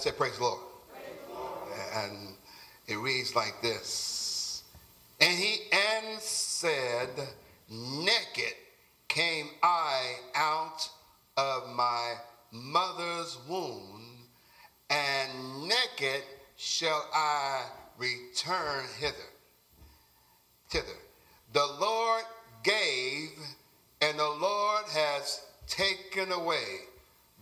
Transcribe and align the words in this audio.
say, 0.00 0.12
Praise 0.12 0.36
the 0.36 0.44
Lord. 0.44 0.60
And 1.94 2.34
it 2.86 2.96
reads 2.96 3.34
like 3.34 3.60
this 3.62 4.62
And 5.20 5.36
he 5.36 5.56
and 5.72 6.20
said, 6.20 7.08
Naked 7.68 8.54
came 9.08 9.48
I 9.62 10.16
out 10.34 10.88
of 11.36 11.68
my 11.74 12.14
mother's 12.52 13.38
womb, 13.48 14.28
and 14.90 15.68
naked 15.68 16.22
shall 16.56 17.08
I 17.12 17.64
return 17.98 18.84
hither. 18.98 19.16
Thither. 20.68 20.86
The 21.52 21.66
Lord 21.80 22.24
gave, 22.62 23.30
and 24.00 24.18
the 24.18 24.28
Lord 24.28 24.84
has 24.90 25.42
taken 25.66 26.32
away. 26.32 26.80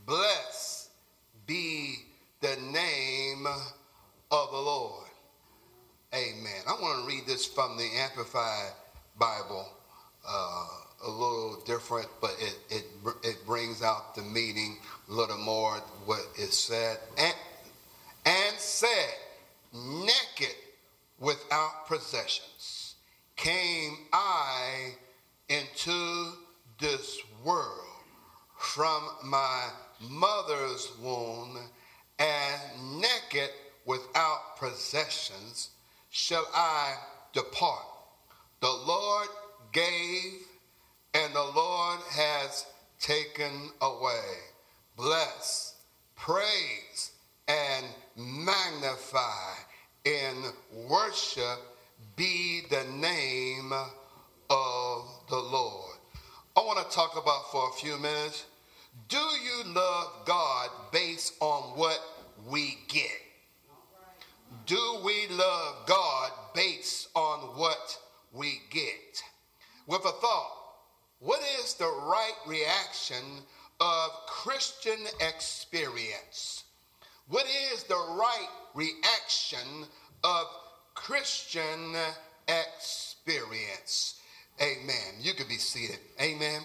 Blessed 0.06 0.90
be 1.46 1.96
the 2.40 2.56
name 2.73 3.46
of 4.30 4.50
the 4.50 4.58
Lord. 4.58 5.08
Amen. 6.14 6.62
I 6.68 6.73
want 6.80 7.00
to 7.00 7.08
read 7.08 7.26
this 7.26 7.44
from 7.46 7.76
the 7.76 7.88
Amplified 7.96 8.73
Bible. 9.18 9.68
Uh, 10.26 10.66
a 11.06 11.11
little 11.11 11.62
different, 11.66 12.08
but 12.20 12.34
it, 12.38 12.58
it, 12.70 12.84
it 13.23 13.37
brings 13.46 13.82
out 13.82 14.14
the 14.14 14.23
meaning 14.23 14.78
a 15.08 15.12
little 15.12 15.38
more 15.38 15.76
what 16.06 16.25
is 16.38 16.56
said. 16.56 16.99
And, 17.18 17.34
and 18.25 18.56
said, 18.56 19.14
naked 19.73 20.54
without 21.18 21.74
possessions, 21.87 22.97
came 23.37 23.97
I 24.12 24.93
into 25.49 26.33
this 26.79 27.21
world 27.45 27.81
from 28.57 29.09
my 29.25 29.69
mother's 30.00 30.91
womb, 31.00 31.59
and 32.19 33.00
naked 33.00 33.50
without 33.85 34.57
possessions 34.59 35.71
shall 36.11 36.47
I 36.55 36.95
depart. 37.33 37.85
The 38.61 38.71
Lord 38.71 39.29
gave, 39.73 40.33
and 41.12 41.35
the 41.35 41.50
Lord 41.55 42.00
has 42.11 42.67
taken 43.00 43.71
away. 43.83 44.23
Bless, 44.97 45.75
praise, 46.17 47.11
and 47.49 47.87
magnify 48.17 49.53
in 50.05 50.45
worship 50.88 51.59
be 52.16 52.62
the 52.71 52.85
name 52.97 53.73
of 54.50 55.02
the 55.28 55.37
Lord. 55.37 55.97
I 56.56 56.61
want 56.61 56.78
to 56.88 56.94
talk 56.94 57.12
about 57.12 57.50
for 57.50 57.68
a 57.68 57.73
few 57.73 57.99
minutes. 57.99 58.44
Do 59.09 59.16
you 59.16 59.75
love 59.75 60.25
God 60.25 60.71
based 60.92 61.35
on 61.40 61.76
what 61.76 61.99
we 62.49 62.78
get? 62.88 63.11
Do 64.66 64.99
we 65.04 65.26
love 65.30 65.87
God 65.87 66.30
based 66.54 67.09
on 67.16 67.38
what 67.59 67.99
we 68.33 68.61
get? 68.71 69.23
With 69.87 70.04
a 70.04 70.12
thought, 70.12 70.52
what 71.18 71.40
is 71.61 71.75
the 71.75 71.85
right 71.85 72.37
reaction 72.47 73.25
of 73.80 74.11
Christian 74.26 75.06
experience? 75.21 76.64
What 77.28 77.47
is 77.73 77.83
the 77.85 77.94
right 77.94 78.49
reaction 78.75 79.87
of 80.23 80.47
Christian 80.95 81.95
experience? 82.49 84.21
Amen. 84.61 85.15
You 85.21 85.35
could 85.35 85.49
be 85.49 85.57
seated. 85.57 85.99
Amen. 86.21 86.63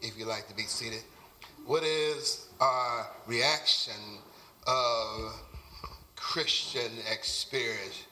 If 0.00 0.18
you 0.18 0.24
like 0.24 0.48
to 0.48 0.54
be 0.54 0.64
seated. 0.64 1.02
What 1.66 1.82
is 1.82 2.48
our 2.60 3.08
reaction 3.26 3.94
of 4.66 5.32
Christian 6.14 6.92
experience? 7.12 8.04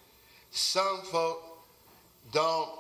Some 0.50 1.02
folk 1.02 1.42
don't 2.32 2.70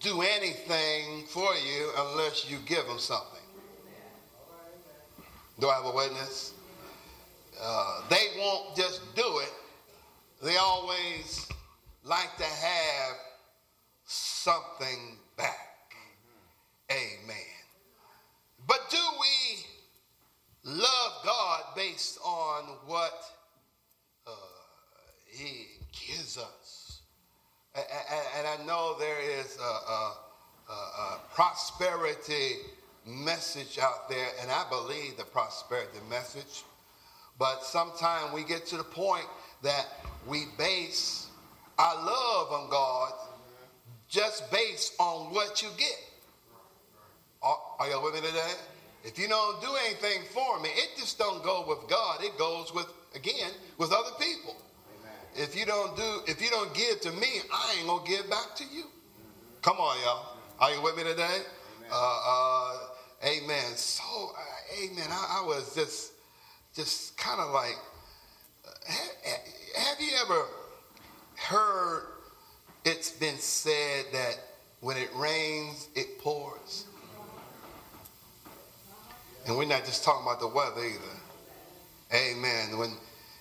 do 0.00 0.22
anything 0.22 1.24
for 1.28 1.54
you 1.54 1.90
unless 1.96 2.50
you 2.50 2.58
give 2.66 2.86
them 2.86 2.98
something. 2.98 3.38
Do 5.58 5.68
I 5.68 5.74
have 5.74 5.86
a 5.86 5.96
witness? 5.96 6.52
Uh, 7.60 8.02
they 8.08 8.26
won't 8.38 8.76
just 8.76 9.14
do 9.16 9.38
it. 9.38 9.52
They 10.42 10.56
always 10.56 11.48
like 12.04 12.36
to 12.36 12.44
have 12.44 13.16
something 14.04 15.16
back. 15.36 15.94
Amen. 16.90 17.36
But 18.66 18.88
do 18.90 18.98
we 19.20 19.66
love 20.64 21.12
God 21.24 21.62
based 21.74 22.18
on 22.24 22.62
what 22.86 23.24
uh, 24.26 24.30
He 25.26 25.66
gives 25.92 26.38
us? 26.38 27.00
And, 27.74 27.84
and, 28.36 28.46
I 28.46 28.64
know 28.66 28.96
there 28.98 29.20
is 29.40 29.56
a, 29.58 29.62
a, 29.62 30.16
a, 30.72 31.20
prosperity 31.34 32.56
message 33.06 33.78
out 33.78 34.08
there, 34.08 34.28
and 34.40 34.50
I 34.50 34.64
believe 34.68 35.16
the 35.16 35.24
prosperity 35.24 35.98
message. 36.10 36.64
But 37.38 37.62
sometimes 37.62 38.32
we 38.32 38.42
get 38.42 38.66
to 38.66 38.76
the 38.76 38.84
point 38.84 39.26
that 39.62 39.86
we 40.26 40.46
base 40.56 41.28
our 41.78 41.94
love 41.94 42.52
on 42.52 42.70
God 42.70 43.12
just 44.08 44.50
based 44.50 44.94
on 44.98 45.32
what 45.32 45.62
you 45.62 45.68
get. 45.76 45.96
Are, 47.42 47.56
are 47.78 47.88
y'all 47.88 48.02
with 48.02 48.14
me 48.14 48.20
today? 48.20 48.52
If 49.04 49.18
you 49.18 49.28
don't 49.28 49.60
do 49.60 49.68
anything 49.86 50.22
for 50.32 50.58
me, 50.60 50.70
it 50.70 50.98
just 50.98 51.18
don't 51.18 51.42
go 51.42 51.64
with 51.68 51.88
God. 51.88 52.22
It 52.22 52.36
goes 52.36 52.74
with 52.74 52.86
again 53.14 53.52
with 53.78 53.92
other 53.92 54.10
people. 54.18 54.56
Amen. 55.00 55.12
If 55.36 55.56
you 55.56 55.64
don't 55.64 55.96
do, 55.96 56.20
if 56.26 56.42
you 56.42 56.50
don't 56.50 56.74
give 56.74 57.00
to 57.02 57.12
me, 57.12 57.28
I 57.52 57.76
ain't 57.78 57.86
gonna 57.86 58.06
give 58.06 58.28
back 58.28 58.56
to 58.56 58.64
you. 58.64 58.84
Mm-hmm. 58.84 59.60
Come 59.62 59.76
on, 59.76 59.96
y'all. 60.02 60.38
Are 60.60 60.72
you 60.72 60.82
with 60.82 60.96
me 60.96 61.04
today? 61.04 61.22
Amen. 61.22 61.90
Uh, 61.92 62.20
uh, 62.26 62.78
amen. 63.24 63.76
So, 63.76 64.02
uh, 64.02 64.82
amen. 64.82 65.06
I, 65.08 65.40
I, 65.40 65.46
was 65.46 65.72
just, 65.72 66.12
just 66.74 67.16
kind 67.16 67.40
of 67.40 67.52
like, 67.52 67.76
uh, 68.66 68.70
have, 69.76 70.00
you 70.00 70.10
ever 70.24 70.44
heard 71.36 72.04
it's 72.84 73.10
been 73.10 73.38
said 73.38 74.06
that 74.12 74.38
when 74.80 74.96
it 74.96 75.10
rains, 75.14 75.88
it 75.94 76.18
pours. 76.18 76.86
And 79.46 79.56
we're 79.56 79.66
not 79.66 79.84
just 79.84 80.04
talking 80.04 80.22
about 80.22 80.40
the 80.40 80.48
weather 80.48 80.84
either. 80.84 82.14
Amen. 82.14 82.78
When 82.78 82.92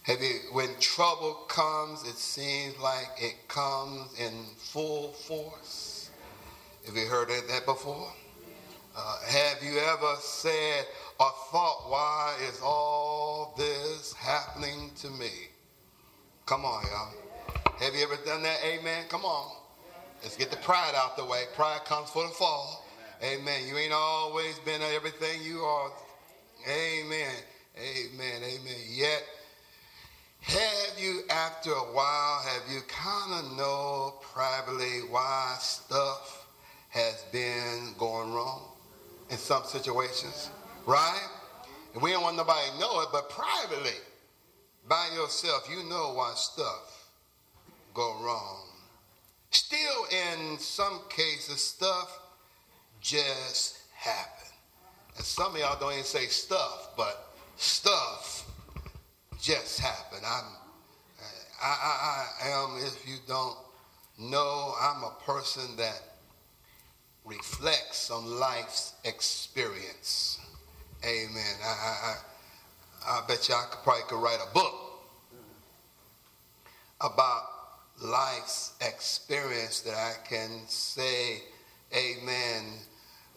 have 0.03 0.21
you, 0.21 0.39
when 0.53 0.69
trouble 0.79 1.33
comes, 1.49 2.03
it 2.07 2.15
seems 2.15 2.77
like 2.79 3.09
it 3.17 3.35
comes 3.47 4.17
in 4.19 4.45
full 4.57 5.09
force. 5.09 6.09
Have 6.85 6.95
you 6.95 7.05
heard 7.07 7.27
that 7.27 7.65
before? 7.65 8.11
Uh, 8.95 9.17
have 9.27 9.61
you 9.61 9.77
ever 9.77 10.15
said 10.19 10.85
or 11.19 11.29
thought, 11.51 11.89
why 11.89 12.35
is 12.49 12.59
all 12.63 13.53
this 13.57 14.13
happening 14.13 14.91
to 15.01 15.09
me? 15.09 15.49
Come 16.47 16.63
on, 16.63 16.81
y'all. 16.85 17.11
Have 17.79 17.93
you 17.93 18.03
ever 18.03 18.15
done 18.25 18.41
that? 18.43 18.59
Amen. 18.63 19.03
Come 19.09 19.25
on. 19.25 19.51
Let's 20.23 20.37
get 20.37 20.49
the 20.49 20.55
pride 20.55 20.93
out 20.95 21.17
the 21.17 21.25
way. 21.25 21.43
Pride 21.53 21.81
comes 21.83 22.09
for 22.09 22.23
the 22.23 22.29
fall. 22.29 22.85
Amen. 23.21 23.67
You 23.67 23.75
ain't 23.75 23.91
always 23.91 24.57
been 24.59 24.81
everything 24.81 25.43
you 25.43 25.59
are. 25.59 25.91
Amen. 26.65 27.35
Amen. 27.77 28.43
Amen. 28.43 28.77
Yet, 28.89 29.23
have 30.39 30.97
you, 30.97 31.23
after 31.29 31.71
a 31.71 31.93
while, 31.93 32.41
have 32.43 32.71
you 32.73 32.79
kind 32.87 33.43
of 33.43 33.57
know 33.57 34.13
privately 34.21 35.01
why 35.09 35.57
stuff 35.59 36.47
has 36.91 37.25
been 37.33 37.93
going 37.97 38.31
wrong 38.31 38.61
in 39.29 39.37
some 39.37 39.63
situations? 39.65 40.49
Right? 40.85 41.27
And 41.93 42.01
we 42.01 42.11
don't 42.11 42.23
want 42.23 42.37
nobody 42.37 42.71
to 42.71 42.79
know 42.79 43.01
it, 43.01 43.09
but 43.11 43.29
privately, 43.29 43.99
by 44.87 45.09
yourself, 45.15 45.67
you 45.69 45.83
know 45.89 46.13
why 46.13 46.33
stuff 46.35 47.09
go 47.93 48.15
wrong. 48.21 48.63
Still, 49.49 50.05
in 50.11 50.57
some 50.59 51.01
cases, 51.09 51.61
stuff 51.61 52.19
just 53.01 53.79
happen. 53.95 54.49
And 55.15 55.25
some 55.25 55.55
of 55.55 55.61
y'all 55.61 55.79
don't 55.79 55.93
even 55.93 56.03
say 56.03 56.27
stuff, 56.27 56.91
but 56.95 57.33
stuff 57.55 58.49
just 59.41 59.79
happen. 59.79 60.19
I'm, 60.25 60.45
I, 61.61 61.65
I, 61.65 62.27
I 62.45 62.49
am, 62.63 62.77
if 62.85 63.07
you 63.07 63.15
don't 63.27 63.57
know, 64.19 64.73
I'm 64.79 65.03
a 65.03 65.15
person 65.25 65.75
that 65.77 66.01
reflects 67.25 68.11
on 68.11 68.39
life's 68.39 68.93
experience. 69.03 70.39
Amen. 71.03 71.55
I, 71.63 71.67
I, 71.67 72.11
I 72.11 72.15
bet 73.27 73.47
you 73.47 73.55
I 73.55 73.65
could 73.69 73.83
probably 73.83 74.03
could 74.07 74.21
write 74.21 74.39
a 74.45 74.53
book 74.53 74.73
about 76.99 77.43
life's 78.01 78.73
experience 78.81 79.81
that 79.81 79.93
I 79.93 80.15
can 80.27 80.61
say 80.67 81.41
amen, 81.93 82.65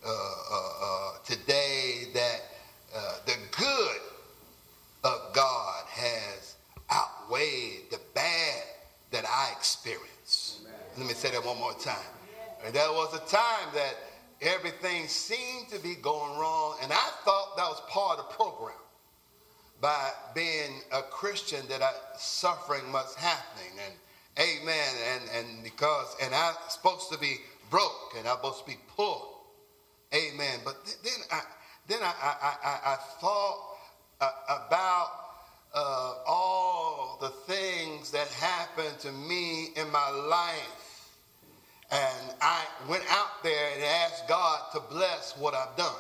uh, 0.05 0.09
uh, 0.09 0.71
uh, 0.83 1.13
today 1.25 2.09
that 2.15 2.41
uh, 2.95 3.15
the 3.27 3.37
good 3.57 4.01
of 5.05 5.33
God 5.33 5.85
has 5.89 6.57
outweighed 6.93 7.91
the 7.91 8.01
bad 8.15 8.63
that 9.13 9.25
I 9.25 9.53
experienced. 9.57 10.63
Let 10.99 11.07
me 11.07 11.15
say 11.15 11.31
that 11.31 11.45
one 11.45 11.59
more 11.59 11.75
time. 11.75 11.97
And 12.65 12.75
there 12.75 12.91
was 12.91 13.15
a 13.15 13.31
time 13.31 13.69
that 13.75 13.95
everything 14.43 15.07
seemed 15.07 15.69
to 15.71 15.79
be 15.79 15.95
going 15.95 16.39
wrong, 16.39 16.77
and 16.83 16.93
I 16.93 17.11
thought 17.25 17.57
that 17.57 17.69
was 17.69 17.81
part 17.89 18.19
of 18.19 18.29
the 18.29 18.35
program. 18.35 18.75
By 19.81 20.11
being 20.35 20.83
a 20.93 21.03
Christian, 21.03 21.67
that 21.69 21.83
I, 21.83 21.91
suffering 22.19 22.91
must 22.91 23.19
happening, 23.19 23.73
and 23.85 23.95
amen, 24.39 24.95
and, 25.15 25.47
and 25.47 25.65
because, 25.65 26.17
and 26.23 26.35
I'm 26.35 26.55
supposed 26.69 27.11
to 27.13 27.19
be 27.19 27.37
broke, 27.71 28.15
and 28.19 28.29
I'm 28.29 28.37
supposed 28.37 28.61
to 28.61 28.67
be 28.67 28.79
poor, 28.89 29.27
amen. 30.15 30.61
But 30.65 30.85
th- 30.85 30.99
then 31.03 31.25
I, 31.33 31.41
then 31.89 31.99
I, 32.03 32.13
I, 32.23 32.57
I, 32.63 32.93
I 32.93 32.97
thought 33.21 33.59
uh, 34.21 34.31
about 34.67 35.09
uh, 35.75 36.15
all 36.27 37.19
the 37.21 37.31
things 37.31 38.11
that 38.11 38.29
happened 38.29 38.99
to 39.01 39.13
me 39.13 39.69
in 39.77 39.91
my 39.91 40.11
life 40.11 40.91
and 41.91 42.35
I 42.41 42.65
went 42.89 43.03
out 43.11 43.43
there 43.43 43.71
and 43.75 43.83
asked 43.83 44.29
God 44.29 44.61
to 44.75 44.81
bless 44.81 45.37
what 45.37 45.55
I've 45.55 45.77
done 45.77 45.93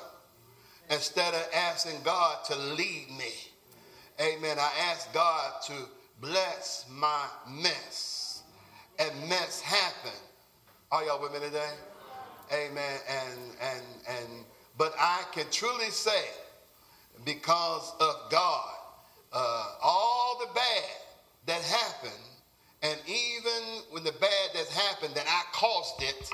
instead 0.88 1.34
of 1.34 1.44
asking 1.52 2.02
God 2.04 2.44
to 2.44 2.56
lead 2.56 3.08
me. 3.18 3.32
Amen. 4.20 4.58
I 4.58 4.70
asked 4.90 5.12
God 5.12 5.52
to 5.66 5.72
bless 6.20 6.86
my 6.90 7.24
mess. 7.48 8.42
And 8.98 9.28
mess 9.28 9.60
happened. 9.60 10.20
Are 10.92 11.04
y'all 11.04 11.22
with 11.22 11.32
me 11.32 11.38
today? 11.40 11.70
Amen. 12.52 12.98
And 13.08 13.40
and 13.62 13.84
and 14.08 14.44
but 14.76 14.94
I 14.98 15.22
can 15.32 15.46
truly 15.50 15.90
say, 15.90 16.24
because 17.24 17.92
of 18.00 18.30
God, 18.30 18.74
uh, 19.32 19.74
all 19.82 20.38
the 20.40 20.52
bad 20.54 20.84
that 21.46 21.62
happened 21.62 22.30
and 22.82 22.98
even 23.06 23.82
when 23.90 24.04
the 24.04 24.12
bad 24.12 24.50
that's 24.54 24.74
happened 24.74 25.14
that 25.14 25.26
I 25.28 25.42
caused 25.52 26.02
it, 26.02 26.30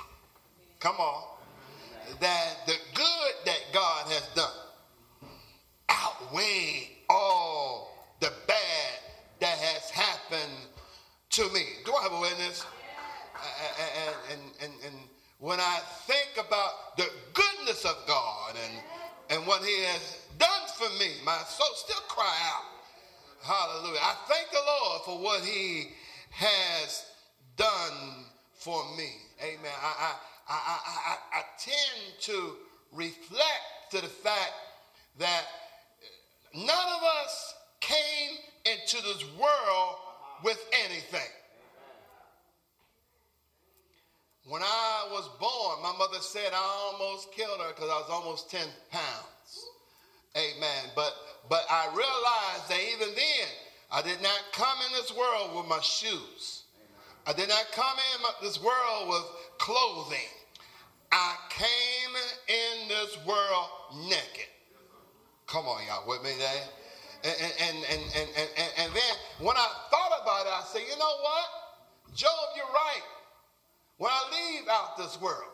come 0.79 0.96
on, 0.96 1.25
that 2.20 2.55
the 2.66 2.77
good 2.94 3.33
that 3.46 3.59
God 3.72 4.07
has 4.07 4.29
done 4.35 5.31
outweigh 5.88 6.95
all 7.08 8.14
the 8.20 8.32
bad 8.46 8.98
that 9.40 9.58
has 9.58 9.90
happened 9.90 10.52
to 11.30 11.42
me. 11.52 11.62
Do 11.84 11.92
I 11.94 12.02
have 12.02 12.12
a 12.12 12.20
witness? 12.20 12.64
And, 13.78 14.14
and, 14.32 14.40
and, 14.62 14.72
and 14.86 14.94
when 15.38 15.60
I 15.60 15.78
think 16.06 16.46
about 16.46 16.96
the 16.96 17.08
goodness 17.34 17.84
of 17.84 17.96
God 18.06 18.54
and, 18.64 18.82
and 19.30 19.46
what 19.46 19.62
he 19.62 19.82
has 19.84 20.26
done 20.38 20.48
for 20.76 20.88
me, 20.98 21.10
my 21.24 21.38
soul 21.46 21.66
still 21.74 22.00
cry 22.08 22.34
out. 22.54 22.64
Hallelujah. 23.42 24.00
I 24.00 24.14
thank 24.28 24.50
the 24.50 24.62
Lord 24.66 25.02
for 25.04 25.18
what 25.22 25.44
he 25.44 25.88
has 26.30 27.04
done 27.56 28.24
for 28.54 28.82
me. 28.96 29.10
Amen. 29.42 29.72
I, 29.82 30.14
I, 30.48 30.54
I, 30.54 30.78
I, 30.88 31.38
I 31.38 31.42
tend 31.58 32.18
to 32.20 32.56
reflect 32.92 33.90
to 33.90 34.00
the 34.00 34.08
fact 34.08 34.52
that 35.18 35.44
none 36.56 36.88
of 36.96 37.02
us 37.24 37.54
came 37.80 38.38
into 38.64 38.96
this 39.02 39.24
world 39.38 39.96
with 40.42 40.58
anything. 40.84 41.20
When 44.48 44.62
I 44.62 45.08
was 45.10 45.28
born, 45.40 45.82
my 45.82 45.96
mother 45.98 46.20
said 46.20 46.52
I 46.52 46.92
almost 46.92 47.32
killed 47.32 47.60
her 47.60 47.72
because 47.74 47.90
I 47.90 47.98
was 47.98 48.10
almost 48.10 48.50
10 48.50 48.60
pounds. 48.92 49.66
Amen. 50.36 50.90
But 50.94 51.14
but 51.48 51.64
I 51.70 51.86
realized 51.88 52.68
that 52.68 52.80
even 52.94 53.14
then 53.14 53.48
I 53.90 54.02
did 54.02 54.20
not 54.22 54.40
come 54.52 54.78
in 54.86 54.92
this 54.92 55.16
world 55.16 55.56
with 55.56 55.66
my 55.66 55.80
shoes. 55.80 56.64
I 57.26 57.32
did 57.32 57.48
not 57.48 57.66
come 57.72 57.96
in 58.14 58.46
this 58.46 58.62
world 58.62 59.08
with 59.08 59.24
clothing. 59.58 60.30
I 61.10 61.36
came 61.50 62.14
in 62.48 62.88
this 62.88 63.16
world 63.26 63.68
naked. 64.08 64.50
Come 65.46 65.66
on, 65.66 65.80
y'all, 65.87 66.06
with 66.06 66.22
me 66.22 66.35
there? 66.38 66.64
And, 67.24 67.35
and, 67.40 67.54
and, 67.62 67.78
and, 67.90 68.28
and, 68.37 68.48
and, 68.59 68.70
and 68.78 68.90
then 68.92 69.12
when 69.38 69.56
I 69.56 69.68
thought 69.90 70.14
about 70.22 70.46
it, 70.46 70.52
I 70.52 70.62
said, 70.66 70.82
you 70.82 70.98
know 70.98 71.16
what? 71.22 71.46
Job, 72.14 72.54
you're 72.56 72.66
right. 72.66 73.06
When 73.98 74.11
I 74.11 74.20
leave 74.30 74.68
out 74.68 74.98
this 74.98 75.20
world, 75.20 75.50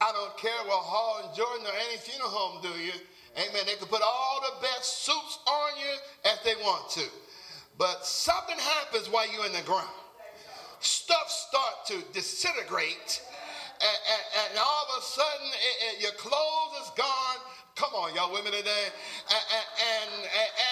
I 0.00 0.12
don't 0.12 0.36
care 0.36 0.56
what 0.66 0.82
Hall 0.82 1.22
and 1.24 1.34
Jordan 1.34 1.66
or 1.66 1.74
any 1.88 1.98
funeral 1.98 2.30
home 2.30 2.62
do 2.62 2.74
you. 2.80 2.92
Amen. 3.36 3.62
They 3.66 3.74
can 3.76 3.88
put 3.88 4.02
all 4.02 4.42
the 4.44 4.60
best 4.60 5.06
suits 5.06 5.38
on 5.46 5.70
you 5.80 5.92
as 6.30 6.38
they 6.44 6.54
want 6.62 6.90
to. 6.98 7.06
But 7.78 8.04
something 8.04 8.58
happens 8.58 9.08
while 9.08 9.30
you're 9.32 9.46
in 9.46 9.52
the 9.52 9.64
ground. 9.64 9.88
Stuff 10.80 11.30
start 11.30 11.86
to 11.86 12.02
disintegrate, 12.12 13.22
and, 13.80 13.98
and, 14.10 14.22
and 14.50 14.58
all 14.58 14.86
of 14.90 14.98
a 14.98 15.02
sudden 15.06 15.48
it, 15.54 15.76
it, 15.86 16.02
your 16.02 16.12
clothes 16.18 16.82
is 16.82 16.90
gone. 16.98 17.38
Come 17.74 17.94
on, 17.96 18.14
y'all 18.14 18.32
women 18.32 18.52
today. 18.52 18.86
And, 19.32 19.44
and, 19.48 20.10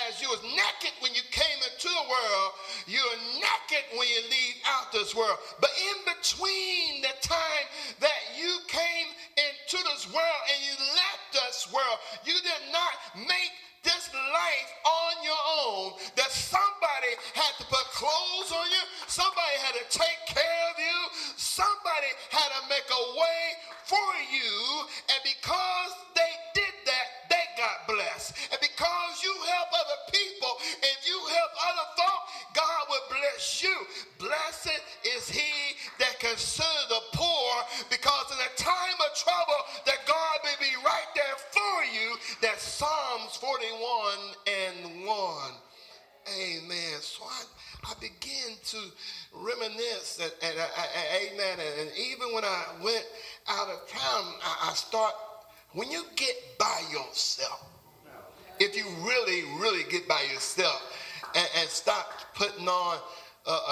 as 0.09 0.21
you 0.21 0.29
was 0.29 0.43
naked 0.43 0.93
when 1.01 1.15
you 1.15 1.25
came 1.31 1.59
into 1.65 1.89
the 1.89 2.05
world, 2.09 2.51
you're 2.87 3.17
naked 3.41 3.85
when 3.97 4.07
you 4.09 4.21
leave 4.29 4.57
out 4.69 4.93
this 4.93 5.15
world. 5.15 5.39
But 5.61 5.71
in 5.81 5.97
between 6.05 7.01
the 7.01 7.15
time 7.25 7.67
that 8.01 8.21
you 8.37 8.53
came 8.69 9.09
into 9.33 9.79
this 9.89 10.13
world 10.13 10.43
and 10.53 10.59
you 10.61 10.75
left 10.93 11.25
this 11.33 11.73
world, 11.73 11.99
you 12.25 12.35
did 12.35 12.63
not 12.69 12.93
make 13.17 13.55
this 13.83 14.13
life 14.13 14.71
on 14.85 15.25
your 15.25 15.43
own 15.65 15.97
that 16.17 16.29
somebody 16.29 17.17
had 17.33 17.53
to 17.57 17.65
put 17.65 17.85
clothes 17.97 18.53
on 18.53 18.67
you, 18.69 18.83
somebody 19.07 19.57
had 19.65 19.73
to 19.73 19.85
take 19.89 20.21
care 20.29 20.60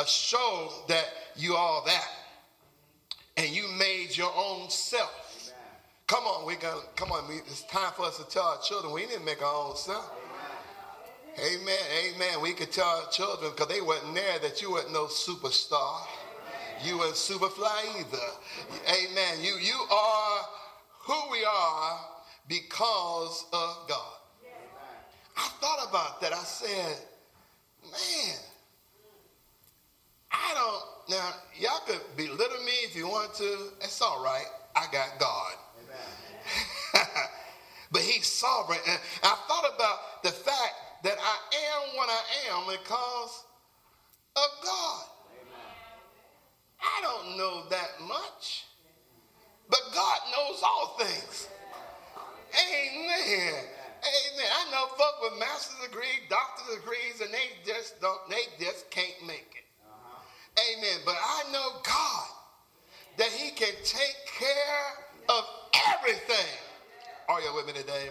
show 0.08 0.72
that 0.88 1.06
you 1.36 1.54
all 1.54 1.84
that, 1.86 2.08
and 3.36 3.48
you 3.48 3.68
made 3.78 4.16
your 4.16 4.32
own 4.36 4.70
self. 4.70 5.52
Come 6.06 6.24
on, 6.24 6.46
we 6.46 6.56
got 6.56 6.96
come 6.96 7.12
on. 7.12 7.24
It's 7.30 7.62
time 7.64 7.92
for 7.94 8.06
us 8.06 8.16
to 8.16 8.24
tell 8.28 8.44
our 8.44 8.60
children 8.60 8.92
we 8.92 9.06
didn't 9.06 9.24
make 9.24 9.42
our 9.42 9.68
own 9.68 9.76
self. 9.76 10.10
Amen. 11.38 11.78
Amen. 12.14 12.40
We 12.40 12.52
could 12.52 12.72
tell 12.72 12.86
our 12.86 13.10
children 13.10 13.52
because 13.52 13.68
they 13.68 13.80
wasn't 13.80 14.14
there 14.14 14.38
that 14.40 14.60
you 14.60 14.72
weren't 14.72 14.92
no 14.92 15.04
superstar. 15.04 16.00
You 16.84 16.98
weren't 16.98 17.14
superfly 17.14 18.00
either. 18.00 18.26
Amen. 18.88 19.38
You 19.42 19.56
you 19.60 19.76
are 19.90 20.40
who 21.00 21.30
we 21.30 21.44
are 21.44 22.00
because 22.48 23.44
of 23.52 23.86
God. 23.88 24.14
I 25.36 25.48
thought 25.60 25.86
about 25.88 26.20
that. 26.20 26.32
I 26.32 26.42
said, 26.42 26.96
man, 27.84 28.36
I 30.30 30.54
don't 30.54 30.98
now 31.08 31.32
y'all 31.58 31.80
could 31.86 32.00
belittle 32.16 32.62
me 32.64 32.72
if 32.84 32.94
you 32.94 33.08
want 33.08 33.34
to. 33.34 33.72
It's 33.80 34.00
all 34.02 34.22
right. 34.22 34.46
I 34.76 34.86
got 34.92 35.18
God. 35.18 35.52
but 37.92 38.02
he's 38.02 38.26
sovereign. 38.26 38.78
And 38.86 38.98
I 39.22 39.34
thought 39.48 39.72
about 39.74 40.22
the 40.22 40.30
fact 40.30 40.74
that 41.04 41.16
I 41.18 41.36
am 41.56 41.96
what 41.96 42.08
I 42.10 42.54
am 42.54 42.78
because 42.78 43.44
of 44.36 44.64
God. 44.64 45.04
I 46.80 47.00
don't 47.02 47.36
know 47.36 47.64
that 47.70 47.90
much, 48.06 48.66
but 49.68 49.80
God 49.94 50.18
knows 50.30 50.62
all 50.62 50.96
things. 50.98 51.48
Amen. 52.54 53.64
Amen. 53.98 54.50
I 54.54 54.70
know 54.70 54.86
folk 54.96 55.14
with 55.22 55.40
master's 55.40 55.88
degrees, 55.88 56.20
doctor's 56.30 56.76
degrees, 56.76 57.20
and 57.20 57.32
they 57.32 57.50
just 57.66 58.00
don't, 58.00 58.20
they 58.28 58.64
just 58.64 58.90
can't 58.90 59.26
make 59.26 59.54
it. 59.56 59.67
Amen. 60.58 61.00
But 61.04 61.16
I 61.20 61.52
know 61.52 61.80
God 61.82 62.26
that 63.18 63.28
He 63.28 63.50
can 63.50 63.74
take 63.84 64.16
care 64.38 64.86
of 65.28 65.44
everything. 65.94 66.52
Are 67.28 67.40
you 67.40 67.54
with 67.54 67.66
me 67.66 67.72
today? 67.72 68.08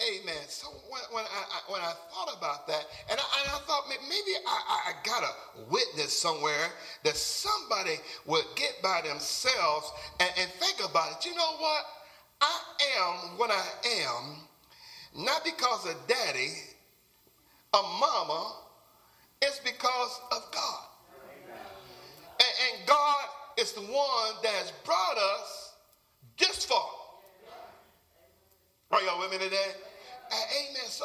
Amen. 0.00 0.42
So 0.48 0.68
when, 0.88 1.02
when, 1.12 1.24
I, 1.24 1.70
when 1.70 1.80
I 1.82 1.92
thought 2.10 2.34
about 2.36 2.66
that, 2.68 2.86
and 3.10 3.20
I, 3.20 3.40
and 3.42 3.50
I 3.50 3.58
thought 3.66 3.84
maybe 3.88 4.32
I, 4.46 4.88
I, 4.88 4.92
got 5.04 5.22
a 5.22 5.70
witness 5.70 6.16
somewhere 6.16 6.68
that 7.04 7.14
somebody 7.16 7.96
would 8.24 8.44
get 8.56 8.80
by 8.82 9.02
themselves 9.04 9.92
and, 10.20 10.30
and 10.38 10.50
think 10.52 10.80
about 10.88 11.12
it. 11.12 11.26
You 11.26 11.34
know 11.34 11.52
what? 11.58 11.84
I 12.40 12.60
am 12.98 13.38
what 13.38 13.50
I 13.50 13.64
am, 14.06 14.36
not 15.22 15.44
because 15.44 15.86
of 15.86 15.94
daddy, 16.08 16.54
a 17.74 17.82
mama, 17.82 18.54
it's 19.42 19.58
because 19.58 20.20
of 20.32 20.50
God. 20.50 20.89
God 22.86 23.24
is 23.58 23.72
the 23.72 23.80
one 23.80 24.34
that 24.42 24.52
has 24.52 24.72
brought 24.84 25.16
us 25.16 25.74
this 26.38 26.64
far. 26.64 26.86
Are 28.90 29.02
y'all 29.02 29.20
with 29.20 29.30
me 29.30 29.38
today? 29.38 29.72
amen. 30.32 30.86
So, 30.88 31.04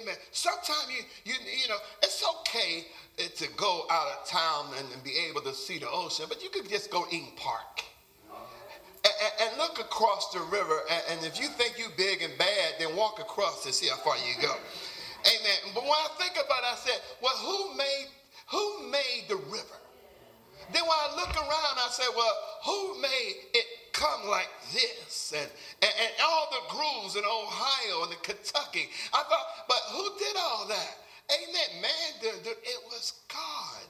amen. 0.00 0.14
Sometimes 0.32 0.88
you, 0.90 1.02
you, 1.24 1.34
you 1.62 1.68
know, 1.68 1.76
it's 2.02 2.22
okay 2.40 2.84
to 3.16 3.48
go 3.56 3.86
out 3.90 4.06
of 4.08 4.28
town 4.28 4.66
and, 4.78 5.02
be 5.02 5.12
able 5.30 5.40
to 5.42 5.54
see 5.54 5.78
the 5.78 5.88
ocean, 5.88 6.26
but 6.28 6.42
you 6.42 6.50
could 6.50 6.68
just 6.68 6.90
go 6.90 7.06
in 7.10 7.24
Park. 7.36 7.84
And, 9.04 9.48
and 9.48 9.58
look 9.58 9.78
across 9.78 10.32
the 10.32 10.40
river, 10.40 10.80
and, 10.90 11.02
and 11.10 11.26
if 11.26 11.40
you 11.40 11.46
think 11.46 11.78
you're 11.78 11.94
big 11.96 12.22
and 12.22 12.36
bad, 12.38 12.74
then 12.80 12.96
walk 12.96 13.20
across 13.20 13.64
and 13.64 13.72
see 13.72 13.88
how 13.88 13.96
far 13.96 14.16
you 14.16 14.34
go. 14.42 14.52
Amen. 14.52 15.72
But 15.74 15.84
when 15.84 15.92
I 15.92 16.08
think 16.18 16.32
about 16.32 16.58
it, 16.58 16.72
I 16.72 16.76
said, 16.76 17.00
well, 17.22 17.36
who 17.36 17.76
made 17.76 18.06
who 18.48 18.90
made 18.90 19.24
the 19.28 19.36
river? 19.36 19.78
Then 20.72 20.82
when 20.82 20.98
I 20.98 21.14
look 21.16 21.34
around, 21.36 21.74
I 21.78 21.88
say, 21.90 22.04
well, 22.16 22.34
who 22.64 23.00
made 23.00 23.36
it 23.54 23.66
come 23.92 24.28
like 24.28 24.50
this? 24.72 25.32
And, 25.36 25.48
and, 25.82 25.92
and 26.00 26.12
all 26.22 26.48
the 26.50 26.74
grooves 26.74 27.16
in 27.16 27.22
Ohio 27.24 28.02
and 28.02 28.12
the 28.12 28.20
Kentucky. 28.22 28.88
I 29.12 29.22
thought, 29.22 29.46
but 29.68 29.80
who 29.90 30.04
did 30.18 30.36
all 30.36 30.66
that? 30.68 30.98
Amen. 31.30 31.82
Man, 31.82 32.34
it 32.42 32.80
was 32.90 33.14
God. 33.28 33.86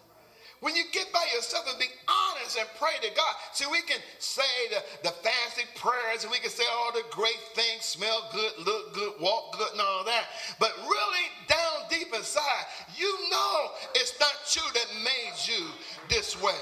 When 0.60 0.74
you 0.74 0.84
get 0.90 1.12
by 1.12 1.24
yourself 1.34 1.66
and 1.68 1.78
be 1.78 1.86
honest 2.08 2.56
and 2.58 2.66
pray 2.80 2.96
to 3.02 3.14
God. 3.14 3.34
See, 3.52 3.66
we 3.70 3.82
can 3.82 4.00
say 4.18 4.42
the, 4.70 4.82
the 5.02 5.14
fancy 5.20 5.68
prayers 5.76 6.24
and 6.24 6.32
we 6.32 6.38
can 6.38 6.48
say 6.48 6.64
all 6.72 6.92
the 6.92 7.04
great 7.10 7.40
things, 7.54 7.84
smell 7.84 8.30
good, 8.32 8.52
look 8.64 8.94
good, 8.94 9.12
walk 9.20 9.58
good, 9.58 9.72
and 9.72 9.80
all 9.80 10.04
that. 10.04 10.24
But 10.58 10.72
really, 10.80 11.26
down 11.46 11.75
deep 11.98 12.14
inside, 12.14 12.64
you 12.96 13.30
know 13.30 13.70
it's 13.94 14.18
not 14.20 14.54
you 14.54 14.62
that 14.74 14.86
made 15.02 15.34
you 15.46 15.66
this 16.08 16.40
way. 16.40 16.52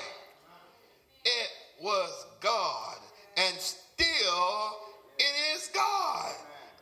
It 1.24 1.50
was 1.82 2.26
God. 2.40 2.96
And 3.36 3.56
still, 3.58 4.76
it 5.18 5.56
is 5.56 5.70
God. 5.74 6.32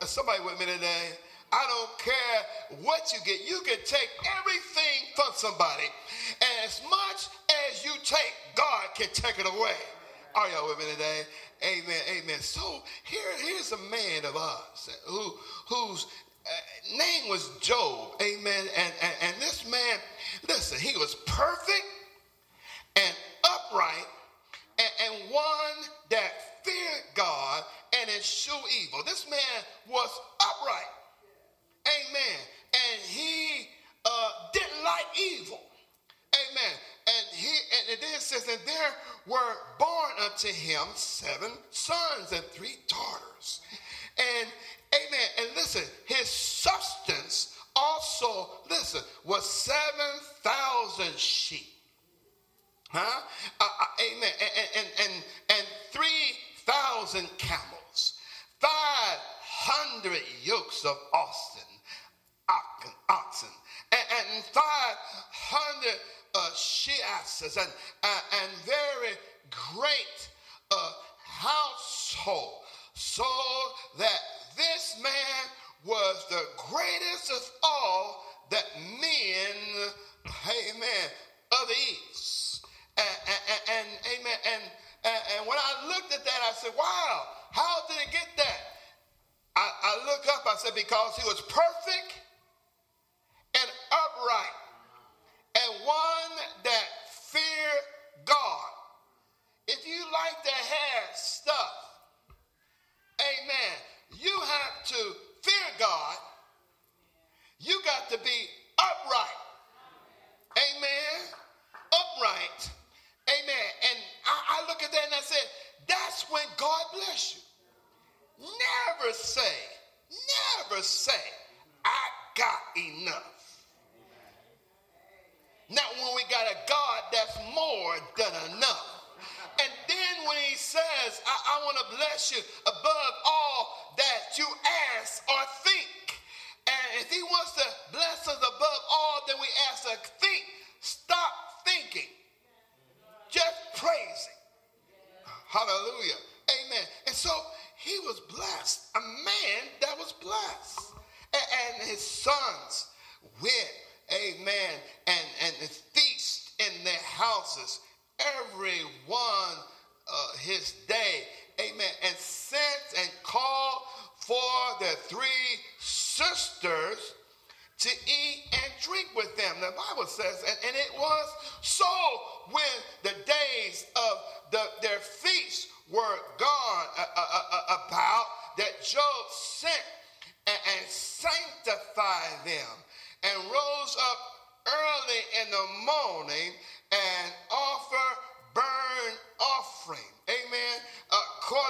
Uh, 0.01 0.05
somebody 0.05 0.43
with 0.45 0.59
me 0.59 0.67
today. 0.67 1.17
I 1.53 1.67
don't 1.69 1.99
care 1.99 2.79
what 2.83 3.13
you 3.13 3.19
get. 3.27 3.49
You 3.49 3.61
can 3.61 3.79
take 3.85 4.09
everything 4.39 5.13
from 5.15 5.33
somebody. 5.35 5.85
As 6.65 6.81
much 6.89 7.29
as 7.69 7.85
you 7.85 7.93
take, 8.03 8.33
God 8.55 8.85
can 8.95 9.09
take 9.13 9.39
it 9.39 9.47
away. 9.47 9.77
Are 10.35 10.49
y'all 10.49 10.69
with 10.69 10.79
me 10.79 10.91
today? 10.93 11.23
Amen. 11.63 12.01
Amen. 12.11 12.41
So 12.41 12.83
here, 13.05 13.21
here's 13.39 13.71
a 13.73 13.77
man 13.77 14.25
of 14.25 14.35
us 14.35 14.89
who 15.07 15.35
whose 15.69 16.07
uh, 16.47 16.97
name 16.97 17.31
was 17.31 17.51
Job. 17.61 18.21
Amen. 18.21 18.65
And, 18.77 18.93
and, 19.03 19.15
and 19.23 19.35
this 19.41 19.65
man, 19.69 19.99
listen, 20.49 20.79
he 20.79 20.97
was 20.97 21.15
perfect 21.27 21.85
and 22.97 23.15
upright 23.45 24.07
and, 24.79 24.91
and 25.07 25.31
one 25.31 25.87
that 26.11 26.33
feared 26.65 27.03
God 27.15 27.65
and 28.01 28.11
eschewed 28.11 28.57
evil. 28.83 29.01
This 29.05 29.29
man 29.29 29.39
was 29.89 30.11
upright. 30.41 30.93
Amen. 31.87 32.41
And 32.73 33.01
he 33.03 33.69
uh, 34.05 34.31
didn't 34.53 34.85
like 34.85 35.07
evil. 35.19 35.61
Amen. 36.35 36.75
And 37.07 37.27
he 37.37 37.49
and 37.49 37.99
it 37.99 38.01
then 38.01 38.21
says, 38.21 38.47
and 38.49 38.61
there 38.65 38.93
were 39.27 39.55
born 39.79 40.13
unto 40.25 40.49
him 40.49 40.83
seven 40.95 41.51
sons 41.71 42.33
and 42.33 42.45
three 42.45 42.77
daughters. 42.89 43.61
And 44.19 44.49
amen. 44.95 45.29
And 45.39 45.49
listen, 45.57 45.83
his 46.07 46.29
substance 46.29 47.57
also, 47.75 48.51
listen, 48.69 49.03
was 49.25 49.49
seven 49.49 50.21
thousand 50.43 51.19
sheep. 51.19 51.69
Huh? 52.91 53.21
Uh, 53.59 53.65
uh, 53.65 53.85
amen. 54.15 54.31
And, 54.41 54.69
and, 54.77 54.87
and, 55.01 55.25
and 55.49 55.67
3,000 55.93 57.27
camels, 57.39 58.19
500 58.61 60.21
yokes 60.45 60.85
of 60.85 60.99
oxen, 61.15 61.63
oxen 63.09 63.49
and, 63.93 64.01
and 64.37 64.45
500 64.45 65.95
uh, 66.35 66.51
she-asses, 66.55 67.57
and, 67.57 67.69
uh, 68.03 68.21
and 68.43 68.51
very 68.65 69.15
great 69.51 70.31
uh, 70.71 70.93
household, 71.25 72.62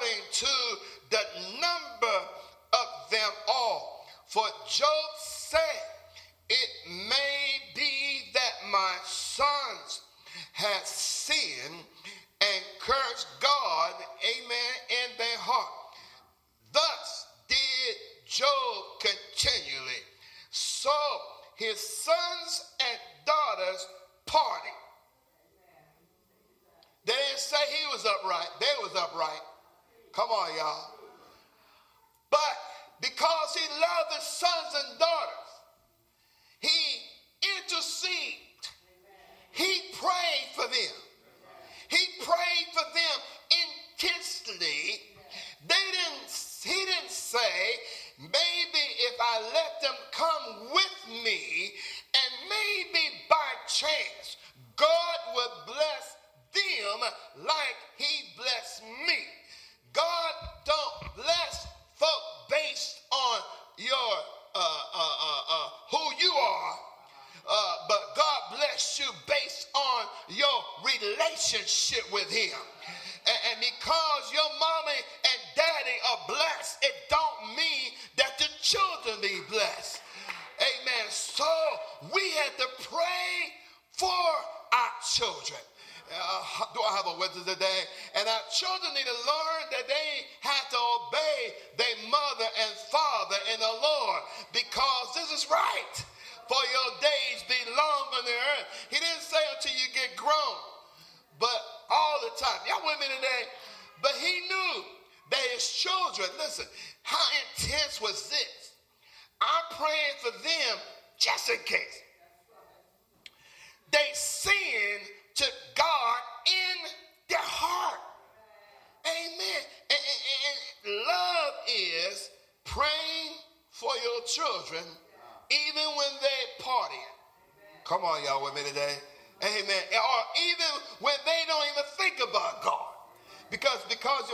According 0.03 0.25
to 0.33 0.47
the 1.11 1.21
number 1.61 2.19
of 2.73 3.11
them 3.11 3.31
all. 3.47 4.05
For 4.27 4.43
Job 4.69 4.89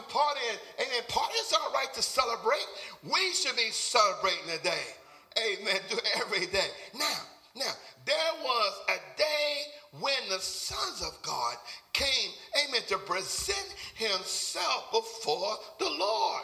partying, 0.08 0.58
amen. 0.78 1.02
Party's 1.08 1.52
all 1.52 1.72
right 1.72 1.92
to 1.94 2.02
celebrate. 2.02 2.66
We 3.02 3.32
should 3.32 3.56
be 3.56 3.70
celebrating 3.70 4.56
today. 4.56 4.94
Amen. 5.38 5.80
Do 5.88 5.98
every 6.16 6.46
day. 6.46 6.68
Now, 6.98 7.18
now, 7.56 7.72
there 8.06 8.32
was 8.42 8.80
a 8.88 9.18
day 9.18 9.62
when 10.00 10.28
the 10.28 10.38
sons 10.38 11.02
of 11.02 11.20
God 11.22 11.56
came, 11.92 12.30
amen, 12.54 12.82
to 12.88 12.98
present 12.98 13.74
himself 13.94 14.90
before 14.92 15.56
the 15.78 15.90
Lord. 15.90 16.42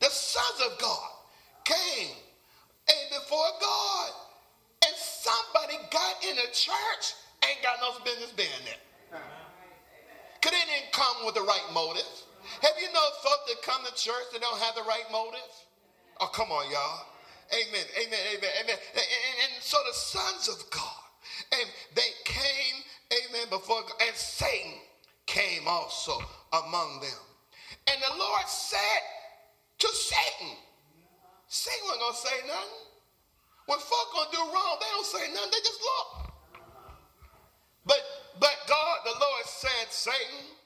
The 0.00 0.10
sons 0.10 0.72
of 0.72 0.78
God 0.80 1.10
came 1.64 2.08
amen, 2.88 3.20
before 3.20 3.46
God. 3.60 4.10
And 4.84 4.96
somebody 4.96 5.78
got 5.92 6.24
in 6.28 6.34
the 6.34 6.50
church, 6.52 7.14
ain't 7.48 7.62
got 7.62 7.78
no 7.80 8.04
business 8.04 8.32
being 8.32 8.48
there. 8.64 9.20
Because 10.34 10.58
they 10.58 10.74
didn't 10.74 10.92
come 10.92 11.24
with 11.24 11.36
the 11.36 11.42
right 11.42 11.62
motive. 11.72 12.02
Have 12.60 12.76
you 12.80 12.92
know 12.92 13.06
folks 13.22 13.48
that 13.48 13.62
come 13.62 13.84
to 13.84 13.94
church 13.94 14.28
that 14.32 14.40
don't 14.40 14.58
have 14.60 14.74
the 14.74 14.82
right 14.82 15.04
motive? 15.10 15.52
Oh, 16.20 16.26
come 16.26 16.50
on, 16.52 16.70
y'all. 16.70 17.06
Amen, 17.52 17.84
amen, 17.96 18.20
amen, 18.36 18.50
amen. 18.62 18.76
And, 18.94 19.04
and, 19.04 19.34
and 19.54 19.62
so 19.62 19.76
the 19.86 19.94
sons 19.94 20.48
of 20.48 20.70
God, 20.70 21.04
and 21.52 21.68
they 21.94 22.10
came, 22.24 22.76
amen, 23.12 23.48
before 23.50 23.82
God, 23.82 24.00
and 24.06 24.16
Satan 24.16 24.72
came 25.26 25.66
also 25.66 26.18
among 26.52 27.00
them. 27.00 27.22
And 27.88 28.00
the 28.00 28.18
Lord 28.18 28.46
said 28.46 29.02
to 29.78 29.88
Satan, 29.88 30.56
Satan 31.48 31.80
wasn't 31.84 32.00
going 32.00 32.12
to 32.12 32.18
say 32.18 32.38
nothing. 32.46 32.82
When 33.66 33.78
folk 33.78 34.12
going 34.12 34.30
to 34.30 34.36
do 34.36 34.42
wrong, 34.42 34.76
they 34.80 34.90
don't 34.90 35.06
say 35.06 35.32
nothing. 35.34 35.50
They 35.52 35.60
just 35.60 35.80
look. 35.80 36.32
But, 37.84 38.00
but 38.40 38.56
God, 38.68 38.96
the 39.04 39.12
Lord 39.18 39.44
said, 39.44 39.90
Satan, 39.90 40.56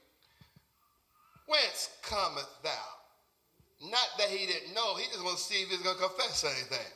whence 1.46 1.90
cometh 2.02 2.48
thou? 2.62 3.90
Not 3.90 4.08
that 4.18 4.28
he 4.28 4.46
didn't 4.46 4.74
know. 4.74 4.96
He 4.96 5.06
just 5.06 5.22
want 5.22 5.36
to 5.36 5.42
see 5.42 5.62
if 5.62 5.68
he's 5.68 5.80
going 5.80 5.96
to 5.96 6.02
confess 6.02 6.44
anything. 6.44 6.92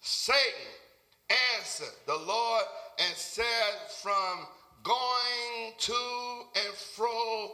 Satan 0.00 0.72
answered 1.58 1.94
the 2.06 2.16
Lord 2.16 2.64
and 2.98 3.16
said, 3.16 3.44
From 4.02 4.46
going 4.82 5.72
to 5.78 6.42
and 6.56 6.74
fro 6.74 7.52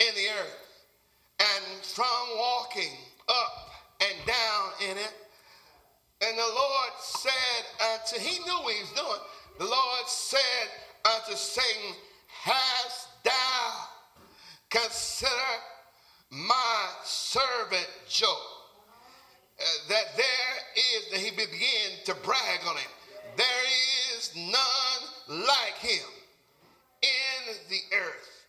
in 0.00 0.14
the 0.14 0.28
earth, 0.40 0.84
and 1.40 1.84
from 1.84 2.38
walking 2.38 2.92
up 3.28 3.70
and 4.00 4.26
down 4.26 4.90
in 4.90 4.98
it. 4.98 5.12
And 6.20 6.38
the 6.38 6.42
Lord 6.42 6.90
said 7.00 7.64
unto, 7.92 8.20
he 8.20 8.38
knew 8.44 8.62
what 8.62 8.74
he 8.74 8.80
was 8.80 8.92
doing. 8.92 9.20
The 9.58 9.64
Lord 9.64 10.06
said 10.06 10.68
unto 11.04 11.36
Satan, 11.36 11.94
Hast 12.28 13.08
thou 13.24 13.83
considered 14.74 15.62
my 16.30 16.88
servant 17.04 17.88
Job? 18.08 18.28
Uh, 19.54 19.64
that 19.88 20.04
there 20.16 20.56
is, 20.76 21.10
that 21.12 21.20
he 21.20 21.30
began 21.30 22.04
to 22.04 22.14
brag 22.26 22.60
on 22.66 22.76
him. 22.76 22.90
There 23.36 23.64
is 24.16 24.32
none 24.34 25.44
like 25.46 25.78
him 25.78 26.08
in 27.02 27.54
the 27.68 27.96
earth. 27.96 28.46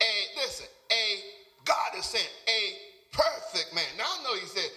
A, 0.00 0.40
listen, 0.40 0.66
a, 0.90 1.20
God 1.64 1.98
is 1.98 2.06
saying, 2.06 2.24
a 2.48 2.62
perfect 3.12 3.74
man. 3.74 3.84
Now 3.98 4.04
I 4.04 4.22
know 4.24 4.34
you 4.34 4.46
said, 4.46 4.70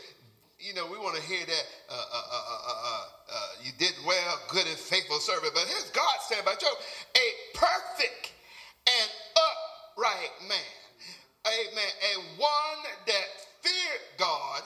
you 0.60 0.74
know, 0.74 0.86
we 0.92 0.98
want 0.98 1.16
to 1.16 1.22
hear 1.22 1.46
that 1.46 1.66
uh, 1.90 1.94
uh, 1.96 3.04
uh, 3.32 3.48
you 3.64 3.72
did 3.78 3.94
well, 4.06 4.40
good 4.50 4.68
and 4.68 4.78
faithful 4.78 5.20
servant. 5.20 5.54
But 5.54 5.64
here's 5.64 5.90
God 5.92 6.18
saying 6.28 6.42
about 6.42 6.60
Job, 6.60 6.76
a 7.16 7.58
perfect 7.58 8.34
and 8.88 9.10
upright 9.96 10.32
man. 10.48 10.76
Amen. 11.50 11.92
And 12.14 12.38
one 12.38 12.82
that 13.08 13.28
feared 13.62 14.06
God, 14.18 14.62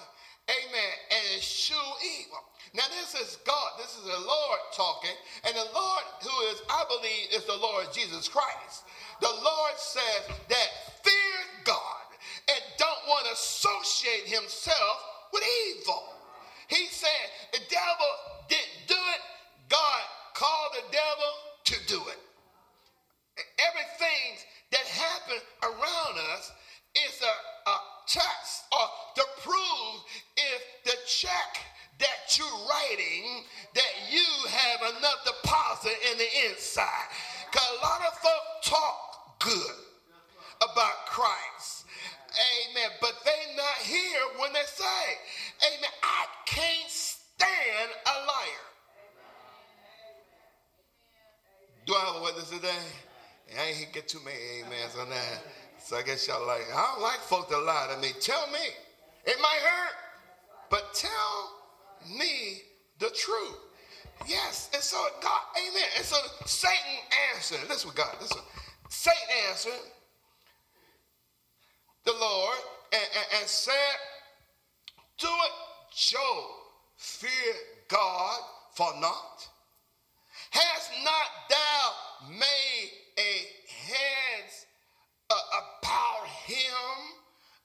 amen, 0.50 0.94
and 1.12 1.40
eschew 1.40 1.76
evil. 2.04 2.44
Now, 2.74 2.84
this 3.00 3.16
is 3.16 3.38
God, 3.46 3.72
this 3.78 3.96
is 3.96 4.04
the 4.04 4.28
Lord 4.28 4.60
talking, 4.76 5.16
and 5.46 5.56
the 5.56 5.70
Lord, 5.74 6.04
who 6.22 6.36
is, 6.52 6.62
I 6.70 6.84
believe, 6.90 7.32
is 7.32 7.46
the 7.46 7.56
Lord 7.56 7.88
Jesus 7.94 8.28
Christ. 8.28 8.84
The 9.22 9.30
Lord 9.30 9.78
says 9.78 10.36
that 10.50 10.70
fear 11.04 11.40
God 11.64 12.04
and 12.50 12.60
don't 12.78 13.08
want 13.08 13.26
to 13.28 13.34
associate 13.34 14.26
himself 14.26 15.30
with 15.32 15.44
evil. 15.70 16.13
So 55.94 56.00
I 56.00 56.02
guess 56.02 56.28
y'all 56.28 56.48
like, 56.48 56.66
I 56.76 56.92
don't 56.92 57.04
like 57.04 57.20
folk 57.20 57.50
to 57.50 57.58
lie 57.60 57.88
to 57.94 58.02
me. 58.02 58.14
Tell 58.20 58.48
me. 58.48 58.66
It 59.26 59.38
might 59.40 59.60
hurt, 59.62 59.94
but 60.72 60.92
tell 60.96 61.52
me 62.18 62.64
the 62.98 63.12
truth. 63.12 63.60
Yes. 64.28 64.72
And 64.74 64.82
so 64.82 64.98
God, 65.22 65.42
amen. 65.56 65.84
And 65.96 66.04
so 66.04 66.16
Satan 66.48 66.98
answered. 67.36 67.60
Listen 67.70 67.90
what 67.90 67.96
God, 67.96 68.16
listen. 68.20 68.42
Satan 68.90 69.20
answered, 69.50 69.86
the 72.06 72.14
Lord 72.14 72.58
and, 72.92 73.04
and, 73.04 73.42
and 73.42 73.48
said, 73.48 73.96
Do 75.20 75.28
it, 75.28 75.96
Job, 75.96 76.44
fear 76.98 77.54
God 77.88 78.40
for 78.74 78.92
naught. 79.00 79.48
Has 80.50 80.90
not 81.04 81.30
thou 81.52 82.36
made 82.40 82.90
a 83.20 83.54
about 83.90 84.73
him 86.46 86.96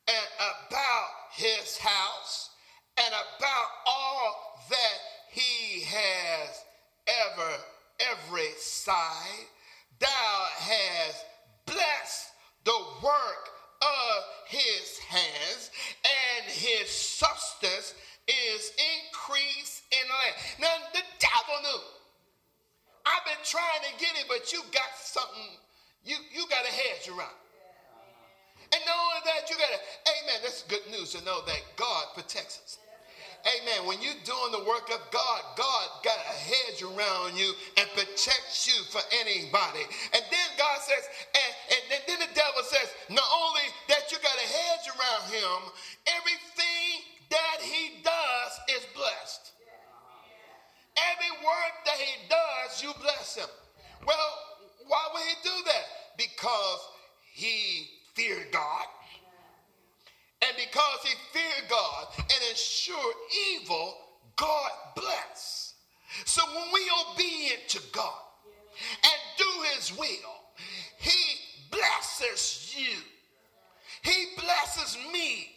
and 0.09 0.27
about 0.39 1.09
his 1.33 1.77
house 1.79 2.51
and 2.97 3.09
about 3.09 3.67
all 3.87 4.61
that 4.71 4.99
he 5.31 5.83
has 5.83 6.65
ever, 7.07 7.53
every 8.01 8.53
side? 8.59 9.47
Thou 9.99 10.47
hast 10.59 11.25
blessed 11.67 12.31
the 12.65 12.79
work 13.03 13.49
of 13.83 14.25
his 14.47 14.99
hands, 14.99 15.71
and 16.05 16.51
his 16.51 16.89
substance 16.91 17.95
is 18.27 18.73
increased 18.77 19.83
in 19.91 20.09
land. 20.09 20.35
Now, 20.61 20.75
the 20.93 21.03
devil 21.19 21.63
knew. 21.63 21.83
I've 23.07 23.25
been 23.25 23.45
trying 23.45 23.83
to 23.89 23.93
get 23.99 24.21
it, 24.21 24.27
but 24.29 24.53
you 24.53 24.61
got 24.73 24.93
something, 25.01 25.57
you, 26.05 26.17
you 26.35 26.47
got 26.49 26.65
a 26.65 26.73
hedge 26.73 27.09
around. 27.09 27.35
And 28.73 28.83
knowing 28.85 29.23
that 29.25 29.49
you 29.49 29.57
got 29.57 29.73
to, 29.73 29.81
amen, 30.05 30.39
that's 30.43 30.63
good 30.69 30.85
news 30.91 31.13
to 31.15 31.25
know 31.25 31.41
that 31.47 31.63
God 31.77 32.05
protects 32.15 32.61
us. 32.65 32.79
Amen. 33.47 33.87
When 33.87 34.03
you're 34.03 34.19
doing 34.27 34.51
the 34.51 34.67
work 34.67 34.91
of 34.91 35.01
God, 35.15 35.41
God 35.57 35.87
got 36.03 36.19
a 36.19 36.37
hedge 36.37 36.83
around 36.83 37.39
you 37.39 37.55
and 37.79 37.87
protects 37.95 38.67
you 38.67 38.77
for 38.91 39.01
anybody. 39.15 39.87
And 40.13 40.23
then 40.27 40.49
God 40.59 40.79
says, 40.83 41.07
and, 41.33 41.53
and 41.71 42.03
then 42.05 42.19
the 42.29 42.35
devil 42.35 42.61
says, 42.67 42.91
not 43.09 43.25
only 43.31 43.63
that 43.89 44.11
you 44.11 44.19
got 44.19 44.35
a 44.35 44.49
hedge 44.49 44.87
around 44.91 45.25
him, 45.31 45.71
everything 46.19 47.07
that 47.31 47.59
he 47.63 48.03
does 48.03 48.53
is 48.75 48.85
blessed. 48.93 49.53
Every 50.99 51.31
work 51.47 51.75
that 51.87 51.97
he 51.97 52.29
does, 52.29 52.83
you 52.83 52.93
bless 53.01 53.37
him. 53.37 53.49
Well, 54.05 54.29
why 54.89 55.09
would 55.15 55.23
he 55.23 55.37
do 55.45 55.57
that? 55.67 55.85
Because 56.19 56.81
he 57.33 57.87
feared 58.19 58.51
God 58.53 58.87
and 60.43 60.57
because 60.57 61.01
he 61.03 61.15
feared 61.33 61.69
God 61.69 62.07
and 62.19 62.41
eschewed 62.53 62.97
evil, 63.55 63.95
God 64.37 64.71
bless. 64.95 65.75
So 66.25 66.43
when 66.47 66.73
we 66.73 66.81
obedient 67.13 67.69
to 67.69 67.81
God 67.93 68.23
and 69.03 69.21
do 69.37 69.51
his 69.75 69.97
will, 69.97 70.09
he 70.99 71.19
blesses 71.71 72.75
you. 72.77 72.97
He 74.03 74.27
blesses 74.37 74.97
me. 75.13 75.51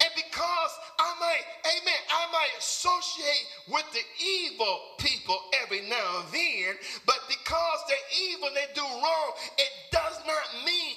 And 0.00 0.10
because 0.16 0.72
I 0.98 1.14
might, 1.20 1.44
amen, 1.64 2.00
I 2.10 2.32
might 2.32 2.50
associate 2.58 3.46
with 3.68 3.84
the 3.92 4.02
evil 4.20 4.80
people 4.98 5.38
every 5.62 5.82
now 5.88 6.24
and 6.24 6.34
then, 6.34 6.74
but 7.06 7.20
because 7.28 7.78
they're 7.88 8.30
evil, 8.30 8.48
they 8.52 8.66
do 8.74 8.82
wrong, 8.82 9.32
it 9.58 9.70
does 9.92 10.18
not 10.26 10.66
mean 10.66 10.96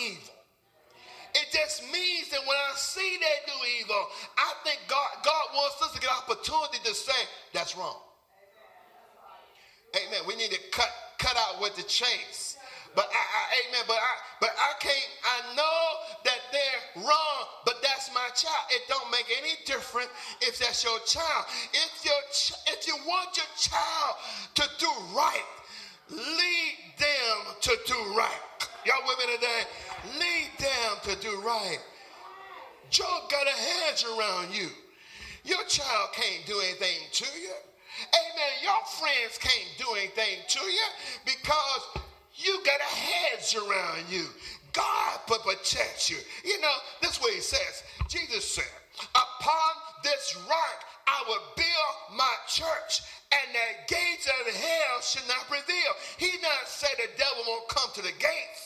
evil. 0.00 0.34
It 1.34 1.52
just 1.52 1.82
means 1.92 2.30
that 2.30 2.40
when 2.40 2.56
I 2.56 2.72
see 2.76 3.18
they 3.20 3.52
do 3.52 3.56
evil, 3.80 4.06
I 4.38 4.52
think 4.64 4.80
God, 4.88 5.08
God 5.22 5.44
wants 5.54 5.82
us 5.82 5.92
to 5.92 6.00
get 6.00 6.10
an 6.10 6.16
opportunity 6.24 6.78
to 6.84 6.94
say, 6.94 7.20
that's 7.52 7.76
wrong. 7.76 8.00
Amen. 9.94 10.20
We 10.26 10.36
need 10.36 10.50
to 10.50 10.60
cut 10.72 10.90
cut 11.18 11.36
out 11.36 11.60
with 11.60 11.76
the 11.76 11.82
chase. 11.82 12.56
But 12.94 13.08
I, 13.12 13.16
I, 13.16 13.42
amen. 13.68 13.84
But 13.86 13.96
I, 13.96 14.12
but 14.40 14.50
I 14.56 14.72
can't. 14.80 15.10
I 15.24 15.54
know 15.54 15.82
that 16.24 16.40
they're 16.52 17.04
wrong, 17.04 17.40
but 17.64 17.82
that's 17.82 18.12
my 18.14 18.28
child. 18.34 18.64
It 18.70 18.82
don't 18.88 19.10
make 19.10 19.26
any 19.36 19.52
difference 19.66 20.08
if 20.40 20.58
that's 20.58 20.82
your 20.82 20.98
child. 21.00 21.44
If 21.72 22.04
your, 22.04 22.20
if 22.72 22.86
you 22.86 22.96
want 23.06 23.36
your 23.36 23.46
child 23.58 24.16
to 24.54 24.64
do 24.78 24.88
right, 25.14 25.48
lead 26.10 26.76
them 26.98 27.54
to 27.60 27.76
do 27.86 28.16
right. 28.16 28.45
Y'all 28.86 29.02
with 29.04 29.18
me 29.18 29.34
today? 29.34 29.62
Lead 30.14 30.50
them 30.60 30.94
to 31.02 31.20
do 31.20 31.40
right. 31.40 31.80
Job 32.88 33.28
got 33.28 33.44
a 33.44 33.50
hedge 33.50 34.04
around 34.04 34.54
you. 34.54 34.68
Your 35.42 35.64
child 35.66 36.10
can't 36.12 36.46
do 36.46 36.54
anything 36.60 37.02
to 37.10 37.24
you. 37.36 37.50
Amen. 38.14 38.52
Your 38.62 38.78
friends 39.00 39.38
can't 39.40 39.66
do 39.76 39.86
anything 39.98 40.38
to 40.46 40.60
you 40.60 40.86
because 41.24 42.04
you 42.36 42.60
got 42.64 42.78
a 42.78 42.94
hedge 42.94 43.56
around 43.56 44.04
you. 44.08 44.26
God 44.72 45.18
will 45.28 45.38
protect 45.38 46.08
you. 46.08 46.18
You 46.44 46.60
know, 46.60 46.74
this 47.02 47.20
way 47.20 47.34
he 47.34 47.40
says, 47.40 47.82
Jesus 48.08 48.44
said, 48.48 48.70
upon 49.16 49.72
this 50.04 50.38
rock 50.48 50.78
I 51.08 51.24
will 51.26 51.42
build 51.56 52.16
my 52.16 52.34
church 52.46 53.02
and 53.32 53.50
the 53.52 53.94
gates 53.94 54.28
of 54.28 54.54
hell 54.54 55.00
should 55.02 55.26
not 55.26 55.48
prevail. 55.48 55.92
He 56.18 56.30
not 56.40 56.68
say 56.68 56.88
the 56.96 57.10
devil 57.18 57.42
won't 57.48 57.68
come 57.68 57.90
to 57.94 58.02
the 58.02 58.14
gates 58.20 58.65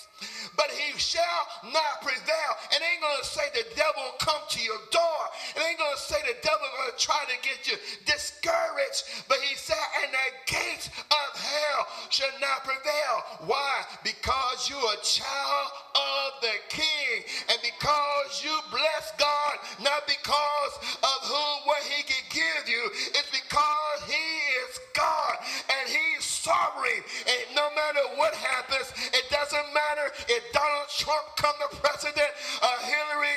but 0.56 0.70
he 0.70 0.96
shall 0.98 1.42
not 1.72 2.02
prevail. 2.02 2.52
And 2.74 2.82
ain't 2.82 3.00
gonna 3.00 3.24
say 3.24 3.46
the 3.52 3.66
devil 3.74 4.02
will 4.04 4.20
come 4.20 4.42
to 4.50 4.60
your 4.60 4.80
door. 4.90 5.22
It 5.56 5.62
ain't 5.62 5.78
gonna 5.78 5.96
say 5.96 6.20
the 6.26 6.36
devil 6.42 6.66
gonna 6.76 6.98
try 6.98 7.24
to 7.28 7.36
get 7.42 7.64
you 7.68 7.76
discouraged. 8.04 9.26
But 9.28 9.38
he 9.40 9.56
said, 9.56 9.80
and 10.02 10.12
the 10.12 10.28
gates 10.46 10.88
of 10.88 11.28
hell 11.34 11.80
shall 12.10 12.34
not 12.40 12.64
prevail. 12.64 13.48
Why? 13.48 13.84
Because 14.04 14.68
you're 14.68 14.78
a 14.78 15.02
child 15.02 15.68
of 15.94 16.28
the 16.42 16.56
king. 16.68 17.24
And 17.48 17.58
because 17.62 18.44
you 18.44 18.54
bless 18.70 19.12
God, 19.18 19.54
not 19.82 20.06
because 20.06 20.74
of 21.02 21.18
who 21.28 21.46
what 21.66 21.82
he 21.84 22.02
can 22.02 22.24
give 22.30 22.68
you, 22.68 22.82
it's 23.16 23.30
because 23.30 24.00
he 24.06 24.26
is 24.66 24.80
God 24.94 25.36
and 25.70 25.88
he's 25.88 26.24
sovereign. 26.40 27.04
And 27.28 27.56
no 27.56 27.68
matter 27.76 28.00
what 28.16 28.34
happens, 28.34 28.92
it 29.12 29.28
doesn't 29.28 29.68
matter 29.76 30.06
if 30.28 30.42
Donald 30.52 30.88
Trump 30.88 31.24
come 31.36 31.56
to 31.60 31.68
president, 31.76 32.32
uh, 32.62 32.78
Hillary 32.80 33.36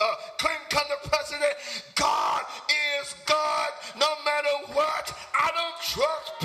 uh, 0.00 0.14
Clinton 0.38 0.66
come 0.70 0.88
to 0.88 1.08
president, 1.08 1.54
God 1.94 2.42
is 3.00 3.14
God 3.26 3.70
no 3.98 4.08
matter 4.24 4.72
what. 4.72 5.12
I 5.36 5.52
don't 5.52 5.78
trust 5.84 6.40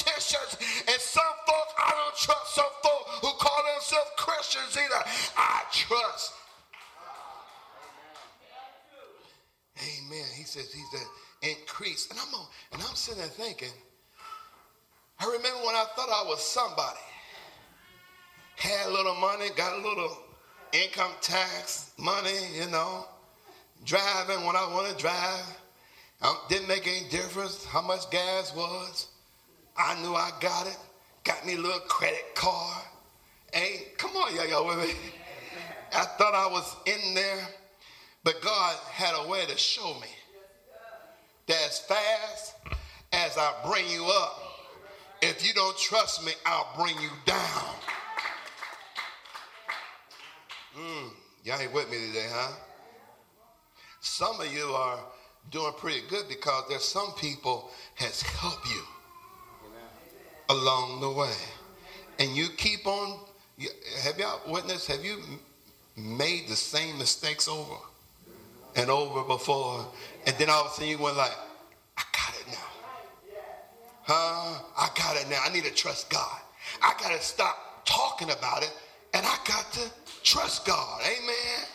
politicians 0.00 0.56
and 0.88 1.00
some 1.00 1.36
folks, 1.46 1.72
I 1.78 1.92
don't 1.92 2.16
trust 2.16 2.54
some 2.54 2.72
folks 2.82 3.10
who 3.20 3.30
call 3.38 3.62
themselves 3.74 4.10
Christians 4.16 4.76
either. 4.76 5.02
I 5.36 5.62
trust. 5.72 6.32
Amen. 9.78 10.26
He 10.36 10.44
says 10.44 10.72
he's 10.72 11.00
an 11.00 11.50
increase. 11.50 12.08
And 12.10 12.18
I'm, 12.18 12.34
on, 12.34 12.46
and 12.72 12.82
I'm 12.82 12.94
sitting 12.94 13.20
there 13.20 13.30
thinking, 13.30 13.72
I 15.20 15.26
remember 15.26 15.58
when 15.66 15.74
I 15.74 15.84
thought 15.94 16.08
I 16.08 16.26
was 16.26 16.42
somebody 16.42 16.98
had 18.56 18.88
a 18.88 18.90
little 18.90 19.14
money, 19.16 19.48
got 19.54 19.78
a 19.78 19.82
little 19.86 20.16
income 20.72 21.12
tax 21.20 21.92
money, 21.98 22.38
you 22.54 22.70
know, 22.70 23.06
driving 23.84 24.46
when 24.46 24.56
I 24.56 24.66
want 24.72 24.88
to 24.88 24.96
drive. 24.96 25.58
Um, 26.22 26.36
didn't 26.48 26.68
make 26.68 26.86
any 26.86 27.08
difference 27.10 27.64
how 27.66 27.82
much 27.82 28.10
gas 28.10 28.54
was. 28.54 29.08
I 29.76 30.00
knew 30.02 30.14
I 30.14 30.30
got 30.40 30.66
it. 30.66 30.78
Got 31.24 31.46
me 31.46 31.54
a 31.54 31.58
little 31.58 31.80
credit 31.80 32.34
card. 32.34 32.84
Hey, 33.52 33.88
come 33.98 34.12
on, 34.16 34.34
y'all, 34.34 34.48
y'all 34.48 34.66
with 34.66 34.78
me. 34.78 34.94
I 35.92 36.04
thought 36.04 36.34
I 36.34 36.46
was 36.46 36.76
in 36.86 37.14
there, 37.14 37.48
but 38.24 38.40
God 38.40 38.76
had 38.90 39.14
a 39.24 39.28
way 39.28 39.44
to 39.46 39.58
show 39.58 39.94
me 40.00 40.08
that 41.46 41.58
as 41.66 41.78
fast 41.80 42.54
as 43.12 43.36
I 43.36 43.52
bring 43.66 43.88
you 43.88 44.04
up, 44.04 44.39
if 45.22 45.46
you 45.46 45.52
don't 45.54 45.76
trust 45.78 46.24
me, 46.24 46.32
I'll 46.46 46.72
bring 46.76 46.96
you 47.00 47.10
down. 47.24 47.74
Mm, 50.76 51.10
y'all 51.44 51.60
ain't 51.60 51.72
with 51.72 51.90
me 51.90 51.98
today, 52.08 52.26
huh? 52.30 52.54
Some 54.00 54.40
of 54.40 54.52
you 54.52 54.64
are 54.64 54.98
doing 55.50 55.72
pretty 55.76 56.00
good 56.08 56.28
because 56.28 56.64
there's 56.68 56.84
some 56.84 57.12
people 57.18 57.70
has 57.96 58.22
helped 58.22 58.66
you 58.66 58.82
along 60.48 61.00
the 61.00 61.10
way. 61.10 61.34
And 62.18 62.36
you 62.36 62.48
keep 62.56 62.86
on, 62.86 63.20
have 64.02 64.18
y'all 64.18 64.40
witnessed, 64.50 64.88
have 64.88 65.04
you 65.04 65.22
made 65.96 66.48
the 66.48 66.56
same 66.56 66.98
mistakes 66.98 67.48
over 67.48 67.76
and 68.76 68.90
over 68.90 69.22
before? 69.22 69.86
And 70.26 70.36
then 70.36 70.50
all 70.50 70.66
of 70.66 70.72
a 70.72 70.74
sudden 70.74 70.88
you 70.88 70.98
went 70.98 71.16
like, 71.16 71.32
I 71.96 72.02
got 72.12 72.34
it 72.40 72.46
now. 72.48 72.70
I 74.14 74.88
got 74.96 75.16
it 75.16 75.28
now. 75.28 75.40
I 75.44 75.52
need 75.52 75.64
to 75.64 75.74
trust 75.74 76.10
God. 76.10 76.40
I 76.82 76.94
got 77.00 77.12
to 77.12 77.22
stop 77.22 77.84
talking 77.84 78.30
about 78.30 78.62
it 78.62 78.72
and 79.14 79.24
I 79.24 79.36
got 79.46 79.72
to 79.72 79.90
Trust 80.22 80.66
God. 80.66 81.00
Amen. 81.02 81.66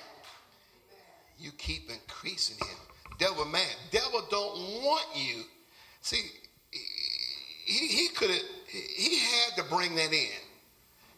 You 1.40 1.52
keep 1.58 1.90
increasing 1.90 2.58
him. 2.66 2.78
Devil, 3.18 3.46
man, 3.46 3.62
devil 3.92 4.22
don't 4.30 4.56
want 4.84 5.06
you. 5.16 5.44
See, 6.02 6.22
he, 6.72 7.88
he 7.88 8.08
could 8.10 8.30
have, 8.30 8.42
he 8.68 9.20
had 9.20 9.58
to 9.58 9.64
bring 9.70 9.96
that 9.96 10.14
in. 10.14 10.42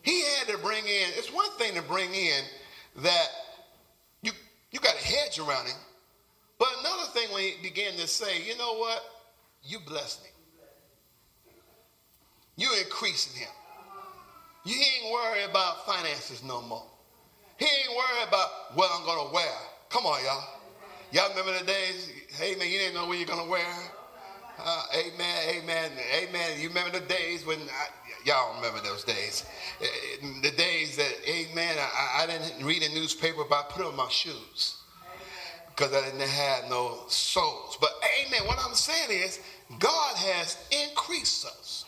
He 0.03 0.21
had 0.21 0.47
to 0.47 0.57
bring 0.59 0.85
in, 0.85 1.09
it's 1.17 1.33
one 1.33 1.51
thing 1.57 1.73
to 1.75 1.81
bring 1.81 2.13
in 2.13 2.43
that 2.97 3.27
You 4.21 4.31
you 4.71 4.79
got 4.79 4.95
a 4.95 5.03
hedge 5.03 5.39
around 5.39 5.67
him. 5.67 5.75
But 6.59 6.69
another 6.79 7.09
thing 7.11 7.27
when 7.33 7.43
he 7.43 7.53
began 7.61 7.93
to 7.93 8.07
say, 8.07 8.41
you 8.43 8.57
know 8.57 8.77
what? 8.77 9.03
You 9.63 9.79
bless 9.85 10.23
me. 10.23 10.29
You 12.57 12.69
increasing 12.83 13.39
him. 13.39 13.49
You 14.65 14.75
ain't 14.75 15.13
worried 15.13 15.49
about 15.49 15.85
finances 15.85 16.43
no 16.43 16.61
more. 16.63 16.85
He 17.57 17.65
ain't 17.65 17.95
worried 17.95 18.27
about 18.27 18.75
what 18.75 18.89
I'm 18.93 19.05
gonna 19.05 19.31
wear. 19.31 19.53
Come 19.89 20.05
on, 20.05 20.19
y'all. 20.25 20.43
Y'all 21.11 21.29
remember 21.29 21.57
the 21.57 21.65
days? 21.65 22.11
Hey 22.37 22.55
man, 22.55 22.67
you 22.67 22.79
didn't 22.79 22.95
know 22.95 23.07
what 23.07 23.17
you're 23.17 23.27
gonna 23.27 23.49
wear. 23.49 23.63
Uh, 24.59 24.83
amen, 24.93 25.37
amen, 25.49 25.91
amen. 26.19 26.59
You 26.59 26.67
remember 26.69 26.99
the 26.99 27.05
days 27.05 27.45
when 27.45 27.59
I, 27.59 27.87
y'all 28.25 28.55
remember 28.55 28.81
those 28.81 29.03
days? 29.03 29.45
Eh, 29.79 29.85
eh, 29.85 30.27
the 30.41 30.51
days 30.57 30.97
that, 30.97 31.13
amen, 31.29 31.77
I, 31.79 32.23
I 32.23 32.25
didn't 32.25 32.65
read 32.65 32.81
a 32.81 32.93
newspaper, 32.93 33.43
but 33.47 33.55
I 33.55 33.63
put 33.71 33.85
on 33.85 33.95
my 33.95 34.09
shoes 34.09 34.77
because 35.69 35.93
I 35.93 36.03
didn't 36.05 36.27
have 36.27 36.69
no 36.71 37.03
soles. 37.07 37.77
But 37.79 37.91
amen, 38.19 38.47
what 38.47 38.57
I'm 38.67 38.73
saying 38.73 39.11
is 39.11 39.39
God 39.79 40.17
has 40.17 40.57
increased 40.71 41.45
us. 41.45 41.85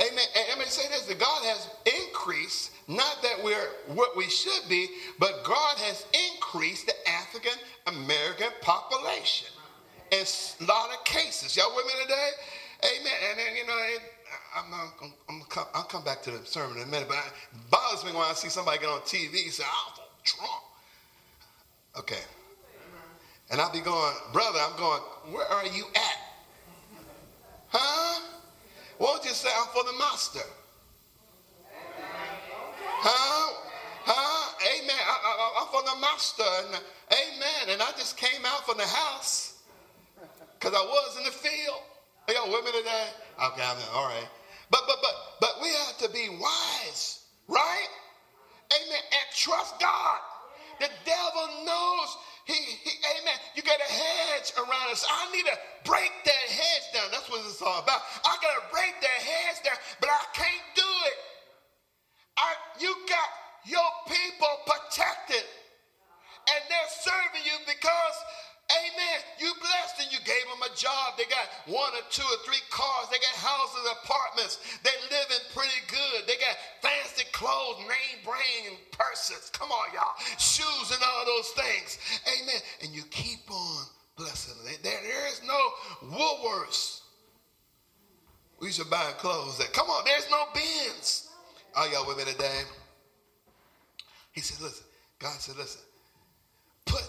Amen. 0.00 0.24
And 0.34 0.44
let 0.48 0.58
me 0.58 0.64
say 0.64 0.88
this 0.88 1.06
that 1.06 1.18
God 1.18 1.42
has 1.44 1.68
increased, 2.08 2.72
not 2.88 3.22
that 3.22 3.44
we're 3.44 3.68
what 3.88 4.16
we 4.16 4.28
should 4.30 4.68
be, 4.68 4.88
but 5.18 5.44
God 5.44 5.76
has 5.78 6.06
increased 6.34 6.86
the 6.86 6.94
African 7.08 7.58
American 7.86 8.48
population 8.62 9.48
in 10.10 10.24
a 10.24 10.64
lot 10.64 10.90
of 10.90 11.04
cases. 11.04 11.56
Y'all 11.56 11.74
with 11.76 11.86
me 11.86 11.92
today? 12.02 12.30
Amen. 12.82 13.12
And 13.30 13.38
then, 13.38 13.56
you 13.56 13.66
know, 13.66 13.76
it, 13.94 14.00
I'm, 14.56 14.70
not, 14.70 14.80
I'm, 15.02 15.12
I'm 15.28 15.42
come, 15.48 15.66
I'll 15.74 15.84
come 15.84 16.02
back 16.02 16.22
to 16.22 16.30
the 16.30 16.44
sermon 16.46 16.78
in 16.78 16.84
a 16.84 16.86
minute, 16.86 17.08
but 17.08 17.18
it 17.18 17.70
bothers 17.70 18.04
me 18.04 18.12
when 18.12 18.22
I 18.22 18.32
see 18.32 18.48
somebody 18.48 18.78
get 18.78 18.88
on 18.88 19.00
TV 19.00 19.44
and 19.44 19.52
say, 19.52 19.64
I'm 19.64 20.02
Trump. 20.24 20.50
Okay. 21.98 22.22
And 23.50 23.60
I'll 23.60 23.72
be 23.72 23.80
going, 23.80 24.14
brother, 24.32 24.58
I'm 24.62 24.78
going, 24.78 25.02
where 25.34 25.46
are 25.46 25.66
you 25.66 25.84
at? 25.94 26.18
Huh? 27.68 28.39
Won't 29.00 29.24
you 29.24 29.30
say 29.30 29.48
I'm 29.58 29.66
for 29.68 29.82
the 29.82 29.96
master? 29.98 30.44
Huh? 32.84 33.56
Huh? 34.04 34.54
Amen. 34.76 35.00
I, 35.00 35.64
am 35.64 35.68
for 35.72 35.80
the 35.88 35.96
master. 36.04 36.44
And, 36.68 36.84
amen. 37.08 37.72
And 37.72 37.80
I 37.80 37.96
just 37.96 38.18
came 38.18 38.44
out 38.44 38.66
from 38.66 38.76
the 38.76 38.84
house 38.84 39.64
because 40.52 40.76
I 40.76 40.84
was 40.84 41.16
in 41.16 41.24
the 41.24 41.32
field. 41.32 41.80
Are 42.28 42.34
y'all 42.34 42.52
with 42.52 42.62
me 42.62 42.72
today? 42.76 43.08
Okay, 43.42 43.64
I'm 43.64 43.80
all 43.94 44.04
right. 44.04 44.28
But 44.70 44.82
but 44.86 44.98
but 45.00 45.14
but 45.40 45.54
we 45.62 45.68
have 45.68 45.96
to 46.04 46.10
be 46.10 46.28
wise, 46.38 47.24
right? 47.48 47.88
Amen. 48.68 49.02
And 49.16 49.26
trust 49.34 49.80
God. 49.80 50.20
The 50.78 50.90
devil 51.06 51.64
knows 51.64 52.16
he, 52.50 52.74
he, 52.82 52.92
amen. 53.20 53.38
You 53.54 53.62
got 53.62 53.78
a 53.78 53.90
hedge 53.90 54.52
around 54.58 54.90
us. 54.90 55.06
I 55.06 55.30
need 55.30 55.46
to 55.46 55.56
break 55.84 56.10
that 56.24 56.44
hedge 56.50 56.86
down. 56.94 57.06
That's 57.14 57.30
what 57.30 57.46
it's 57.46 57.62
all 57.62 57.78
about. 57.82 58.02
I 58.26 58.34
got 58.42 58.54
to 58.58 58.64
break 58.74 58.94
that 59.00 59.20
hedge 59.22 59.62
down, 59.62 59.78
but 60.00 60.10
I 60.10 60.22
can't 60.34 60.66
do 60.74 60.90
it. 61.06 61.18
I, 62.36 62.50
you 62.80 62.94
got 63.06 63.28
your 63.66 63.90
people 64.08 64.52
protected, 64.66 65.44
and 65.44 66.60
they're 66.66 66.92
serving 67.04 67.44
you 67.44 67.56
because 67.66 68.16
Amen. 68.70 69.18
You 69.38 69.50
blessed 69.58 70.06
and 70.06 70.12
you 70.12 70.18
gave 70.22 70.46
them 70.46 70.62
a 70.62 70.72
job. 70.76 71.18
They 71.18 71.26
got 71.26 71.50
one 71.66 71.90
or 71.94 72.04
two 72.10 72.22
or 72.22 72.38
three 72.46 72.62
cars. 72.70 73.10
They 73.10 73.18
got 73.18 73.34
houses, 73.34 73.82
apartments. 74.02 74.62
They 74.86 74.94
living 75.10 75.42
pretty 75.54 75.80
good. 75.90 76.26
They 76.26 76.38
got 76.38 76.54
fancy 76.78 77.26
clothes, 77.32 77.82
name 77.82 78.22
brand 78.22 78.78
purses. 78.92 79.50
Come 79.50 79.70
on, 79.70 79.90
y'all. 79.92 80.14
Shoes 80.38 80.94
and 80.94 81.02
all 81.02 81.24
those 81.26 81.50
things. 81.50 81.98
Amen. 82.30 82.60
And 82.82 82.90
you 82.94 83.02
keep 83.10 83.50
on 83.50 83.84
blessing 84.16 84.54
them. 84.62 84.74
There, 84.82 85.00
there 85.02 85.26
is 85.28 85.42
no 85.42 85.60
Woolworths. 86.06 87.00
We 88.60 88.70
should 88.70 88.90
buy 88.90 89.12
clothes 89.18 89.58
that. 89.58 89.72
Come 89.72 89.88
on, 89.88 90.04
there's 90.04 90.30
no 90.30 90.44
bins. 90.54 91.28
Are 91.74 91.88
y'all 91.88 92.06
with 92.06 92.18
me 92.18 92.24
today? 92.24 92.62
He 94.32 94.40
said, 94.40 94.62
listen. 94.62 94.84
God 95.18 95.40
said, 95.40 95.56
listen. 95.56 95.80
Put, 96.84 97.02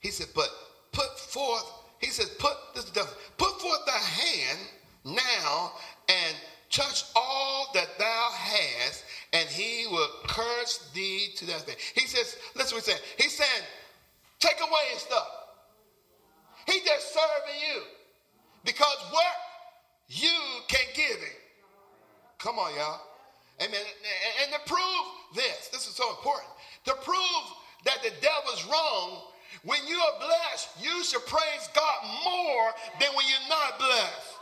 he 0.00 0.08
said, 0.10 0.28
but 0.34 0.48
put 0.94 1.18
forth, 1.18 1.70
he 1.98 2.06
says, 2.06 2.30
put 2.38 2.56
this 2.74 2.90
put 3.36 3.60
forth 3.60 3.84
thy 3.86 3.98
hand 3.98 4.58
now 5.04 5.72
and 6.08 6.36
touch 6.70 7.04
all 7.14 7.68
that 7.74 7.88
thou 7.98 8.30
hast, 8.32 9.04
and 9.32 9.48
he 9.48 9.86
will 9.90 10.08
curse 10.26 10.90
thee 10.94 11.28
to 11.36 11.46
death. 11.46 11.68
He 11.94 12.06
says, 12.06 12.36
listen 12.56 12.76
what 12.76 12.84
he 12.84 12.90
said. 12.90 13.00
He's 13.18 13.36
saying, 13.36 13.62
take 14.38 14.60
away 14.60 14.92
his 14.92 15.02
stuff. 15.02 15.28
He 16.66 16.80
just 16.84 17.12
serving 17.12 17.60
you. 17.60 17.82
Because 18.64 18.96
what 19.10 19.34
you 20.08 20.32
can 20.68 20.86
give 20.94 21.18
him. 21.18 21.36
Come 22.38 22.58
on, 22.58 22.74
y'all. 22.74 23.00
Amen. 23.60 23.80
And 24.42 24.52
to 24.52 24.58
prove 24.66 25.04
this, 25.34 25.68
this 25.68 25.86
is 25.86 25.94
so 25.94 26.10
important. 26.10 26.50
To 26.86 26.94
prove 26.94 27.44
that 27.84 28.02
the 28.02 28.10
devil's 28.20 28.64
wrong, 28.66 29.22
when 29.64 29.80
you 29.88 29.96
are 29.96 30.16
blessed, 30.20 30.68
you 30.76 31.02
should 31.04 31.24
praise 31.24 31.64
God 31.72 31.98
more 32.24 32.68
than 33.00 33.08
when 33.16 33.24
you're 33.24 33.48
not 33.48 33.78
blessed. 33.80 34.36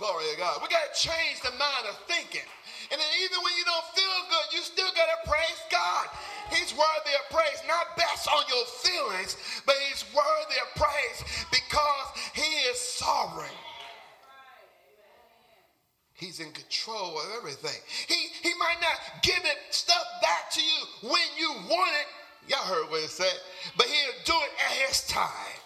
Glory 0.00 0.24
to 0.32 0.36
God. 0.36 0.60
We 0.60 0.68
got 0.68 0.92
to 0.92 0.96
change 0.96 1.40
the 1.44 1.52
mind 1.56 1.84
of 1.88 1.96
thinking. 2.08 2.44
And 2.92 3.00
then 3.00 3.12
even 3.24 3.36
when 3.44 3.52
you 3.56 3.64
don't 3.64 3.88
feel 3.92 4.18
good, 4.28 4.46
you 4.52 4.60
still 4.60 4.92
got 4.96 5.08
to 5.08 5.28
praise 5.28 5.60
God. 5.72 6.08
He's 6.52 6.72
worthy 6.72 7.14
of 7.16 7.24
praise, 7.32 7.60
not 7.68 7.96
based 7.96 8.28
on 8.28 8.44
your 8.48 8.64
feelings, 8.80 9.36
but 9.64 9.74
he's 9.88 10.04
worthy 10.12 10.56
of 10.60 10.68
praise 10.76 11.48
because 11.52 12.06
he 12.32 12.48
is 12.68 12.80
sovereign. 12.80 13.56
He's 16.12 16.40
in 16.40 16.52
control 16.52 17.18
of 17.20 17.26
everything. 17.36 17.76
He, 18.08 18.32
he 18.40 18.54
might 18.56 18.80
not 18.80 19.22
give 19.22 19.44
it 19.44 19.58
stuff 19.68 20.04
back 20.22 20.50
to 20.52 20.62
you 20.62 21.10
when 21.10 21.28
you 21.36 21.52
want 21.68 21.92
it, 22.00 22.08
Y'all 22.48 22.58
heard 22.58 22.88
what 22.90 23.02
it 23.02 23.10
said. 23.10 23.34
But 23.76 23.86
he'll 23.86 24.24
do 24.24 24.32
it 24.32 24.50
at 24.64 24.88
his 24.88 25.06
time. 25.06 25.60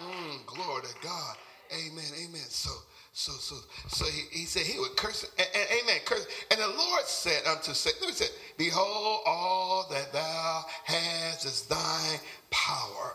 Mm, 0.00 0.46
glory 0.46 0.82
to 0.82 0.94
God. 1.02 1.36
Amen. 1.72 2.04
Amen. 2.24 2.42
So, 2.48 2.70
so, 3.12 3.32
so, 3.32 3.56
so 3.88 4.04
he, 4.04 4.40
he 4.40 4.44
said 4.44 4.62
he 4.62 4.78
would 4.78 4.96
curse. 4.96 5.24
And, 5.38 5.48
and, 5.54 5.80
amen. 5.82 6.00
Curse. 6.04 6.26
And 6.50 6.60
the 6.60 6.68
Lord 6.68 7.04
said 7.04 7.46
unto 7.46 7.72
Satan, 7.72 8.08
me 8.08 8.12
say, 8.12 8.26
Behold, 8.58 9.22
all 9.26 9.86
that 9.90 10.12
thou 10.12 10.64
hast 10.84 11.46
is 11.46 11.62
thine 11.62 12.20
power. 12.50 13.14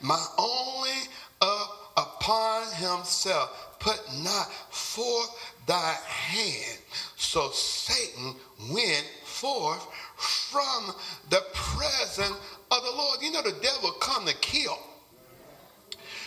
My 0.00 0.24
only 0.38 1.08
up 1.40 1.92
upon 1.96 2.66
himself 2.74 3.76
put 3.78 4.00
not 4.22 4.50
forth 4.70 5.56
thy 5.66 5.96
hand. 6.06 6.78
So 7.16 7.50
Satan 7.50 8.34
went 8.70 9.06
forth 9.24 9.86
from 10.16 10.94
the 11.30 11.42
presence 11.52 12.36
of 12.78 12.84
the 12.84 12.90
Lord. 12.90 13.18
You 13.22 13.32
know, 13.32 13.42
the 13.42 13.56
devil 13.62 13.92
come 14.00 14.26
to 14.26 14.34
kill, 14.36 14.78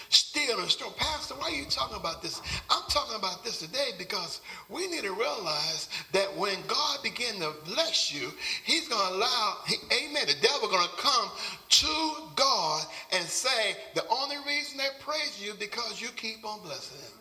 steal, 0.10 0.58
and 0.58 0.66
destroy. 0.66 0.90
Pastor, 0.98 1.34
why 1.36 1.48
are 1.48 1.56
you 1.56 1.66
talking 1.66 1.98
about 1.98 2.22
this? 2.22 2.42
I'm 2.70 2.84
talking 2.90 3.16
about 3.16 3.44
this 3.44 3.60
today 3.60 3.90
because 3.98 4.42
we 4.70 4.88
need 4.88 5.04
to 5.04 5.14
realize 5.14 5.90
that 6.12 6.36
when 6.38 6.56
God 6.68 7.00
begin 7.04 7.40
to 7.40 7.52
bless 7.66 8.14
you, 8.14 8.32
he's 8.64 8.88
going 8.88 9.08
to 9.08 9.16
allow, 9.16 9.58
he, 9.68 9.76
amen, 9.92 10.28
the 10.28 10.36
devil 10.42 10.70
going 10.70 10.88
to 10.88 10.98
come 10.98 11.30
to 11.70 12.14
God 12.36 12.86
and 13.12 13.26
say, 13.26 13.76
the 13.96 14.08
only 14.10 14.38
reason 14.46 14.78
they 14.78 14.90
praise 15.00 15.42
you 15.44 15.54
because 15.60 16.02
you 16.02 16.10
keep 16.16 16.46
on 16.46 16.62
blessing 16.62 16.98
them. 17.02 17.12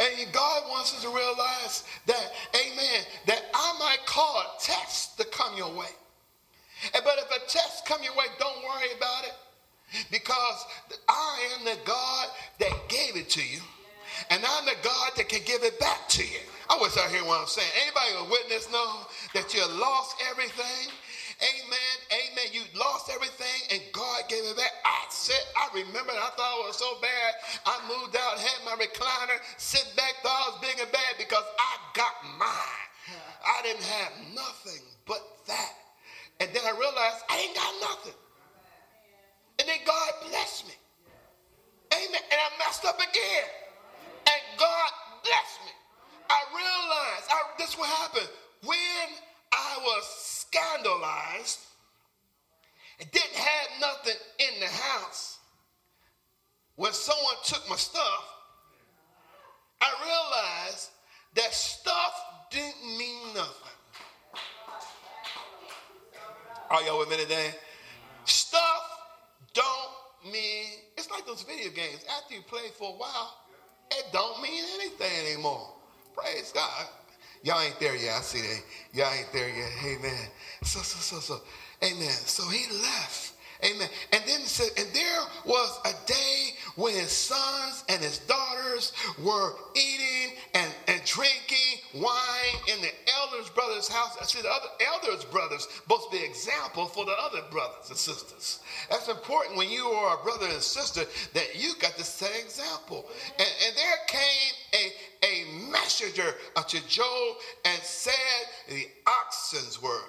And 0.00 0.32
God 0.32 0.62
wants 0.68 0.94
us 0.94 1.02
to 1.02 1.08
realize 1.08 1.82
that, 2.06 2.32
amen, 2.54 3.04
that 3.26 3.42
I 3.52 3.76
might 3.80 4.06
call 4.06 4.38
a 4.38 4.62
test 4.62 5.18
to 5.18 5.24
come 5.26 5.56
your 5.56 5.74
way. 5.76 5.88
But 6.92 7.18
if 7.18 7.30
a 7.30 7.48
test 7.48 7.86
come 7.86 8.02
your 8.02 8.14
way, 8.14 8.26
don't 8.38 8.62
worry 8.64 8.92
about 8.96 9.24
it. 9.24 9.34
Because 10.10 10.66
I 11.08 11.48
am 11.58 11.64
the 11.64 11.78
God 11.84 12.28
that 12.60 12.72
gave 12.88 13.16
it 13.16 13.30
to 13.30 13.40
you. 13.40 13.60
And 14.30 14.42
I'm 14.44 14.64
the 14.64 14.76
God 14.82 15.12
that 15.16 15.28
can 15.28 15.40
give 15.44 15.62
it 15.62 15.78
back 15.80 16.08
to 16.10 16.22
you. 16.22 16.40
I 16.68 16.78
wish 16.80 16.96
I 16.96 17.08
hear 17.08 17.24
what 17.24 17.40
I'm 17.40 17.46
saying. 17.46 17.68
Anybody 17.82 18.26
a 18.26 18.30
witness 18.30 18.70
know 18.70 19.06
that 19.34 19.54
you 19.54 19.64
lost 19.80 20.16
everything 20.30 20.92
Amen. 21.38 21.96
Amen. 22.10 22.50
You 22.50 22.62
lost 22.74 23.10
everything 23.14 23.70
and 23.70 23.80
God 23.92 24.26
gave 24.28 24.42
it 24.42 24.56
back. 24.56 24.74
I 24.84 25.06
said, 25.08 25.38
I 25.54 25.70
remember, 25.72 26.10
I 26.10 26.30
thought 26.34 26.58
it 26.58 26.66
was 26.66 26.78
so 26.78 26.98
bad. 27.00 27.30
I 27.64 27.78
moved 27.86 28.16
out, 28.18 28.38
had 28.42 28.58
my 28.66 28.74
recliner, 28.74 29.38
sit 29.56 29.86
back, 29.94 30.18
thought 30.22 30.34
I 30.34 30.50
was 30.50 30.58
big 30.60 30.82
and 30.82 30.90
bad 30.90 31.14
because 31.16 31.44
I 31.58 31.72
got 31.94 32.14
mine. 32.38 32.86
I 33.46 33.62
didn't 33.62 33.84
have 33.84 34.12
nothing 34.34 34.82
but 35.06 35.22
that. 35.46 35.87
And 36.40 36.50
then 36.54 36.62
I 36.64 36.70
realized 36.70 37.24
I 37.28 37.38
ain't 37.38 37.54
got 37.54 37.74
nothing. 37.80 38.18
And 39.58 39.68
then 39.68 39.78
God 39.84 40.12
blessed 40.28 40.66
me. 40.68 40.74
Amen. 41.92 42.20
And 42.30 42.40
I 42.40 42.48
messed 42.64 42.84
up 42.84 42.96
again. 42.96 43.48
And 44.26 44.42
God 44.58 44.90
blessed 45.24 45.60
me. 45.66 45.72
I 46.30 46.40
realized 46.52 47.26
I, 47.30 47.42
this 47.58 47.76
what 47.76 47.88
happen. 47.88 48.28
When 48.64 49.08
I 49.52 49.78
was 49.82 50.04
scandalized 50.04 51.60
and 53.00 53.10
didn't 53.10 53.34
have 53.34 53.80
nothing 53.80 54.20
in 54.38 54.60
the 54.60 54.66
house, 54.66 55.38
when 56.76 56.92
someone 56.92 57.34
took 57.44 57.68
my 57.68 57.76
stuff, 57.76 58.24
I 59.80 59.90
realized 60.04 60.90
that 61.34 61.52
stuff 61.52 62.14
didn't 62.50 62.98
mean 62.98 63.34
nothing. 63.34 63.67
Are 66.70 66.82
y'all 66.82 66.98
with 66.98 67.08
me 67.08 67.16
today? 67.16 67.50
Stuff 68.24 68.98
don't 69.54 70.32
mean, 70.32 70.66
it's 70.96 71.10
like 71.10 71.26
those 71.26 71.42
video 71.42 71.70
games. 71.70 72.04
After 72.18 72.34
you 72.34 72.42
play 72.42 72.68
for 72.78 72.90
a 72.90 72.96
while, 72.96 73.38
it 73.90 74.04
don't 74.12 74.42
mean 74.42 74.64
anything 74.74 75.26
anymore. 75.26 75.72
Praise 76.14 76.52
God. 76.54 76.86
Y'all 77.42 77.60
ain't 77.60 77.78
there 77.80 77.96
yet. 77.96 78.16
I 78.18 78.20
see 78.20 78.40
that. 78.40 78.62
Y'all 78.92 79.12
ain't 79.16 79.32
there 79.32 79.48
yet. 79.48 79.70
Amen. 79.84 80.28
So, 80.62 80.80
so, 80.80 80.98
so, 80.98 81.20
so. 81.20 81.40
Amen. 81.82 82.10
So 82.10 82.42
he 82.50 82.66
left. 82.82 83.32
Amen. 83.64 83.88
And 84.12 84.22
then 84.26 84.40
it 84.40 84.46
said, 84.46 84.68
and 84.76 84.94
there 84.94 85.20
was 85.46 85.80
a 85.84 86.06
day 86.06 86.50
when 86.76 86.94
his 86.94 87.10
sons 87.10 87.84
and 87.88 88.00
his 88.00 88.18
daughters 88.20 88.92
were 89.22 89.52
eating 89.74 90.36
and, 90.54 90.72
and 90.86 91.04
drinking 91.04 91.67
wine 91.94 92.56
in 92.72 92.80
the 92.80 92.92
elders' 93.20 93.50
brothers' 93.50 93.88
house. 93.88 94.16
I 94.20 94.24
see 94.24 94.42
the 94.42 94.50
other 94.50 94.68
elders' 94.92 95.24
brothers 95.24 95.66
to 95.88 96.16
be 96.16 96.24
example 96.24 96.86
for 96.86 97.04
the 97.04 97.14
other 97.20 97.42
brothers 97.50 97.88
and 97.88 97.98
sisters. 97.98 98.60
That's 98.90 99.08
important 99.08 99.56
when 99.56 99.70
you 99.70 99.84
are 99.84 100.18
a 100.18 100.22
brother 100.22 100.46
and 100.46 100.62
sister 100.62 101.04
that 101.34 101.48
you 101.54 101.72
got 101.80 101.96
to 101.96 102.04
set 102.04 102.30
example. 102.42 103.06
And, 103.38 103.48
and 103.66 103.76
there 103.76 103.96
came 104.06 104.52
a, 104.74 105.26
a 105.26 105.70
messenger 105.70 106.34
unto 106.56 106.78
Job 106.88 107.36
and 107.64 107.82
said 107.82 108.14
the 108.68 108.86
oxens 109.06 109.82
were 109.82 110.02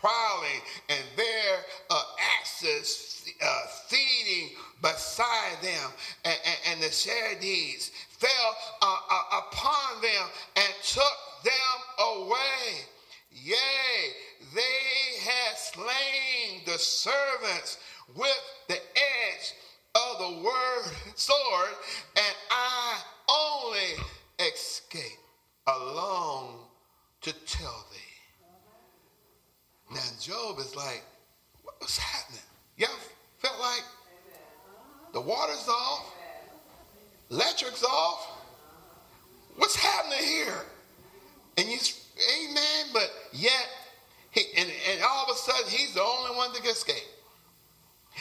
prowling 0.00 0.60
and 0.88 1.00
their 1.16 1.64
uh, 1.90 2.02
axes 2.38 3.14
uh, 3.42 3.60
feeding 3.88 4.50
beside 4.82 5.56
them, 5.62 5.90
and, 6.24 6.36
and, 6.44 6.56
and 6.72 6.82
the 6.82 6.90
Chaldees 6.90 7.90
fell 8.18 8.56
uh, 8.82 8.96
uh, 9.10 9.40
upon 9.40 10.02
them 10.02 10.26
and 10.56 10.72
took 10.82 11.16
them 11.44 12.06
away. 12.16 12.86
Yea, 13.30 13.54
they 14.54 15.20
had 15.20 15.56
slain 15.56 16.62
the 16.66 16.78
servants 16.78 17.78
with 18.14 18.40
the 18.68 18.74
edge 18.74 19.54
of 19.94 20.18
the 20.18 20.44
word 20.44 20.92
sword, 21.14 21.70
and 22.16 22.34
I 22.50 23.00
only 23.28 24.04
escape 24.38 25.18
alone 25.66 26.56
to 27.22 27.32
tell 27.46 27.86
thee. 27.90 27.96
Now 29.94 30.00
Job 30.20 30.58
is 30.58 30.74
like, 30.76 31.02
what's 31.62 31.98
happening? 31.98 32.40
Y'all 32.76 32.88
felt 33.38 33.58
like 33.60 33.82
the 35.12 35.20
water's 35.20 35.68
off, 35.68 36.13
electric's 37.34 37.84
off. 37.84 38.30
What's 39.56 39.76
happening 39.76 40.24
here? 40.24 40.62
And 41.58 41.68
you, 41.68 41.78
amen, 42.40 42.86
but 42.92 43.10
yet, 43.32 43.68
he, 44.30 44.42
and, 44.56 44.68
and 44.90 45.02
all 45.02 45.24
of 45.24 45.34
a 45.34 45.38
sudden, 45.38 45.68
he's 45.68 45.94
the 45.94 46.02
only 46.02 46.36
one 46.36 46.52
that 46.52 46.62
can 46.62 46.70
escape. 46.70 47.06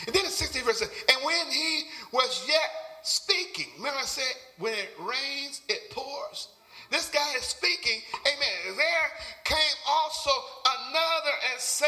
And 0.08 0.16
then 0.16 0.24
the 0.24 0.30
16th 0.30 0.64
verse 0.64 0.82
and 0.82 1.24
when 1.24 1.52
he 1.52 1.84
was 2.12 2.46
yet 2.48 2.70
speaking, 3.04 3.68
remember 3.78 4.00
I 4.00 4.06
said, 4.06 4.34
when 4.58 4.74
it 4.74 4.90
rains, 5.00 5.62
it 5.70 5.92
pours. 5.92 6.50
This 6.90 7.10
guy 7.10 7.34
is 7.38 7.44
speaking, 7.44 8.02
amen. 8.22 8.76
There 8.78 9.10
came 9.46 9.78
also 9.88 10.30
another 10.66 11.36
and 11.52 11.60
said, 11.60 11.88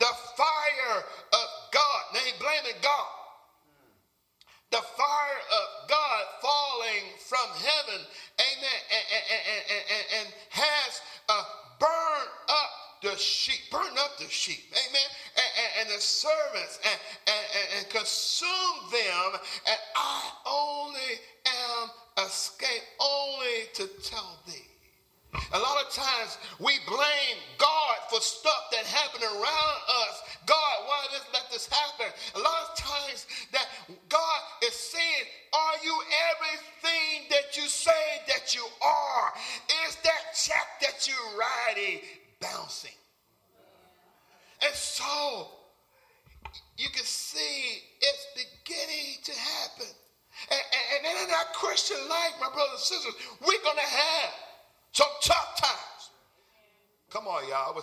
The 0.00 0.06
fire 0.36 1.04
of 1.32 1.46
God. 1.72 2.02
Now 2.14 2.20
he 2.20 2.32
blaming 2.38 2.80
God. 2.82 3.21
The 4.72 4.80
fire 4.80 5.42
of 5.52 5.88
God 5.88 6.22
falling 6.40 7.04
from 7.28 7.46
heaven, 7.60 8.00
amen, 8.40 8.80
and, 8.88 9.04
and, 9.12 9.64
and, 9.68 10.04
and 10.18 10.34
has 10.48 11.00
uh, 11.28 11.44
burned 11.78 12.32
up 12.48 12.70
the 13.02 13.16
sheep, 13.18 13.60
burned 13.70 13.98
up 13.98 14.16
the 14.18 14.28
sheep, 14.30 14.64
amen, 14.72 15.08
and, 15.80 15.90
the 15.90 16.00
servants, 16.00 16.80
and, 16.86 16.98
and, 17.76 17.90
consumed 17.90 18.92
them, 18.92 19.40
and 19.66 19.78
I 19.96 20.22
only 20.46 21.20
am 21.44 22.24
escaped 22.24 22.86
only 23.00 23.68
to 23.74 23.86
tell 24.02 24.38
thee. 24.46 24.72
A 25.52 25.58
lot 25.58 25.84
of 25.84 25.92
times 25.92 26.38
we 26.60 26.76
blame 26.86 27.38
God 27.58 27.96
for 28.10 28.20
stuff 28.20 28.68
that 28.70 28.84
happened 28.84 29.24
around 29.24 29.78
us. 30.06 30.22
God, 30.46 30.76
why 30.86 31.06
did 31.10 31.20
this 31.20 31.26
let 31.32 31.50
this 31.50 31.66
happen? 31.68 32.06
A 32.36 32.38
lot 32.38 32.61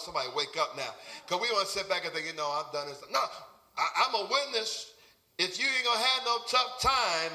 somebody 0.01 0.27
wake 0.35 0.55
up 0.59 0.75
now. 0.75 0.89
Because 1.25 1.41
we 1.41 1.51
want 1.51 1.67
to 1.67 1.71
sit 1.71 1.89
back 1.89 2.05
and 2.05 2.13
think, 2.13 2.27
you 2.27 2.35
know, 2.35 2.47
I've 2.47 2.71
done 2.71 2.87
this. 2.87 3.01
No, 3.11 3.19
I, 3.77 4.07
am 4.07 4.15
a 4.15 4.27
witness. 4.29 4.93
If 5.37 5.59
you 5.59 5.65
ain't 5.65 5.85
going 5.85 5.97
to 5.97 6.03
have 6.03 6.21
no 6.25 6.37
tough 6.47 6.81
time, 6.81 7.31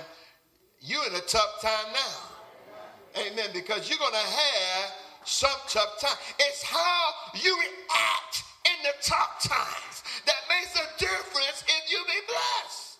you're 0.80 1.06
in 1.06 1.14
a 1.14 1.24
tough 1.26 1.62
time 1.62 1.92
now. 1.92 3.22
Amen. 3.22 3.50
Because 3.52 3.88
you're 3.88 3.98
going 3.98 4.12
to 4.12 4.28
have 4.28 4.92
some 5.24 5.58
tough 5.68 6.00
time. 6.00 6.18
It's 6.38 6.62
how 6.62 7.00
you 7.40 7.56
react 7.56 8.44
in 8.66 8.78
the 8.82 8.94
tough 9.00 9.40
times 9.42 10.04
that 10.26 10.40
makes 10.48 10.74
a 10.76 10.86
difference 10.98 11.64
if 11.64 11.82
you 11.90 11.98
be 12.06 12.20
blessed. 12.28 12.98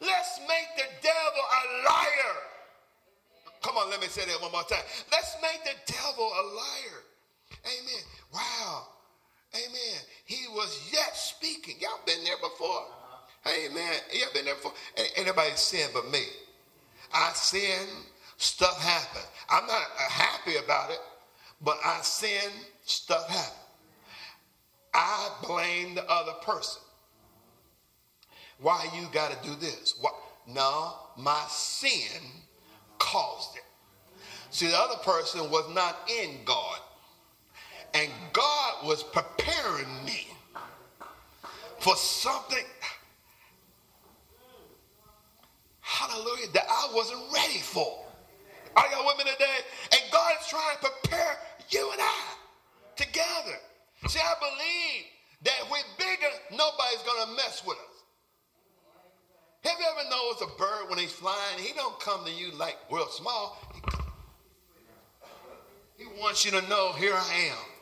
Let's 0.00 0.40
make 0.48 0.68
the 0.76 0.88
devil 1.00 1.40
a 1.40 1.88
liar 1.88 2.36
Come 3.66 3.78
on, 3.78 3.90
let 3.90 4.00
me 4.00 4.06
say 4.06 4.24
that 4.24 4.40
one 4.40 4.52
more 4.52 4.62
time. 4.62 4.86
Let's 5.10 5.34
make 5.42 5.58
the 5.64 5.92
devil 5.92 6.22
a 6.22 6.44
liar. 6.54 7.02
Amen. 7.66 8.04
Wow. 8.32 8.88
Amen. 9.54 10.00
He 10.24 10.46
was 10.48 10.90
yet 10.92 11.16
speaking. 11.16 11.76
Y'all 11.80 12.00
been 12.06 12.22
there 12.24 12.36
before. 12.36 12.68
Uh-huh. 12.68 13.50
Amen. 13.50 13.94
Y'all 14.12 14.28
been 14.34 14.44
there 14.44 14.54
before. 14.54 14.72
Anybody 15.16 15.50
sin 15.54 15.88
but 15.94 16.10
me. 16.10 16.24
I 17.12 17.32
sin, 17.34 17.86
stuff 18.36 18.80
happen. 18.82 19.22
I'm 19.48 19.66
not 19.66 19.76
uh, 19.76 20.10
happy 20.10 20.56
about 20.56 20.90
it, 20.90 20.98
but 21.62 21.78
I 21.84 22.00
sin, 22.02 22.50
stuff 22.84 23.28
happen. 23.28 23.58
I 24.92 25.30
blame 25.46 25.94
the 25.94 26.04
other 26.10 26.32
person. 26.42 26.82
Why 28.58 28.88
you 28.94 29.06
got 29.12 29.30
to 29.30 29.48
do 29.48 29.54
this? 29.56 29.94
Why? 30.00 30.10
No, 30.48 30.94
my 31.18 31.44
sin 31.48 32.22
caused 32.98 33.56
it. 33.56 33.62
See, 34.50 34.68
the 34.68 34.76
other 34.76 34.96
person 35.02 35.50
was 35.50 35.68
not 35.74 36.08
in 36.08 36.38
God. 36.44 36.78
And 37.96 38.10
God 38.34 38.74
was 38.84 39.02
preparing 39.02 39.88
me 40.04 40.28
for 41.78 41.96
something, 41.96 42.64
hallelujah, 45.80 46.48
that 46.52 46.64
I 46.68 46.90
wasn't 46.94 47.22
ready 47.32 47.58
for. 47.58 48.04
Y'all 48.92 49.06
with 49.06 49.16
me 49.24 49.32
today? 49.32 49.58
And 49.92 50.00
God 50.12 50.32
is 50.38 50.46
trying 50.46 50.76
to 50.76 50.90
prepare 50.90 51.38
you 51.70 51.90
and 51.92 52.00
I 52.02 52.22
together. 52.96 53.56
See, 54.08 54.20
I 54.20 54.34
believe 54.40 55.04
that 55.44 55.70
we're 55.70 55.78
bigger, 55.98 56.32
nobody's 56.50 57.02
going 57.02 57.26
to 57.28 57.32
mess 57.36 57.62
with 57.66 57.78
us. 57.78 58.04
Have 59.64 59.78
you 59.80 59.86
ever 59.90 60.10
noticed 60.10 60.42
a 60.42 60.58
bird 60.58 60.90
when 60.90 60.98
he's 60.98 61.12
flying? 61.12 61.58
He 61.58 61.72
don't 61.72 61.98
come 61.98 62.24
to 62.26 62.30
you 62.30 62.52
like 62.52 62.76
real 62.90 63.08
small. 63.08 63.58
He 65.96 66.04
wants 66.20 66.44
you 66.44 66.50
to 66.50 66.68
know, 66.68 66.92
here 66.92 67.14
I 67.14 67.50
am. 67.50 67.75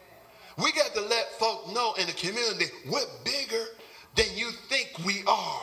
We 0.58 0.72
got 0.72 0.94
to 0.94 1.00
let 1.00 1.32
folk 1.38 1.72
know 1.72 1.94
in 1.94 2.06
the 2.06 2.12
community 2.12 2.66
we're 2.88 3.00
bigger 3.24 3.64
than 4.14 4.26
you 4.34 4.50
think 4.68 4.92
we 5.04 5.20
are. 5.26 5.62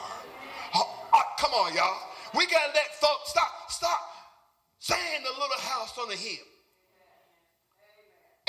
Oh, 0.76 1.08
oh, 1.14 1.22
come 1.40 1.52
on, 1.52 1.74
y'all. 1.74 1.98
We 2.36 2.46
got 2.48 2.68
to 2.68 2.74
let 2.74 2.96
folk 3.00 3.20
stop, 3.26 3.52
stop 3.70 4.00
saying 4.80 5.24
the 5.24 5.32
little 5.32 5.62
house 5.62 5.98
on 5.98 6.10
the 6.10 6.16
hill. 6.16 6.46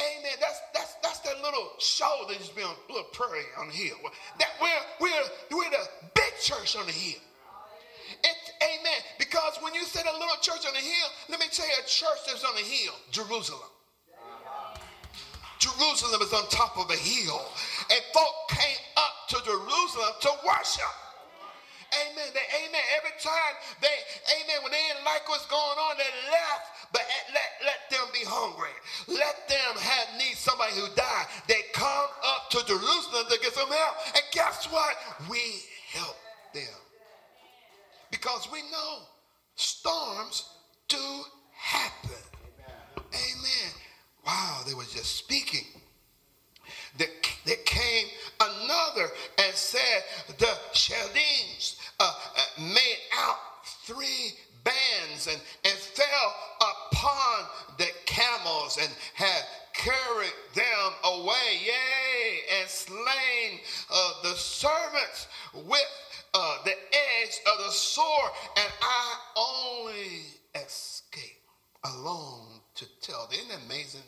Amen. 0.00 0.36
That's 0.40 0.58
that's 0.72 0.94
that's 1.02 1.20
that 1.20 1.42
little 1.42 1.68
show 1.78 2.24
that 2.26 2.38
just 2.38 2.56
be 2.56 2.62
on 2.62 2.74
little 2.88 3.04
prairie 3.12 3.44
on 3.58 3.68
the 3.68 3.74
hill. 3.74 3.96
That 4.38 4.48
we're 4.60 4.82
we're 5.00 5.22
we're 5.50 5.70
the 5.70 5.84
big 6.14 6.32
church 6.40 6.76
on 6.76 6.86
the 6.86 6.92
hill. 6.92 7.20
It, 8.24 8.36
amen. 8.62 9.00
Because 9.18 9.58
when 9.60 9.74
you 9.74 9.84
say 9.84 10.02
the 10.02 10.12
little 10.12 10.36
church 10.40 10.66
on 10.66 10.72
the 10.72 10.80
hill, 10.80 11.08
let 11.28 11.40
me 11.40 11.46
tell 11.52 11.66
you 11.66 11.74
a 11.78 11.86
church 11.86 12.18
that's 12.26 12.44
on 12.44 12.54
the 12.54 12.62
hill, 12.62 12.94
Jerusalem. 13.10 13.68
Jerusalem 15.62 16.22
is 16.22 16.32
on 16.34 16.42
top 16.50 16.74
of 16.74 16.90
a 16.90 16.98
hill. 16.98 17.38
And 17.86 18.02
folk 18.10 18.34
came 18.50 18.82
up 18.98 19.30
to 19.30 19.36
Jerusalem 19.46 20.12
to 20.26 20.30
worship. 20.42 20.90
Amen. 21.94 22.34
They, 22.34 22.46
amen. 22.66 22.84
Every 22.98 23.14
time 23.22 23.54
they, 23.78 23.94
amen, 24.42 24.58
when 24.66 24.72
they 24.72 24.82
didn't 24.90 25.04
like 25.06 25.22
what's 25.28 25.46
going 25.46 25.78
on, 25.78 25.94
they 25.98 26.10
left. 26.34 26.90
But 26.90 27.06
let, 27.30 27.50
let 27.62 27.80
them 27.94 28.10
be 28.12 28.26
hungry. 28.26 28.74
Let 29.06 29.46
them 29.46 29.78
have 29.78 30.18
need 30.18 30.34
somebody 30.34 30.74
who 30.74 30.88
died. 30.96 31.26
They 31.46 31.62
come 31.72 32.10
up 32.26 32.50
to 32.50 32.58
Jerusalem 32.66 33.30
to 33.30 33.38
get 33.38 33.54
some 33.54 33.70
help. 33.70 33.94
And 34.18 34.24
guess 34.32 34.66
what? 34.66 34.96
We 35.30 35.62
help 35.94 36.16
them. 36.54 36.80
Because 38.10 38.48
we 38.50 38.62
know 38.72 39.06
storms 39.54 40.48
do 40.88 41.22
happen. 41.54 42.01
Wow, 44.26 44.62
they 44.66 44.74
were 44.74 44.84
just 44.84 45.16
speaking. 45.16 45.66
There, 46.96 47.08
came 47.64 48.06
another 48.40 49.08
and 49.38 49.54
said, 49.54 50.04
The 50.38 50.54
Chaldeans 50.72 51.80
uh, 51.98 52.12
uh, 52.36 52.62
made 52.62 52.98
out 53.18 53.38
three 53.84 54.32
bands 54.62 55.26
and, 55.26 55.40
and 55.64 55.74
fell 55.74 56.34
upon 56.60 57.46
the 57.78 57.88
camels 58.06 58.78
and 58.80 58.90
had 59.14 59.42
carried 59.72 60.32
them 60.54 60.92
away, 61.04 61.60
yea, 61.64 62.60
and 62.60 62.68
slain 62.68 63.60
uh, 63.92 64.12
the 64.22 64.34
servants 64.34 65.26
with 65.54 65.82
uh, 66.34 66.58
the 66.64 66.72
edge 66.72 67.40
of 67.52 67.64
the 67.66 67.72
sword, 67.72 68.30
and 68.56 68.72
I 68.80 69.14
only 69.36 70.22
escaped 70.54 71.40
alone 71.84 72.61
to 72.76 72.86
tell. 73.00 73.28
Isn't 73.32 73.48
that 73.48 73.58
amazing? 73.66 74.02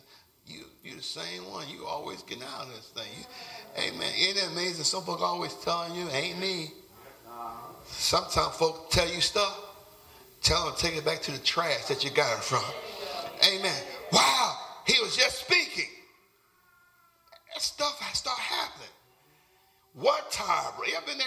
You, 0.46 0.64
you 0.82 0.96
the 0.96 1.02
same 1.02 1.50
one. 1.50 1.68
You 1.68 1.86
always 1.86 2.22
getting 2.22 2.44
out 2.44 2.62
of 2.62 2.68
this 2.68 2.92
thing. 2.94 3.10
You, 3.18 3.94
amen. 3.94 4.12
Isn't 4.18 4.36
it 4.36 4.52
amazing? 4.52 4.84
Some 4.84 5.04
folk 5.04 5.20
always 5.20 5.54
telling 5.54 5.94
you, 5.94 6.08
ain't 6.10 6.38
me. 6.38 6.72
Sometimes 7.86 8.56
folk 8.56 8.90
tell 8.90 9.08
you 9.08 9.20
stuff. 9.20 9.60
Tell 10.42 10.66
them 10.66 10.74
take 10.76 10.96
it 10.96 11.04
back 11.04 11.22
to 11.22 11.32
the 11.32 11.38
trash 11.38 11.86
that 11.86 12.04
you 12.04 12.10
got 12.10 12.38
it 12.38 12.44
from. 12.44 12.64
Amen. 13.46 13.82
Wow. 14.12 14.58
He 14.86 15.00
was 15.00 15.16
just 15.16 15.40
speaking. 15.40 15.90
That 17.54 17.62
stuff 17.62 17.98
has 18.00 18.18
start 18.18 18.38
happening. 18.38 18.88
One 19.94 20.20
tire, 20.30 20.72
bro. 20.76 20.86
You 20.86 20.96
ever 20.96 21.06
been 21.06 21.18
there? 21.18 21.26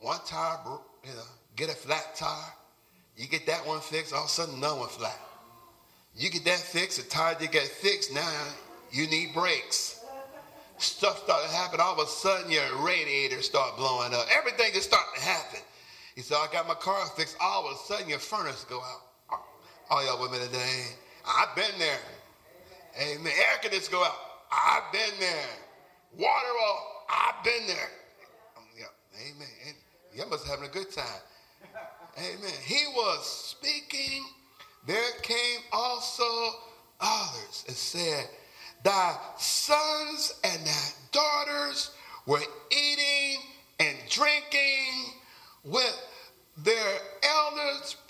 One 0.00 0.18
tire, 0.26 0.58
bro, 0.64 0.80
you 1.04 1.14
know, 1.14 1.22
get 1.56 1.70
a 1.70 1.74
flat 1.74 2.14
tire. 2.14 2.52
You 3.16 3.26
get 3.28 3.46
that 3.46 3.66
one 3.66 3.80
fixed, 3.80 4.12
all 4.12 4.20
of 4.20 4.26
a 4.26 4.28
sudden 4.28 4.56
another 4.56 4.80
one 4.80 4.88
flat. 4.88 5.18
You 6.16 6.30
get 6.30 6.44
that 6.44 6.58
fixed, 6.58 7.02
the 7.02 7.08
tire 7.08 7.34
to 7.34 7.48
get 7.48 7.64
fixed, 7.64 8.12
now 8.12 8.46
you 8.92 9.06
need 9.08 9.34
brakes. 9.34 10.00
Stuff 10.78 11.24
started 11.24 11.48
to 11.48 11.54
happen, 11.54 11.80
all 11.80 11.94
of 11.94 11.98
a 11.98 12.10
sudden 12.10 12.50
your 12.50 12.64
radiator 12.84 13.42
start 13.42 13.76
blowing 13.76 14.14
up. 14.14 14.26
Everything 14.36 14.72
just 14.72 14.88
starting 14.88 15.14
to 15.16 15.20
happen. 15.22 15.60
He 16.14 16.20
said, 16.22 16.36
I 16.36 16.46
got 16.52 16.68
my 16.68 16.74
car 16.74 17.04
fixed, 17.16 17.36
all 17.40 17.66
of 17.66 17.74
a 17.74 17.76
sudden 17.78 18.08
your 18.08 18.18
furnace 18.18 18.64
go 18.68 18.80
out. 18.80 19.40
All 19.90 20.04
y'all 20.04 20.20
women 20.20 20.40
today, 20.40 20.86
I've 21.26 21.54
been 21.56 21.78
there. 21.78 21.98
Amen. 23.00 23.26
Air 23.26 23.58
conditioners 23.60 23.88
go 23.88 24.04
out. 24.04 24.14
I've 24.50 24.92
been 24.92 25.18
there. 25.18 25.46
Water 26.16 26.54
off. 26.68 26.82
I've 27.10 27.44
been 27.44 27.66
there. 27.66 27.90
Yeah, 28.78 28.86
amen. 29.20 29.74
Y'all 30.14 30.28
must 30.28 30.46
having 30.46 30.64
a 30.64 30.70
good 30.70 30.90
time. 30.92 31.04
Amen. 32.18 32.52
He 32.64 32.86
was 32.94 33.26
speaking 33.26 34.24
there 34.86 35.10
came 35.22 35.60
also 35.72 36.24
others 37.00 37.64
and 37.66 37.76
said, 37.76 38.28
Thy 38.82 39.16
sons 39.38 40.34
and 40.44 40.66
thy 40.66 40.88
daughters 41.10 41.90
were 42.26 42.42
eating 42.70 43.40
and 43.80 43.96
drinking 44.10 45.12
with 45.64 46.00
their 46.58 46.98
eldest 47.22 48.06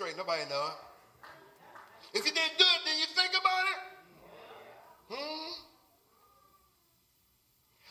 straight. 0.00 0.16
Nobody 0.16 0.48
know 0.48 0.72
it. 0.72 2.16
If 2.16 2.24
you 2.24 2.32
did 2.32 2.50
good, 2.56 2.78
then 2.88 2.96
you 2.96 3.04
think 3.12 3.36
about 3.36 3.64
it? 3.68 3.80
Hmm? 5.12 5.52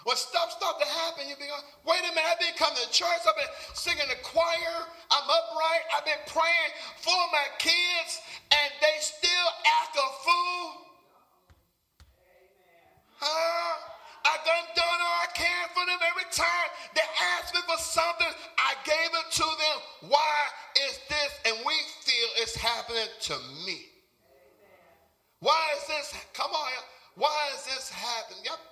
When 0.05 0.17
stuff 0.17 0.49
start 0.57 0.81
to 0.81 0.87
happen, 0.89 1.29
you 1.29 1.35
be 1.35 1.45
going, 1.45 1.61
wait 1.85 2.01
a 2.01 2.09
minute, 2.09 2.25
I've 2.25 2.39
been 2.41 2.57
coming 2.57 2.81
to 2.81 2.89
church, 2.89 3.21
I've 3.29 3.37
been 3.37 3.53
singing 3.75 4.09
the 4.09 4.17
choir, 4.25 4.89
I'm 5.11 5.27
upright, 5.29 5.85
I've 5.93 6.05
been 6.05 6.25
praying 6.25 6.71
for 6.97 7.13
my 7.29 7.45
kids, 7.59 8.25
and 8.57 8.73
they 8.81 8.97
still 9.05 9.49
act 9.69 9.93
a 9.93 10.09
fool. 10.25 10.65
Huh? 13.21 13.88
Done 14.49 14.65
done 14.73 14.99
all 15.05 15.21
I 15.21 15.29
can 15.35 15.69
for 15.77 15.85
them 15.85 16.01
every 16.09 16.25
time 16.33 16.69
they 16.95 17.05
ask 17.37 17.53
me 17.53 17.61
for 17.69 17.77
something, 17.77 18.33
I 18.57 18.73
gave 18.81 19.11
it 19.13 19.27
to 19.37 19.45
them. 19.45 20.09
Why 20.09 20.37
is 20.89 20.97
this? 21.05 21.31
And 21.45 21.55
we 21.65 21.73
feel 22.01 22.29
it's 22.37 22.55
happening 22.55 23.13
to 23.29 23.35
me. 23.65 23.85
Why 25.39 25.61
is 25.77 25.85
this? 25.85 26.15
Come 26.33 26.49
on. 26.49 26.81
Why 27.13 27.51
is 27.53 27.65
this 27.65 27.89
happening? 27.91 28.41
Yep. 28.45 28.68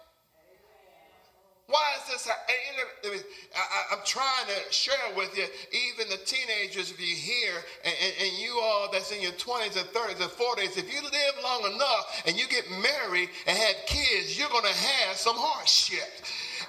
Why 1.67 1.83
is 1.99 2.07
this? 2.07 2.29
I, 2.31 3.93
am 3.93 3.99
trying 4.05 4.47
to 4.47 4.71
share 4.71 4.95
with 5.17 5.35
you, 5.37 5.43
even 5.91 6.07
the 6.07 6.15
teenagers, 6.23 6.91
if 6.91 6.99
you 6.99 7.13
hear, 7.13 7.51
and, 7.83 7.93
and, 8.23 8.39
you 8.39 8.57
all 8.63 8.87
that's 8.89 9.11
in 9.11 9.21
your 9.21 9.33
20s 9.33 9.75
and 9.75 9.85
30s 9.91 10.21
and 10.21 10.31
40s, 10.31 10.77
if 10.77 10.87
you 10.93 11.01
live 11.01 11.35
long 11.43 11.73
enough 11.75 12.23
and 12.25 12.39
you 12.39 12.47
get 12.47 12.63
married 12.71 13.27
and 13.45 13.57
have 13.57 13.75
kids, 13.85 14.39
you're 14.39 14.47
going 14.47 14.63
to 14.63 14.79
have 14.79 15.17
some 15.17 15.35
hardship. 15.35 16.07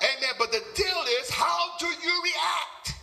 Amen. 0.03 0.35
But 0.37 0.51
the 0.51 0.63
deal 0.75 1.03
is, 1.21 1.31
how 1.31 1.79
do 1.79 1.87
you 1.87 2.23
react? 2.25 2.99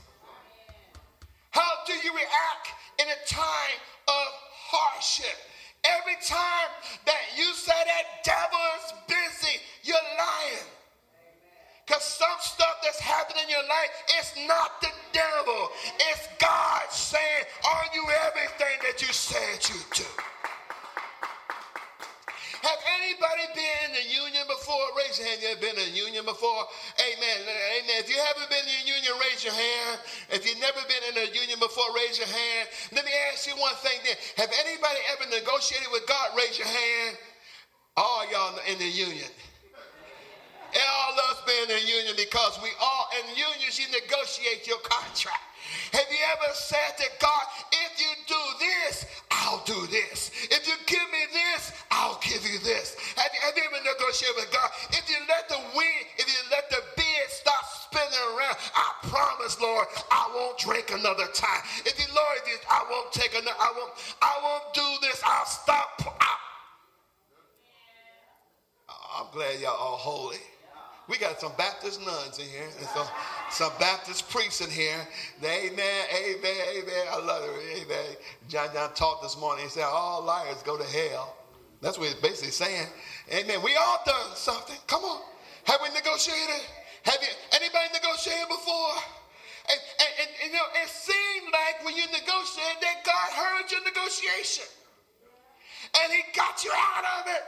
How 1.51 1.71
do 1.87 1.93
you 1.93 2.11
react 2.11 2.75
in 2.99 3.07
a 3.07 3.19
time 3.25 3.79
of 4.09 4.27
hardship? 4.67 5.37
Every 5.85 6.19
time 6.27 6.69
that 7.05 7.23
you 7.37 7.53
say 7.53 7.71
that 7.71 8.25
devil 8.25 8.59
is 8.83 8.93
busy, 9.07 9.61
you're 9.83 9.95
lying. 10.19 10.74
Because 11.85 12.01
some 12.01 12.39
stuff 12.41 12.81
that's 12.81 12.99
happening 12.99 13.45
in 13.45 13.49
your 13.49 13.67
life, 13.69 13.93
it's 14.17 14.33
not 14.49 14.81
the 14.81 14.89
devil. 15.13 15.69
It's 16.09 16.25
God 16.41 16.89
saying, 16.89 17.45
Are 17.61 17.85
you 17.93 18.01
everything 18.25 18.81
that 18.89 19.05
you 19.05 19.13
said 19.13 19.61
you 19.69 19.77
do? 19.93 20.09
Have 22.65 22.81
anybody 22.97 23.45
been 23.53 23.93
in 23.93 24.01
a 24.01 24.05
union 24.09 24.41
before? 24.49 24.81
Raise 24.97 25.21
your 25.21 25.29
hand. 25.29 25.37
You 25.45 25.53
ever 25.53 25.61
been 25.61 25.77
in 25.77 25.85
a 25.85 25.93
union 25.93 26.25
before? 26.25 26.65
Amen. 26.97 27.37
Amen. 27.45 27.97
If 28.01 28.09
you 28.09 28.17
haven't 28.17 28.49
been 28.49 28.65
in 28.65 28.77
a 28.81 28.85
union, 28.89 29.13
raise 29.21 29.45
your 29.45 29.53
hand. 29.53 30.01
If 30.33 30.41
you've 30.49 30.57
never 30.57 30.81
been 30.89 31.05
in 31.13 31.15
a 31.21 31.27
union 31.29 31.61
before, 31.61 31.85
raise 31.93 32.17
your 32.17 32.25
hand. 32.25 32.65
Let 32.97 33.05
me 33.05 33.13
ask 33.29 33.45
you 33.45 33.53
one 33.61 33.77
thing 33.85 34.01
then. 34.01 34.17
Have 34.41 34.49
anybody 34.65 34.97
ever 35.13 35.29
negotiated 35.29 35.93
with 35.93 36.09
God? 36.09 36.33
Raise 36.33 36.57
your 36.57 36.65
hand. 36.65 37.21
All 37.93 38.25
y'all 38.33 38.57
in 38.65 38.81
the 38.81 38.89
union 38.89 39.29
all 40.83 41.15
us 41.31 41.39
being 41.47 41.69
in 41.71 41.87
union 41.87 42.15
because 42.17 42.59
we 42.61 42.69
all 42.81 43.07
in 43.21 43.25
unions, 43.37 43.79
you 43.79 43.87
negotiate 43.91 44.67
your 44.67 44.79
contract. 44.83 45.45
Have 45.93 46.07
you 46.11 46.21
ever 46.35 46.53
said 46.53 46.97
to 46.97 47.07
God, 47.19 47.43
if 47.71 47.91
you 47.99 48.11
do 48.27 48.43
this, 48.59 49.05
I'll 49.31 49.63
do 49.65 49.87
this. 49.87 50.31
If 50.51 50.67
you 50.67 50.73
give 50.85 51.07
me 51.11 51.23
this, 51.31 51.71
I'll 51.91 52.19
give 52.21 52.43
you 52.45 52.59
this. 52.59 52.95
Have 53.15 53.31
you, 53.33 53.39
have 53.41 53.55
you 53.57 53.63
ever 53.65 53.81
negotiated 53.83 54.35
with 54.35 54.51
God? 54.51 54.69
If 54.91 55.09
you 55.09 55.17
let 55.27 55.49
the 55.49 55.59
wind, 55.75 56.05
if 56.17 56.27
you 56.27 56.41
let 56.51 56.69
the 56.69 56.81
bed 56.95 57.25
stop 57.29 57.63
spinning 57.87 58.25
around, 58.37 58.57
I 58.75 58.87
promise, 59.09 59.59
Lord, 59.61 59.87
I 60.11 60.29
won't 60.35 60.57
drink 60.57 60.91
another 60.91 61.27
time. 61.33 61.61
If 61.85 61.97
you, 61.99 62.05
Lord, 62.13 62.35
if 62.43 62.47
you, 62.47 62.57
I 62.69 62.85
won't 62.89 63.11
take 63.11 63.33
another, 63.33 63.57
I 63.59 63.73
won't, 63.75 63.93
I 64.21 64.33
won't 64.43 64.73
do 64.73 65.07
this. 65.07 65.21
I'll 65.25 65.45
stop. 65.45 65.89
I, 66.21 66.35
I'm 69.17 69.31
glad 69.31 69.59
y'all 69.59 69.75
all 69.77 69.97
holy. 69.97 70.37
We 71.07 71.17
got 71.19 71.39
some 71.39 71.51
Baptist 71.57 72.01
nuns 72.01 72.39
in 72.39 72.45
here 72.45 72.65
and 72.65 72.87
some, 72.87 73.07
some 73.51 73.71
Baptist 73.79 74.27
priests 74.29 74.61
in 74.61 74.71
here. 74.71 74.97
amen, 75.43 75.71
amen, 75.77 76.61
amen. 76.77 77.05
I 77.11 77.19
love 77.23 77.43
it. 77.43 77.83
Amen. 77.83 78.17
John 78.49 78.69
John 78.73 78.93
talked 78.93 79.21
this 79.21 79.37
morning. 79.39 79.65
He 79.65 79.69
said, 79.69 79.83
all 79.83 80.23
liars 80.23 80.63
go 80.63 80.77
to 80.77 80.83
hell. 80.83 81.35
That's 81.81 81.99
what 81.99 82.07
he's 82.07 82.15
basically 82.15 82.51
saying. 82.51 82.87
Amen. 83.31 83.61
We 83.63 83.75
all 83.75 84.01
done 84.05 84.35
something. 84.35 84.77
Come 84.87 85.03
on. 85.03 85.21
Have 85.65 85.79
we 85.83 85.89
negotiated? 85.93 86.65
Have 87.03 87.17
you 87.21 87.29
anybody 87.53 87.93
negotiated 87.93 88.49
before? 88.49 88.97
And, 89.69 89.79
and, 90.01 90.11
and, 90.21 90.29
you 90.45 90.53
know, 90.53 90.67
it 90.81 90.89
seemed 90.89 91.49
like 91.53 91.85
when 91.85 91.95
you 91.95 92.05
negotiated 92.13 92.81
that 92.81 93.01
God 93.05 93.29
heard 93.33 93.71
your 93.71 93.83
negotiation. 93.83 94.65
And 96.01 96.13
he 96.13 96.21
got 96.35 96.63
you 96.63 96.71
out 96.73 97.05
of 97.21 97.27
it. 97.29 97.43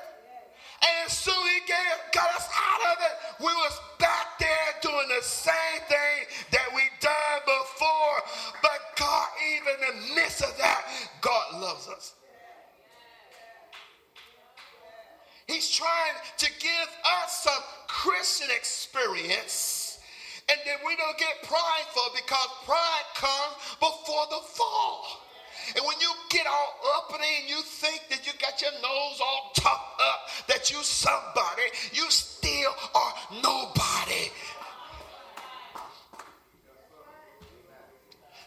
And 0.83 1.11
soon 1.11 1.33
he 1.33 1.59
gave, 1.65 1.97
got 2.13 2.29
us 2.35 2.47
out 2.53 2.81
of 2.93 2.97
it. 3.01 3.43
We 3.45 3.53
was 3.53 3.79
back 3.99 4.39
there 4.39 4.69
doing 4.81 5.07
the 5.17 5.23
same 5.23 5.81
thing 5.87 6.27
that 6.51 6.67
we 6.75 6.81
done 6.99 7.39
before. 7.45 8.17
But 8.61 8.79
God, 8.97 9.27
even 9.55 9.73
in 9.73 10.09
the 10.09 10.15
midst 10.15 10.41
of 10.43 10.55
that, 10.57 10.85
God 11.21 11.61
loves 11.61 11.87
us. 11.87 12.13
He's 15.47 15.69
trying 15.69 16.15
to 16.37 16.45
give 16.59 16.89
us 17.23 17.43
some 17.43 17.63
Christian 17.87 18.49
experience. 18.55 19.99
And 20.49 20.59
then 20.65 20.77
we 20.85 20.95
don't 20.95 21.17
get 21.17 21.43
prideful 21.43 22.11
because 22.15 22.47
pride 22.65 23.07
comes 23.15 23.55
before 23.79 24.25
the 24.29 24.45
fall. 24.45 25.26
And 25.75 25.85
when 25.85 25.99
you 25.99 26.11
get 26.29 26.45
all 26.47 26.75
uppity 26.97 27.27
and 27.41 27.49
you 27.49 27.61
think 27.61 28.01
that 28.09 28.25
you 28.25 28.33
got 28.39 28.61
your 28.61 28.71
nose 28.71 29.19
all 29.21 29.51
tucked 29.55 30.01
up, 30.01 30.47
that 30.47 30.71
you 30.71 30.77
somebody, 30.83 31.63
you 31.93 32.09
still 32.09 32.71
are 32.95 33.13
nobody. 33.43 34.31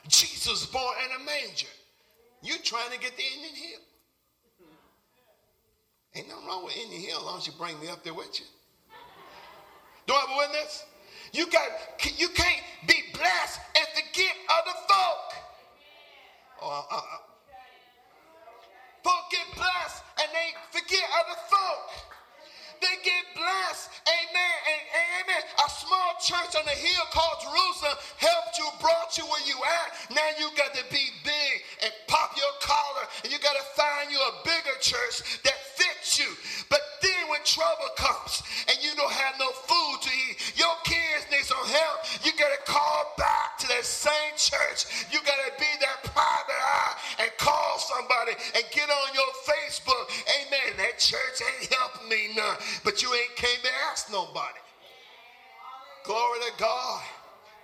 Jesus 0.09 0.67
born 0.67 0.95
in 1.05 1.21
a 1.21 1.25
manger. 1.25 1.69
You 2.43 2.55
trying 2.65 2.91
to 2.91 2.99
get 2.99 3.17
the 3.17 3.23
Indian 3.23 3.55
hill. 3.55 3.81
Ain't 6.17 6.29
nothing 6.29 6.47
wrong 6.47 6.65
with 6.65 6.77
Indian 6.77 7.03
hill 7.03 7.19
as 7.19 7.25
long 7.25 7.39
as 7.39 7.47
you 7.47 7.53
bring 7.59 7.79
me 7.81 7.89
up 7.89 8.03
there 8.03 8.15
with 8.15 8.41
you. 8.41 8.47
Do 10.07 10.15
I 10.15 10.21
have 10.21 10.31
a 10.31 10.39
witness? 10.39 10.85
You 11.33 11.47
got 11.47 11.69
you 12.19 12.29
can't 12.31 12.63
be 12.89 12.95
blessed 13.15 13.61
at 13.77 13.95
the 13.95 14.03
gift 14.13 14.39
of 14.49 14.65
the 14.67 14.75
folk. 14.93 15.40
Oh, 16.63 16.69
uh, 16.69 16.97
uh. 16.97 17.01
Folk 19.03 19.33
get 19.33 19.49
blessed 19.57 20.05
and 20.21 20.29
they 20.29 20.53
forget 20.77 21.05
other 21.17 21.39
folk. 21.49 22.11
They 22.81 22.97
get 23.05 23.25
blessed. 23.37 23.89
Amen. 24.09 24.57
And 24.69 24.83
amen. 25.21 25.43
A 25.57 25.69
small 25.69 26.11
church 26.21 26.57
on 26.57 26.65
the 26.65 26.77
hill 26.77 27.05
called 27.13 27.41
Jerusalem 27.45 27.97
helped 28.17 28.57
you, 28.57 28.69
brought 28.81 29.17
you 29.17 29.25
where 29.25 29.45
you 29.45 29.57
at. 29.57 29.89
Now 30.13 30.29
you 30.41 30.49
got 30.57 30.73
to 30.77 30.85
be 30.93 31.05
big 31.25 31.55
and 31.85 31.93
pop 32.09 32.37
your 32.37 32.53
collar 32.61 33.05
and 33.25 33.33
you 33.33 33.39
got 33.41 33.57
to 33.57 33.67
find 33.77 34.13
you 34.13 34.21
a 34.21 34.33
bigger 34.45 34.77
church 34.81 35.41
that 35.45 35.57
fits 35.77 36.21
you. 36.21 36.29
But 36.69 36.81
when 37.31 37.41
trouble 37.47 37.89
comes 37.97 38.43
and 38.69 38.77
you 38.83 38.91
don't 38.99 39.13
have 39.13 39.39
no 39.39 39.49
food 39.55 39.97
to 40.03 40.11
eat, 40.11 40.59
your 40.59 40.75
kids 40.85 41.31
need 41.31 41.47
some 41.47 41.63
help. 41.63 42.27
You 42.27 42.33
got 42.35 42.51
to 42.51 42.61
call 42.67 43.15
back 43.17 43.57
to 43.63 43.69
that 43.69 43.87
same 43.87 44.35
church. 44.37 45.07
You 45.15 45.23
got 45.23 45.39
to 45.47 45.53
be 45.57 45.71
that 45.81 46.03
private 46.11 46.61
eye 46.61 46.95
and 47.23 47.31
call 47.39 47.79
somebody 47.79 48.35
and 48.59 48.65
get 48.75 48.91
on 48.91 49.09
your 49.15 49.33
Facebook. 49.47 50.05
Amen. 50.43 50.77
That 50.77 50.99
church 50.99 51.39
ain't 51.39 51.73
helping 51.73 52.09
me 52.11 52.35
none. 52.37 52.57
But 52.85 53.03
you 53.03 53.09
ain't 53.15 53.37
came 53.37 53.61
to 53.63 53.73
ask 53.91 54.11
nobody. 54.11 54.59
Glory 56.05 56.41
to 56.51 56.53
God. 56.59 57.03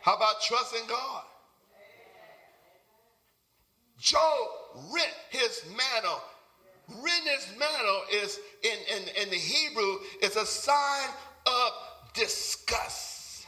How 0.02 0.14
about 0.14 0.40
trusting 0.40 0.86
God? 0.88 1.22
Job 3.98 4.48
rent 4.92 5.12
his 5.30 5.64
mantle. 5.70 6.20
Rent 6.88 7.28
his 7.28 7.48
mantle 7.58 8.02
is 8.12 8.38
in, 8.62 8.96
in, 8.96 9.22
in 9.22 9.30
the 9.30 9.36
Hebrew 9.36 9.98
is 10.22 10.36
a 10.36 10.46
sign 10.46 11.08
of 11.46 11.72
disgust. 12.14 13.46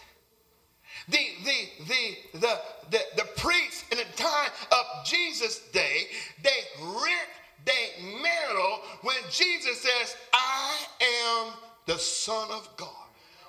The, 1.08 1.18
the, 1.44 1.84
the, 1.86 2.38
the, 2.40 2.60
the, 2.90 3.00
the 3.16 3.24
priests 3.36 3.84
in 3.90 3.98
the 3.98 4.04
time 4.16 4.50
of 4.72 5.06
Jesus' 5.06 5.60
day, 5.72 6.06
they 6.42 6.50
rent 6.82 7.28
their 7.64 8.20
mantle 8.22 8.80
when 9.02 9.16
Jesus 9.30 9.80
says, 9.80 10.16
I 10.32 10.76
am 11.00 11.52
the 11.86 11.98
Son 11.98 12.50
of 12.50 12.68
God. 12.76 12.88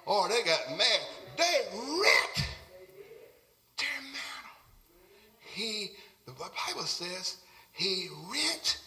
Oh, 0.07 0.27
they 0.27 0.43
got 0.43 0.77
mad. 0.77 0.99
They 1.37 1.59
rent 1.73 2.47
their 3.77 4.01
mantle. 4.01 4.57
He, 5.39 5.91
the 6.25 6.31
Bible 6.31 6.85
says, 6.85 7.37
he 7.73 8.07
rent 8.31 8.78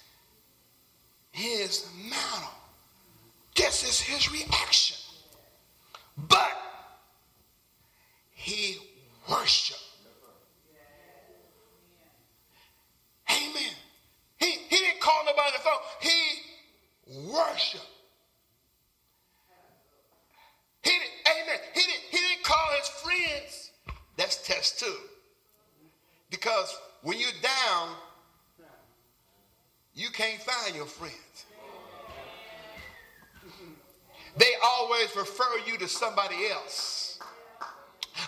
somebody 35.92 36.48
else. 36.50 37.18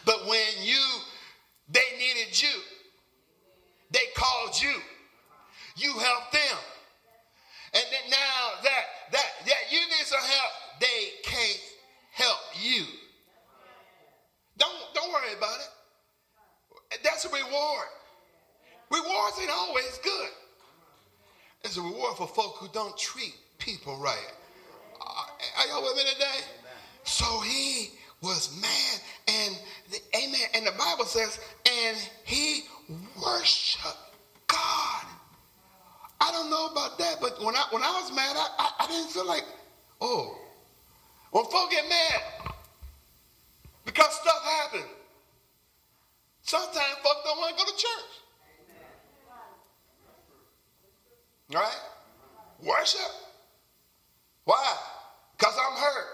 But 0.05 0.27
when 0.27 0.47
you, 0.63 0.83
they 1.71 1.85
needed 1.99 2.41
you, 2.41 2.61
they 3.91 4.07
called 4.17 4.61
you. 4.61 4.75
You 5.77 5.93
helped 5.93 6.33
them. 6.33 6.59
And 7.75 7.85
then 7.91 8.11
now 8.11 8.63
that, 8.63 8.85
that, 9.13 9.27
that 9.47 9.73
you 9.73 9.79
need 9.79 10.05
some 10.05 10.21
help, 10.21 10.53
they 10.81 11.11
can't 11.25 11.61
help 12.13 12.39
you. 12.61 12.85
there's 21.75 21.79
a 21.79 21.83
reward 21.83 22.17
for 22.17 22.27
folk 22.27 22.57
who 22.59 22.69
don't 22.73 22.97
treat 22.97 23.35
people 23.59 23.97
right. 23.97 24.33
Uh, 25.01 25.25
are 25.59 25.67
y'all 25.69 25.83
with 25.83 25.97
me 25.97 26.03
today? 26.13 26.45
So 27.05 27.25
he 27.41 27.91
was 28.23 28.57
mad, 28.61 29.01
and 29.29 29.57
the, 29.91 29.99
amen. 30.17 30.49
And 30.55 30.67
the 30.67 30.73
Bible 30.73 31.05
says, 31.05 31.41
and 31.67 31.97
he 32.25 32.65
worshiped 33.23 33.97
God. 34.47 35.05
I 36.21 36.31
don't 36.31 36.51
know 36.51 36.67
about 36.67 36.99
that, 36.99 37.17
but 37.21 37.43
when 37.43 37.57
I 37.57 37.65
when 37.71 37.83
I 37.83 37.91
was 38.01 38.15
mad, 38.15 38.37
I, 38.37 38.49
I, 38.59 38.85
I 38.85 38.87
didn't 38.87 39.11
feel 39.11 39.27
like, 39.27 39.45
oh, 40.01 40.39
when 41.33 41.45
folk 41.47 41.71
get 41.71 41.89
mad 41.89 42.53
because 43.85 44.13
stuff 44.15 44.43
happened. 44.45 44.91
Sometimes 46.43 46.95
folk 47.03 47.17
don't 47.25 47.39
want 47.39 47.57
to 47.57 47.65
go 47.65 47.71
to 47.71 47.77
church. 47.77 48.25
Right? 51.53 51.81
Worship. 52.63 53.13
Why? 54.45 54.77
Because 55.37 55.55
I'm 55.55 55.77
hurt. 55.77 56.07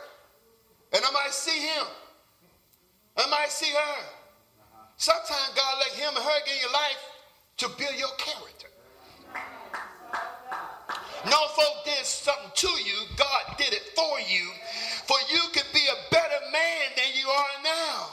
And 0.92 1.04
I 1.04 1.10
might 1.12 1.32
see 1.32 1.60
him. 1.60 1.86
I 3.16 3.28
might 3.28 3.50
see 3.50 3.70
her. 3.70 4.04
Sometimes 4.96 5.52
God 5.54 5.74
let 5.78 5.98
him 5.98 6.16
or 6.16 6.20
her 6.20 6.40
get 6.44 6.54
in 6.54 6.60
your 6.60 6.72
life 6.72 6.98
to 7.58 7.68
build 7.68 7.98
your 7.98 8.14
character. 8.18 8.68
No 11.26 11.48
folk 11.48 11.84
did 11.84 12.04
something 12.04 12.50
to 12.54 12.68
you. 12.68 12.96
God 13.16 13.56
did 13.58 13.72
it 13.72 13.92
for 13.94 14.20
you. 14.20 14.50
For 15.06 15.16
you 15.32 15.40
could 15.52 15.66
be 15.72 15.84
a 15.86 16.10
better 16.10 16.40
man 16.52 16.84
than 16.96 17.06
you 17.14 17.28
are 17.28 17.62
now. 17.62 18.06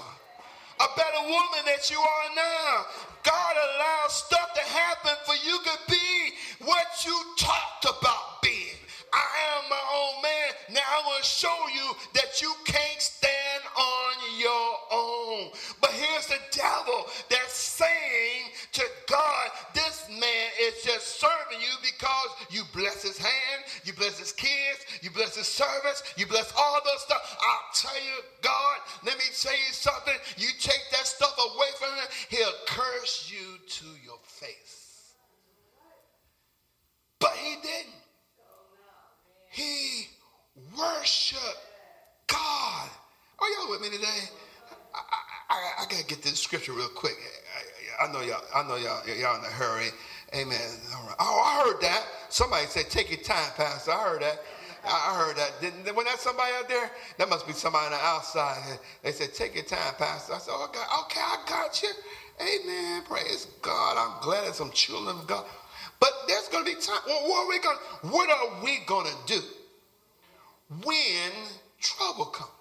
A 0.79 0.87
better 0.95 1.23
woman 1.23 1.63
that 1.65 1.89
you 1.89 1.97
are 1.99 2.35
now. 2.35 2.85
God 3.23 3.55
allows 3.55 4.13
stuff 4.13 4.53
to 4.53 4.61
happen 4.61 5.13
for 5.25 5.35
you 5.45 5.57
could 5.63 5.83
be 5.89 6.33
what 6.65 6.87
you 7.05 7.17
talked 7.37 7.85
about 7.85 8.41
being. 8.41 8.77
I 9.13 9.57
am 9.57 9.69
my 9.69 9.83
own 9.95 10.21
man. 10.21 10.75
Now 10.75 10.87
I 10.87 11.01
want 11.07 11.23
to 11.23 11.29
show 11.29 11.57
you 11.73 11.95
that 12.13 12.41
you 12.41 12.53
can't 12.65 13.01
stand 13.01 13.63
on 13.75 14.13
your 14.37 14.69
own. 14.91 15.51
But 15.81 15.91
here's 15.91 16.26
devil 16.51 17.05
that's 17.29 17.53
saying 17.53 18.51
to 18.73 18.83
God, 19.07 19.49
this 19.73 20.07
man 20.09 20.47
is 20.61 20.83
just 20.83 21.19
serving 21.19 21.61
you 21.61 21.73
because 21.81 22.29
you 22.49 22.63
bless 22.73 23.03
his 23.03 23.17
hand, 23.17 23.63
you 23.83 23.93
bless 23.93 24.19
his 24.19 24.31
kids, 24.31 24.85
you 25.01 25.09
bless 25.11 25.35
his 25.35 25.47
servants, 25.47 26.03
you 26.17 26.25
bless 26.25 26.53
all 26.57 26.79
those 26.83 27.01
stuff. 27.01 27.37
I'll 27.39 27.73
tell 27.73 27.95
you, 27.95 28.23
God, 28.41 28.77
let 29.05 29.17
me 29.17 29.25
tell 29.39 29.53
you 29.53 29.71
something. 29.71 30.15
You 30.37 30.47
take 30.59 30.81
that 30.91 31.05
stuff 31.05 31.37
away 31.37 31.67
from 31.79 31.89
him, 31.95 32.07
he'll 32.29 32.57
curse 32.67 33.31
you 33.31 33.57
to 33.67 33.85
your 34.03 34.19
face. 34.25 35.13
But 37.19 37.31
he 37.31 37.55
didn't. 37.61 37.95
He 39.49 40.07
worshiped 40.77 41.41
God. 42.27 42.89
Are 43.39 43.49
y'all 43.49 43.69
with 43.71 43.81
me 43.81 43.89
today? 43.89 44.29
I, 44.93 44.99
I, 44.99 45.53
I, 45.53 45.83
I 45.83 45.85
gotta 45.89 46.05
get 46.05 46.21
this 46.21 46.39
scripture 46.39 46.73
real 46.73 46.89
quick. 46.89 47.15
I, 47.99 48.05
I 48.05 48.11
know 48.11 48.21
y'all. 48.21 48.43
I 48.53 48.63
know 48.67 48.75
y'all. 48.75 49.01
Y'all 49.07 49.37
in 49.39 49.45
a 49.45 49.47
hurry. 49.47 49.89
Amen. 50.35 50.59
Oh, 51.19 51.41
I 51.43 51.63
heard 51.65 51.81
that. 51.81 52.03
Somebody 52.29 52.65
said, 52.67 52.89
"Take 52.89 53.09
your 53.09 53.19
time, 53.37 53.51
Pastor." 53.55 53.91
I 53.91 54.03
heard 54.03 54.21
that. 54.21 54.39
I 54.83 55.15
heard 55.15 55.35
that. 55.37 55.51
Didn't, 55.59 55.95
when 55.95 56.05
that 56.05 56.19
somebody 56.19 56.53
out 56.53 56.69
there, 56.69 56.91
that 57.17 57.29
must 57.29 57.45
be 57.45 57.53
somebody 57.53 57.85
on 57.85 57.91
the 57.91 57.97
outside. 57.97 58.79
They 59.03 59.11
said, 59.11 59.33
"Take 59.33 59.55
your 59.55 59.63
time, 59.63 59.95
Pastor." 59.97 60.33
I 60.33 60.37
said, 60.39 60.53
"Oh, 60.53 60.69
God, 60.71 60.87
okay, 61.05 61.21
I 61.21 61.37
got 61.47 61.81
you." 61.81 61.89
Amen. 62.39 63.03
Praise 63.03 63.47
God. 63.61 63.97
I'm 63.97 64.21
glad 64.21 64.43
there's 64.45 64.55
some 64.55 64.71
children 64.71 65.17
of 65.17 65.27
God. 65.27 65.45
But 65.99 66.11
there's 66.27 66.47
going 66.49 66.63
to 66.65 66.75
be 66.75 66.79
time. 66.79 67.01
What 67.05 67.45
are 67.45 67.49
we 67.49 67.59
going? 67.59 67.77
What 68.13 68.29
are 68.29 68.63
we 68.63 68.79
going 68.85 69.07
to 69.07 69.33
do 69.33 69.41
when 70.83 71.31
trouble 71.81 72.25
comes? 72.25 72.51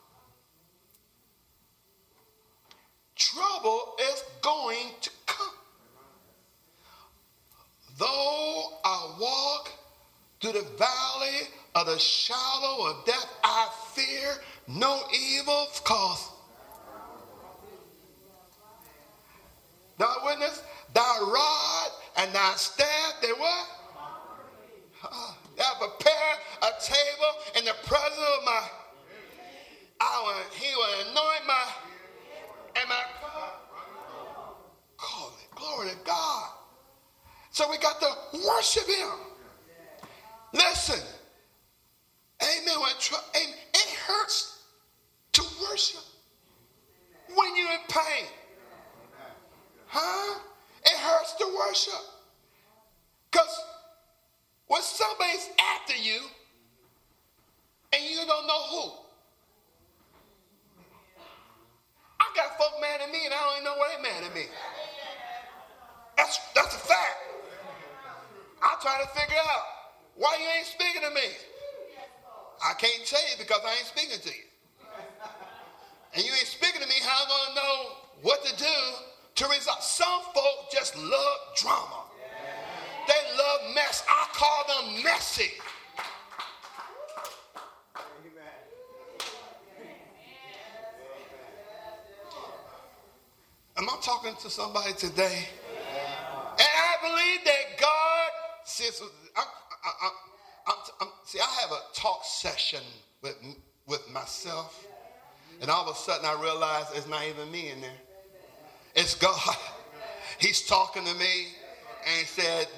Trouble 3.15 3.95
is 4.13 4.25
going 4.43 4.91
to 5.03 5.11
come. 5.27 5.55
Though 7.99 8.79
I 8.85 9.17
walk 9.21 9.71
through 10.41 10.53
the 10.53 10.67
valley 10.79 11.49
of 11.75 11.87
the 11.87 11.99
shadow 11.99 12.87
of 12.91 13.05
death, 13.05 13.27
I 13.43 13.69
fear 13.95 14.35
no 14.69 15.03
evil 15.13 15.67
cause. 15.85 16.31
Thou 19.99 20.15
witness, 20.27 20.63
thy 20.93 21.19
rod 21.21 21.91
and 22.19 22.35
thy 22.35 22.53
staff, 22.57 23.15
they 23.23 23.29
what? 23.29 23.69
Uh, 25.03 25.33
thou 25.57 25.73
prepare 25.79 26.13
a 26.63 26.83
table 26.83 27.59
in 27.59 27.65
the 27.65 27.75
presence 27.85 28.29
of 28.39 28.45
my. 28.45 28.63
I 30.01 30.23
will, 30.25 30.59
he 30.59 30.75
will 30.75 31.11
anoint 31.11 31.47
my 31.47 31.65
and 32.77 32.89
my 32.89 33.03
cup. 33.21 33.67
Glory 35.57 35.89
to 35.91 35.97
God. 36.05 36.51
So 37.51 37.69
we 37.71 37.79
got 37.79 37.99
to 38.01 38.09
worship 38.47 38.87
him. 38.87 39.26
Listen. 40.57 41.01
Amen. 42.43 42.77
It 43.75 43.89
hurts 44.07 44.63
to 45.33 45.43
worship 45.63 46.03
when 47.35 47.57
you're 47.57 47.73
in 47.73 47.79
pain. 47.89 48.27
Huh? 49.87 50.39
It 50.85 50.97
hurts 50.97 51.35
to 51.35 51.47
worship. 51.59 52.01
Because 53.31 53.61
when 54.69 54.83
somebody's 54.83 55.49
after 55.75 55.97
you 55.97 56.21
and 57.93 58.03
you 58.05 58.17
don't 58.27 58.47
know 58.47 58.63
who, 58.71 58.91
I 62.21 62.25
got 62.35 62.57
folk 62.59 62.81
mad 62.81 63.01
at 63.03 63.11
me 63.11 63.19
and 63.27 63.35
I 63.35 63.39
don't 63.39 63.53
even 63.53 63.65
know 63.65 63.77
why 63.77 63.95
they 63.97 64.03
mad 64.03 64.25
at 64.25 64.35
me. 64.35 64.47
That's, 66.17 66.39
that's 66.55 66.75
a 66.75 66.79
fact. 66.79 67.17
I'm 68.63 68.81
trying 68.81 69.05
to 69.05 69.11
figure 69.11 69.37
out 69.39 69.76
why 70.17 70.37
you 70.41 70.49
ain't 70.59 70.67
speaking 70.67 71.03
to 71.03 71.15
me. 71.15 71.29
I 72.65 72.73
can't 72.75 73.05
tell 73.05 73.21
you 73.31 73.37
because 73.39 73.61
I 73.65 73.73
ain't 73.77 73.87
speaking 73.87 74.19
to 74.19 74.29
you. 74.29 74.47
And 76.15 76.25
you 76.25 76.33
ain't 76.33 76.49
speaking 76.49 76.81
to 76.81 76.89
me, 76.89 76.95
how 77.03 77.23
am 77.23 77.29
I 77.29 77.37
going 77.37 77.49
to 77.49 77.55
know 77.61 77.77
what 78.23 78.45
to 78.45 78.57
do 78.57 78.79
to 79.37 79.47
resolve. 79.49 79.83
Some 79.83 80.23
folk 80.35 80.71
just 80.73 80.97
love 80.97 81.39
drama. 81.57 82.05
They 83.07 83.39
love 83.39 83.75
mess. 83.75 84.03
I 84.09 84.27
call 84.33 84.83
them 84.83 85.05
messy. 85.05 85.53
Am 93.79 93.85
I 93.85 93.97
talking 94.03 94.35
to 94.41 94.49
somebody 94.49 94.95
today? 94.95 95.49
And 96.59 96.61
I 96.61 96.95
believe 97.03 97.45
that 97.45 97.79
God, 97.79 98.31
says, 98.65 99.03
I, 99.37 99.41
I, 99.41 99.43
I, 99.43 99.45
see, 101.27 101.41
I 101.41 101.61
have 101.61 101.73
a 101.73 101.81
talk 101.95 102.25
session 102.25 102.81
with, 103.23 103.37
with 103.87 104.09
myself, 104.13 104.87
and 105.61 105.71
all 105.71 105.89
of 105.89 105.95
a 105.95 105.99
sudden 105.99 106.25
I 106.25 106.41
realize 106.41 106.87
it's 106.95 107.09
not 107.09 107.25
even 107.25 107.51
me 107.51 107.71
in 107.71 107.81
there. 107.81 107.91
It's 108.95 109.15
God. 109.15 109.39
He's 110.39 110.67
talking 110.67 111.05
to 111.05 111.15
me 111.15 111.49
and 112.19 112.27
said, 112.27 112.69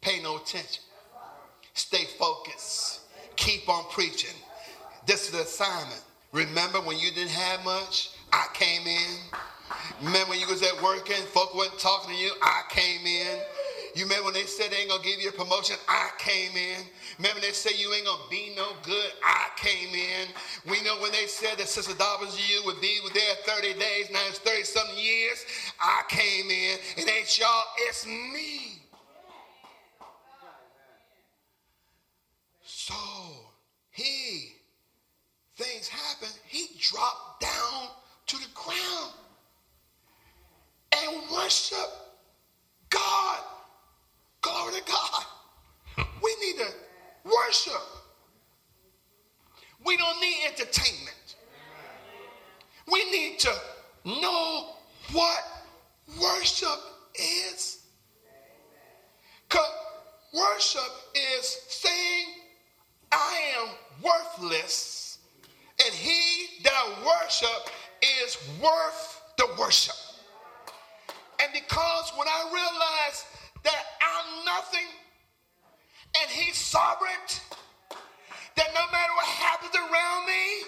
pay 0.00 0.22
no 0.22 0.36
attention. 0.36 0.82
Stay 1.74 2.04
focused. 2.18 3.00
Keep 3.36 3.68
on 3.68 3.84
preaching. 3.90 4.36
This 5.06 5.26
is 5.26 5.30
the 5.32 5.40
assignment. 5.40 6.02
Remember 6.32 6.78
when 6.80 6.98
you 6.98 7.10
didn't 7.10 7.30
have 7.30 7.64
much? 7.64 8.10
I 8.32 8.46
came 8.54 8.86
in. 8.86 9.16
Remember 10.02 10.30
when 10.30 10.40
you 10.40 10.46
was 10.46 10.62
at 10.62 10.80
working, 10.82 11.16
folk 11.16 11.54
weren't 11.54 11.78
talking 11.78 12.14
to 12.14 12.20
you? 12.20 12.32
I 12.42 12.62
came 12.68 13.06
in. 13.06 13.38
You 13.94 14.04
remember 14.04 14.26
when 14.26 14.34
they 14.34 14.44
said 14.44 14.70
they 14.70 14.76
ain't 14.76 14.88
gonna 14.88 15.02
give 15.02 15.20
you 15.20 15.28
a 15.28 15.32
promotion? 15.32 15.76
I 15.86 16.10
came 16.18 16.56
in. 16.56 16.86
Remember 17.18 17.40
they 17.40 17.52
say 17.52 17.70
you 17.76 17.92
ain't 17.92 18.06
gonna 18.06 18.22
be 18.30 18.52
no 18.56 18.72
good? 18.82 19.12
I 19.22 19.48
came 19.56 19.94
in. 19.94 20.28
We 20.70 20.82
know 20.82 20.96
when 21.00 21.12
they 21.12 21.26
said 21.26 21.58
that 21.58 21.68
Sister 21.68 21.94
Dobbins 21.94 22.38
you 22.48 22.62
would 22.64 22.80
be 22.80 23.00
there 23.12 23.34
30 23.44 23.74
days, 23.78 24.10
now 24.10 24.20
it's 24.28 24.38
30 24.38 24.64
something 24.64 24.96
years. 24.96 25.44
I 25.78 26.02
came 26.08 26.50
in. 26.50 26.78
It 26.96 27.10
ain't 27.10 27.38
y'all, 27.38 27.64
it's 27.88 28.06
me. 28.06 28.82
So 32.64 32.94
he, 33.90 34.54
things 35.56 35.86
happen, 35.88 36.28
he 36.46 36.68
dropped 36.80 37.42
down 37.42 37.88
to 38.26 38.36
the 38.38 38.48
ground 38.54 39.12
and 40.92 41.30
worshiped 41.30 41.92
God. 42.88 43.40
Glory 44.42 44.74
to 44.74 44.82
God. 44.86 46.06
We 46.22 46.36
need 46.44 46.58
to 46.58 46.68
worship. 47.24 47.82
We 49.84 49.96
don't 49.96 50.20
need 50.20 50.46
entertainment. 50.46 51.36
We 52.92 53.10
need 53.10 53.38
to 53.40 53.52
know 54.04 54.74
what 55.12 55.38
worship 56.20 56.78
is. 57.14 57.84
Because 59.48 59.70
Worship 60.32 60.90
is 61.14 61.58
saying, 61.68 62.26
I 63.10 63.38
am 63.58 63.68
worthless, 64.02 65.18
and 65.84 65.92
he 65.92 66.62
that 66.62 66.72
I 66.72 66.88
worship 67.04 67.70
is 68.24 68.38
worth 68.62 69.20
the 69.36 69.46
worship. 69.58 69.94
And 71.42 71.52
because 71.52 72.12
when 72.16 72.28
I 72.28 72.50
realize 72.50 73.24
that 73.64 73.82
I'm 74.00 74.44
nothing 74.44 74.88
and 76.20 76.30
he's 76.30 76.56
sovereign, 76.56 77.24
that 78.56 78.68
no 78.74 78.84
matter 78.92 79.12
what 79.16 79.26
happens 79.26 79.74
around 79.74 80.26
me, 80.26 80.66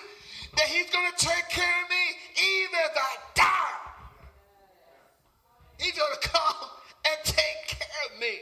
that 0.56 0.66
he's 0.66 0.90
going 0.90 1.10
to 1.10 1.26
take 1.26 1.48
care 1.48 1.82
of 1.82 1.90
me 1.90 2.04
even 2.38 2.78
if 2.80 2.96
I 2.96 3.12
die. 3.34 3.84
He's 5.78 5.92
going 5.98 6.14
to 6.20 6.28
come 6.28 6.70
and 7.04 7.16
take 7.24 7.66
care 7.66 8.02
of 8.12 8.20
me. 8.20 8.38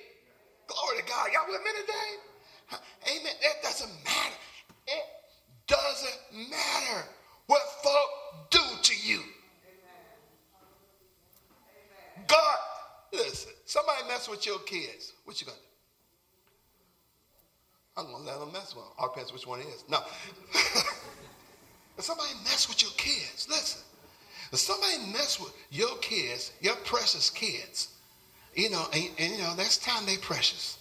Glory 0.69 0.99
to 0.99 1.05
God. 1.09 1.29
Y'all 1.33 1.49
with 1.49 1.61
me 1.65 1.71
today? 1.81 2.79
Amen. 3.11 3.33
It 3.41 3.63
doesn't 3.63 3.91
matter. 4.05 4.37
It 4.87 5.05
doesn't 5.67 6.51
matter 6.51 7.09
what 7.47 7.63
folk 7.83 8.51
do 8.51 8.61
to 8.83 8.95
you. 9.07 9.23
God, 12.29 12.59
listen, 13.13 13.53
somebody 13.67 14.07
mess 14.23 14.29
with 14.29 14.47
your 14.47 14.61
kids. 14.61 15.13
What 15.25 15.41
you 15.41 15.47
gonna 15.47 15.59
do? 15.59 15.65
I'm 17.97 18.13
gonna 18.13 18.25
let 18.25 18.39
them 18.39 18.53
mess 18.53 18.75
with 18.75 18.85
them. 18.85 18.93
All 18.99 19.09
depends 19.09 19.33
which 19.33 19.47
one 19.47 19.61
it 19.61 19.67
is. 19.67 19.85
No. 19.91 19.99
if 21.99 22.05
somebody 22.05 22.31
mess 22.45 22.69
with 22.69 22.83
your 22.83 22.93
kids, 22.97 23.49
listen. 23.49 23.83
If 24.53 24.61
somebody 24.61 24.99
mess 25.13 25.41
with 25.41 25.53
your 25.71 25.97
kids, 25.99 26.53
your 26.61 26.77
precious 26.85 27.31
kids, 27.31 27.89
you 28.55 28.71
know, 28.71 28.85
and, 28.93 29.09
and 29.19 29.33
you 29.33 29.39
know, 29.39 29.55
that's 29.57 29.79
time 29.79 30.07
they 30.07 30.17
precious. 30.19 30.79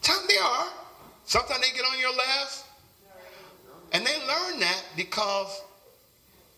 Time 0.00 0.24
they 0.28 0.38
are. 0.38 0.68
Sometimes 1.24 1.60
they 1.60 1.76
get 1.76 1.84
on 1.84 1.98
your 1.98 2.16
last. 2.16 2.64
And 3.92 4.06
they 4.06 4.16
learn 4.26 4.60
that 4.60 4.82
because 4.96 5.62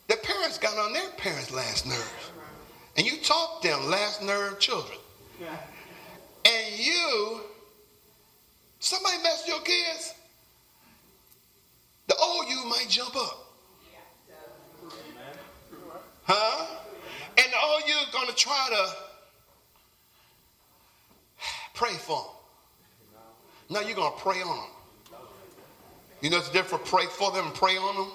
their 0.07 0.19
parents 0.19 0.59
got 0.59 0.77
on 0.79 0.93
their 0.93 1.11
parents' 1.11 1.51
last 1.51 1.87
nerves. 1.87 2.31
And 2.97 3.07
you 3.07 3.19
taught 3.19 3.63
them 3.63 3.91
last 3.91 4.23
nerve 4.23 4.59
children. 4.59 4.99
And 5.41 6.79
you, 6.79 7.41
somebody 8.81 9.23
mess 9.23 9.45
your 9.47 9.61
kids, 9.61 10.15
the 12.07 12.17
old 12.17 12.49
you 12.49 12.65
might 12.67 12.87
jump 12.89 13.15
up. 13.17 13.45
Huh? 16.25 16.67
And 17.39 17.53
old 17.65 17.83
you 17.87 17.97
gonna 18.13 18.33
try 18.33 18.69
to 18.71 18.95
pray 21.75 21.95
for 21.95 22.17
them. 22.17 22.35
Now 23.71 23.81
you're 23.87 23.95
going 23.95 24.13
to 24.13 24.19
pray 24.19 24.41
on 24.43 24.57
them. 24.57 25.21
You 26.21 26.31
know 26.31 26.39
it's 26.39 26.51
different 26.51 26.85
pray 26.85 27.05
for 27.07 27.31
them 27.31 27.47
and 27.47 27.55
pray 27.55 27.77
on 27.77 27.95
them? 27.95 28.11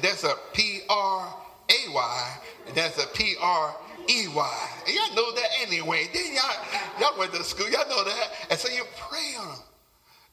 That's 0.00 0.22
a 0.22 0.34
P 0.52 0.80
R 0.88 1.34
A 1.70 1.92
Y, 1.92 2.38
and 2.68 2.76
that's 2.76 3.02
a 3.02 3.06
P 3.08 3.34
R 3.40 3.74
E 4.08 4.28
Y. 4.28 4.68
Y'all 4.88 5.14
know 5.14 5.32
that 5.34 5.48
anyway. 5.66 6.08
Then 6.12 6.34
y'all, 6.34 7.00
y'all 7.00 7.18
went 7.18 7.32
to 7.34 7.44
school, 7.44 7.68
y'all 7.70 7.88
know 7.88 8.04
that. 8.04 8.30
And 8.50 8.58
so 8.58 8.68
you 8.68 8.84
pray 8.96 9.34
on 9.38 9.48
them. 9.48 9.58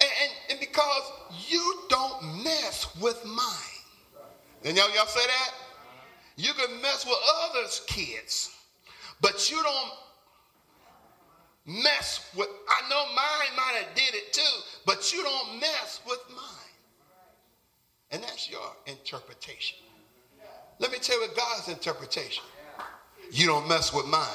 And, 0.02 0.10
and, 0.24 0.32
and 0.52 0.60
because 0.60 1.12
you 1.48 1.82
don't 1.90 2.44
mess 2.44 2.88
with 3.00 3.24
mine. 3.26 4.26
And 4.64 4.78
y'all, 4.78 4.94
y'all 4.96 5.06
say 5.06 5.26
that? 5.26 5.54
You 6.38 6.54
can 6.54 6.82
mess 6.82 7.06
with 7.06 7.18
others' 7.44 7.82
kids, 7.88 8.52
but 9.20 9.52
you 9.52 9.62
don't 9.62 9.92
mess 11.84 12.30
with, 12.36 12.48
I 12.70 12.90
know 12.90 13.06
mine 13.16 13.56
might 13.56 13.84
have 13.84 13.96
did 13.96 14.16
it 14.16 14.34
too, 14.34 14.42
but 14.86 15.14
you 15.14 15.22
don't 15.24 15.60
mess 15.60 16.00
with 16.08 16.20
mine. 16.30 16.48
And 18.12 18.24
that's 18.24 18.50
your 18.50 18.76
interpretation. 18.88 19.78
Let 20.80 20.92
me 20.92 20.98
tell 20.98 21.22
you 21.22 21.28
God's 21.36 21.70
interpretation. 21.70 22.44
You 23.32 23.48
don't 23.48 23.68
mess 23.68 23.94
with 23.94 24.06
mine. 24.08 24.28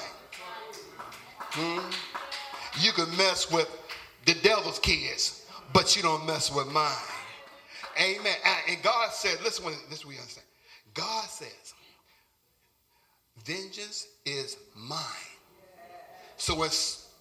Hmm? 1.51 1.91
You 2.81 2.93
can 2.93 3.15
mess 3.17 3.51
with 3.53 3.69
the 4.25 4.35
devil's 4.43 4.79
kids, 4.79 5.47
but 5.73 5.95
you 5.95 6.03
don't 6.03 6.27
mess 6.27 6.53
with 6.53 6.67
mine. 6.73 6.93
Amen. 8.01 8.35
And 8.69 8.83
God 8.83 9.13
said, 9.13 9.39
listen, 9.45 9.65
this 9.91 10.01
is 10.01 10.05
what 10.05 10.15
we 10.15 10.19
understand. 10.19 10.47
God 10.95 11.29
says, 11.29 11.75
vengeance 13.45 14.09
is 14.25 14.57
mine. 14.75 14.99
So 16.39 16.55
when 16.55 16.71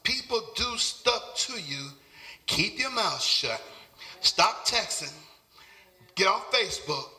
people 0.04 0.42
do 0.56 0.78
stuff 0.78 1.36
to 1.36 1.54
you, 1.62 1.90
keep 2.46 2.80
your 2.80 2.92
mouth 2.92 3.22
shut. 3.22 3.62
Stop 4.22 4.66
texting. 4.66 5.14
Get 6.16 6.28
off 6.28 6.52
Facebook. 6.52 7.10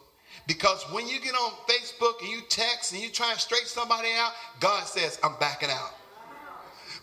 Because 0.47 0.85
when 0.93 1.09
you 1.09 1.21
get 1.21 1.35
on 1.35 1.53
Facebook 1.67 2.21
and 2.21 2.31
you 2.31 2.41
text 2.49 2.93
and 2.93 3.03
you 3.03 3.11
try 3.11 3.33
and 3.33 3.41
straight 3.41 3.67
somebody 3.67 4.09
out, 4.17 4.33
God 4.61 4.85
says, 4.87 5.19
I'm 5.25 5.35
backing 5.41 5.71
out. 5.71 5.93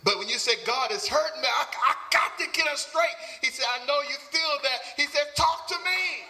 But 0.03 0.19
when 0.19 0.27
you 0.27 0.37
say, 0.37 0.53
God 0.65 0.91
is 0.91 1.07
hurting 1.07 1.41
me, 1.41 1.47
I, 1.47 1.65
I 1.67 1.93
got 2.11 2.37
to 2.37 2.45
get 2.51 2.67
him 2.67 2.75
straight. 2.75 3.15
He 3.41 3.47
said, 3.47 3.65
I 3.67 3.85
know 3.85 3.99
you 4.01 4.15
feel 4.31 4.55
that. 4.63 4.79
He 4.97 5.05
said, 5.07 5.23
talk 5.35 5.67
to 5.67 5.75
me. 5.75 6.27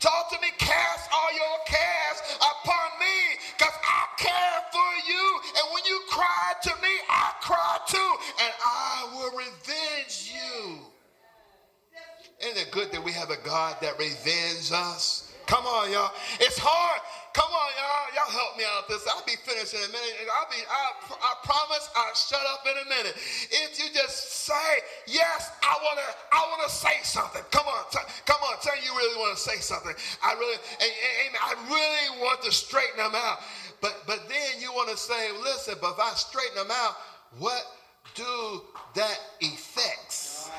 Talk 0.00 0.30
to 0.30 0.40
me. 0.40 0.48
Cast 0.58 1.08
all 1.12 1.32
your 1.34 1.58
cares 1.66 2.18
upon 2.36 2.98
me 3.00 3.38
because 3.56 3.74
I 3.82 4.06
care 4.18 4.60
for 4.70 5.10
you. 5.10 5.40
And 5.56 5.74
when 5.74 5.84
you 5.86 6.00
cry 6.08 6.52
to 6.62 6.70
me, 6.82 6.94
I 7.08 7.32
cry 7.40 7.78
too. 7.88 8.12
And 8.42 8.52
I 8.64 9.08
will 9.14 9.38
revenge 9.38 10.32
you. 10.34 10.78
Isn't 12.40 12.58
it 12.58 12.70
good 12.72 12.92
that 12.92 13.02
we 13.02 13.12
have 13.12 13.30
a 13.30 13.38
God 13.44 13.76
that 13.80 13.98
revenges 13.98 14.72
us? 14.72 15.13
Come 15.54 15.70
on, 15.70 15.86
y'all. 15.86 16.10
It's 16.42 16.58
hard. 16.58 16.98
Come 17.30 17.46
on, 17.46 17.70
y'all. 17.78 18.06
Y'all 18.10 18.34
help 18.42 18.58
me 18.58 18.66
out 18.66 18.90
this. 18.90 19.06
I'll 19.06 19.22
be 19.22 19.38
finished 19.38 19.70
in 19.70 19.86
a 19.86 19.92
minute. 19.94 20.26
I'll 20.26 20.50
be, 20.50 20.58
I, 20.66 20.82
I 21.14 21.32
promise 21.46 21.86
I'll 21.94 22.10
shut 22.18 22.42
up 22.42 22.66
in 22.66 22.74
a 22.74 22.86
minute. 22.90 23.14
If 23.14 23.78
you 23.78 23.86
just 23.94 24.50
say, 24.50 24.82
yes, 25.06 25.54
I 25.62 25.78
want 25.78 26.02
to, 26.02 26.08
I 26.34 26.42
want 26.50 26.66
to 26.66 26.74
say 26.74 26.98
something. 27.06 27.46
Come 27.54 27.70
on, 27.70 27.86
t- 27.94 28.02
come 28.26 28.42
on. 28.42 28.58
Tell 28.66 28.74
you 28.82 28.98
really 28.98 29.14
want 29.14 29.38
to 29.38 29.38
say 29.38 29.62
something. 29.62 29.94
I 30.26 30.34
really, 30.34 30.58
amen. 30.82 31.38
I 31.38 31.54
really 31.70 32.18
want 32.18 32.42
to 32.42 32.50
straighten 32.50 32.98
them 32.98 33.14
out. 33.14 33.38
But, 33.78 34.02
but 34.10 34.26
then 34.26 34.58
you 34.58 34.74
want 34.74 34.90
to 34.90 34.98
say, 34.98 35.30
listen, 35.38 35.78
but 35.78 35.94
if 35.94 36.00
I 36.02 36.18
straighten 36.18 36.66
them 36.66 36.74
out, 36.74 36.98
what 37.38 37.62
do 38.18 38.58
that 38.98 39.18
affects? 39.38 40.50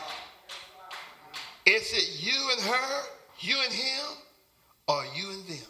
Is 1.68 1.84
it 1.92 2.24
you 2.24 2.40
and 2.56 2.62
her, 2.64 3.04
you 3.44 3.60
and 3.60 3.74
him, 3.74 4.24
or 4.88 5.04
you 5.16 5.32
and 5.32 5.48
them? 5.48 5.68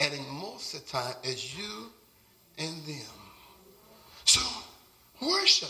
And 0.00 0.14
in 0.14 0.28
most 0.30 0.74
of 0.74 0.84
the 0.84 0.90
time, 0.90 1.14
it's 1.22 1.56
you 1.56 1.90
and 2.58 2.76
them. 2.84 3.18
So 4.24 4.40
worship. 5.20 5.68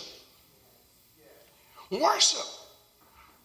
Worship 1.90 2.46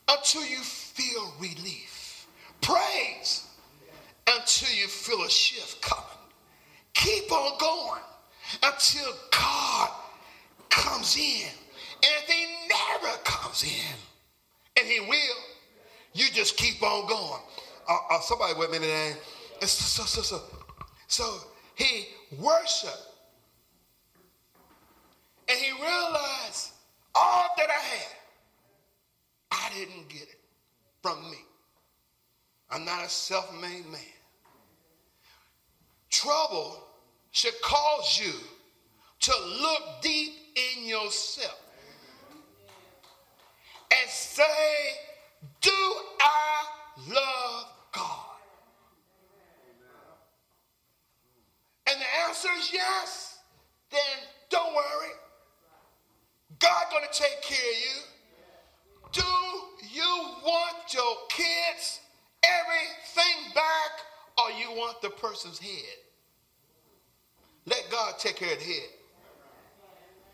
until 0.10 0.46
you 0.46 0.60
feel 0.60 1.34
relief. 1.40 2.28
Praise 2.62 3.48
until 4.28 4.76
you 4.76 4.88
feel 4.88 5.24
a 5.24 5.30
shift 5.30 5.82
coming. 5.82 6.04
Keep 6.94 7.32
on 7.32 7.58
going 7.58 8.02
until 8.64 9.14
God 9.32 9.90
comes 10.70 11.18
in. 11.18 11.48
And 12.04 12.12
if 12.24 12.30
he 12.30 12.46
never 12.70 13.18
comes 13.24 13.64
in, 13.64 13.96
and 14.78 14.88
he 14.88 15.00
will, 15.00 15.38
you 16.14 16.26
just 16.32 16.58
keep 16.58 16.82
on 16.82 17.08
going. 17.08 17.42
Uh, 17.90 17.98
uh, 18.12 18.20
somebody 18.22 18.54
with 18.58 18.72
me 18.72 18.80
today. 18.80 19.14
So, 19.62 20.04
so, 20.04 20.22
so, 20.22 20.42
so 21.08 21.38
he 21.76 22.08
worshiped. 22.40 23.10
And 25.50 25.58
he 25.58 25.72
realized 25.72 26.72
all 27.16 27.48
that 27.58 27.70
I 27.70 27.74
had, 27.74 28.08
I 29.52 29.70
didn't 29.76 30.10
get 30.10 30.24
it 30.24 30.40
from 31.02 31.30
me. 31.30 31.38
I'm 32.70 32.86
not 32.86 33.06
a 33.06 33.10
self 33.10 33.54
made 33.62 33.86
man. 33.86 34.02
Trouble 36.10 36.88
should 37.32 37.60
cause 37.62 38.22
you 38.24 38.34
to 39.20 39.32
look 39.62 40.02
deep 40.02 40.34
in 40.56 40.86
yourself 40.86 41.60
and 43.92 44.10
say, 44.10 44.44
Do 45.62 45.72
I 45.72 46.64
love 47.10 47.66
God? 47.94 48.38
And 51.88 52.00
the 52.00 52.28
answer 52.28 52.50
is 52.60 52.72
yes. 52.74 53.40
Then 53.92 54.00
don't 54.50 54.74
worry. 54.74 55.14
God 56.60 56.86
gonna 56.92 57.08
take 57.12 57.42
care 57.42 57.72
of 57.72 57.78
you. 57.78 58.14
Do 59.12 59.22
you 59.94 60.30
want 60.44 60.94
your 60.94 61.16
kids 61.30 62.00
everything 62.44 63.54
back 63.54 63.92
or 64.38 64.52
you 64.52 64.72
want 64.78 65.02
the 65.02 65.10
person's 65.10 65.60
head? 65.60 65.98
Let 67.66 67.84
God 67.92 68.16
take 68.18 68.38
care 68.38 68.54
of 68.54 68.60
the 68.60 68.66
head. 68.66 68.90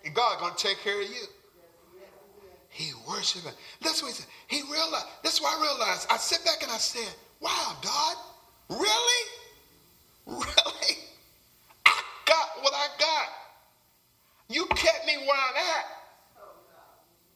And 0.06 0.16
God 0.16 0.40
gonna 0.40 0.56
take 0.56 0.80
care 0.80 1.02
of 1.02 1.08
you. 1.08 1.26
Worshiping. 3.08 3.52
That's 3.82 4.02
what 4.02 4.10
he 4.10 4.14
said. 4.16 4.28
He 4.48 4.62
realized, 4.72 5.06
that's 5.24 5.42
why 5.42 5.56
I 5.58 5.62
realized. 5.62 6.08
I 6.10 6.18
sit 6.18 6.44
back 6.46 6.64
and 6.64 6.72
I 6.72 6.78
said, 6.78 7.14
wow, 7.40 7.76
God, 7.82 8.16
really? 8.70 9.24
Really? 10.30 10.96
I 11.88 12.02
got 12.26 12.62
what 12.62 12.72
I 12.76 12.86
got. 13.00 13.28
You 14.48 14.68
kept 14.68 15.08
me 15.08 15.18
where 15.18 15.36
I'm 15.36 15.56
at. 15.56 15.86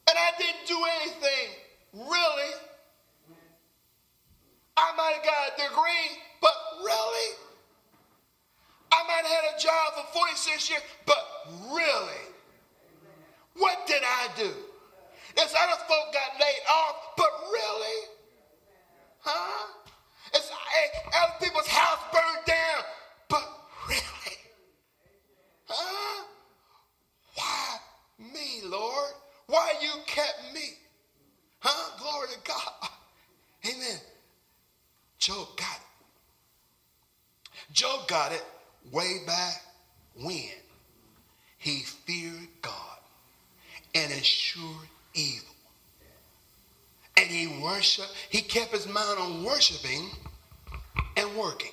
And 0.09 0.17
I 0.17 0.29
didn't 0.37 0.67
do 0.67 0.77
anything, 1.01 1.49
really. 1.93 2.53
I 4.77 4.95
might 4.95 5.13
have 5.15 5.23
got 5.23 5.57
a 5.57 5.69
degree, 5.69 6.21
but 6.39 6.53
really? 6.83 7.35
I 8.91 9.03
might 9.07 9.25
have 9.25 9.43
had 9.43 9.57
a 9.57 9.59
job 9.59 9.93
for 9.95 10.19
46 10.19 10.69
years, 10.69 10.81
but 11.07 11.17
really? 11.71 12.29
What 13.55 13.87
did 13.87 14.03
I 14.03 14.27
do? 14.37 14.51
There's 15.53 15.65
other 15.65 15.83
folk 15.87 16.11
got 16.11 16.39
laid 16.39 16.61
off, 16.67 16.95
but 17.15 17.29
really? 17.51 18.07
Huh? 19.19 19.67
It's 20.33 20.49
other 20.49 21.45
people's 21.45 21.67
house 21.67 21.99
burned 22.11 22.45
down, 22.47 22.83
but 23.29 23.43
really? 23.87 24.37
Huh? 25.67 26.23
Why 27.35 27.77
me, 28.33 28.61
Lord? 28.67 29.11
Why 29.45 29.73
you 29.79 29.91
kept 30.07 30.53
me? 30.55 30.71
Huh? 31.59 31.97
Glory 31.99 32.30
to 32.30 32.39
God. 32.49 32.89
Amen. 33.65 33.99
Job 35.19 35.49
got 35.55 35.75
it. 35.75 37.73
Job 37.73 38.07
got 38.07 38.31
it 38.31 38.43
way 38.91 39.19
back 39.27 39.61
when 40.19 40.49
he 41.59 41.81
feared 41.81 42.47
God 42.63 42.97
and 43.93 44.11
eschewed 44.11 44.88
evil. 45.14 45.49
And 47.18 47.27
he 47.27 47.61
worshiped, 47.61 48.11
he 48.30 48.41
kept 48.41 48.72
his 48.72 48.88
mind 48.88 49.19
on 49.19 49.44
worshiping 49.44 50.10
and 51.15 51.35
working. 51.35 51.72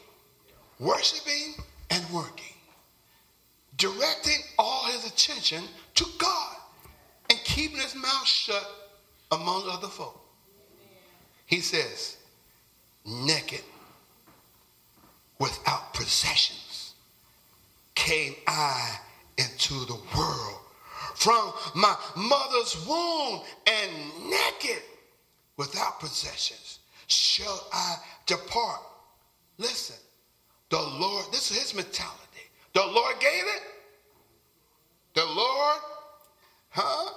Worshiping 0.78 1.54
and 1.90 2.04
working. 2.10 2.44
Directing 3.76 4.38
all 4.58 4.86
his 4.86 5.06
attention 5.06 5.64
to 5.94 6.04
God 6.18 6.56
and 7.30 7.38
keeping 7.44 7.78
his 7.78 7.94
mouth 7.94 8.26
shut 8.26 8.68
among 9.32 9.68
other 9.68 9.88
folk. 9.88 10.20
He 11.46 11.60
says, 11.60 12.16
naked, 13.04 13.62
without 15.38 15.94
possessions, 15.94 16.94
came 17.94 18.34
I 18.46 18.98
into 19.36 19.74
the 19.86 19.98
world 20.16 20.59
from 21.14 21.52
my 21.74 21.94
mother's 22.16 22.86
womb 22.86 23.42
and 23.66 23.90
naked 24.30 24.82
without 25.56 26.00
possessions 26.00 26.80
shall 27.06 27.68
I 27.72 27.96
depart. 28.26 28.80
Listen, 29.58 29.96
the 30.70 30.80
Lord, 30.80 31.26
this 31.32 31.50
is 31.50 31.58
his 31.58 31.74
mentality. 31.74 32.16
The 32.72 32.86
Lord 32.86 33.16
gave 33.20 33.44
it. 33.44 33.62
The 35.14 35.26
Lord, 35.26 35.78
huh? 36.70 37.12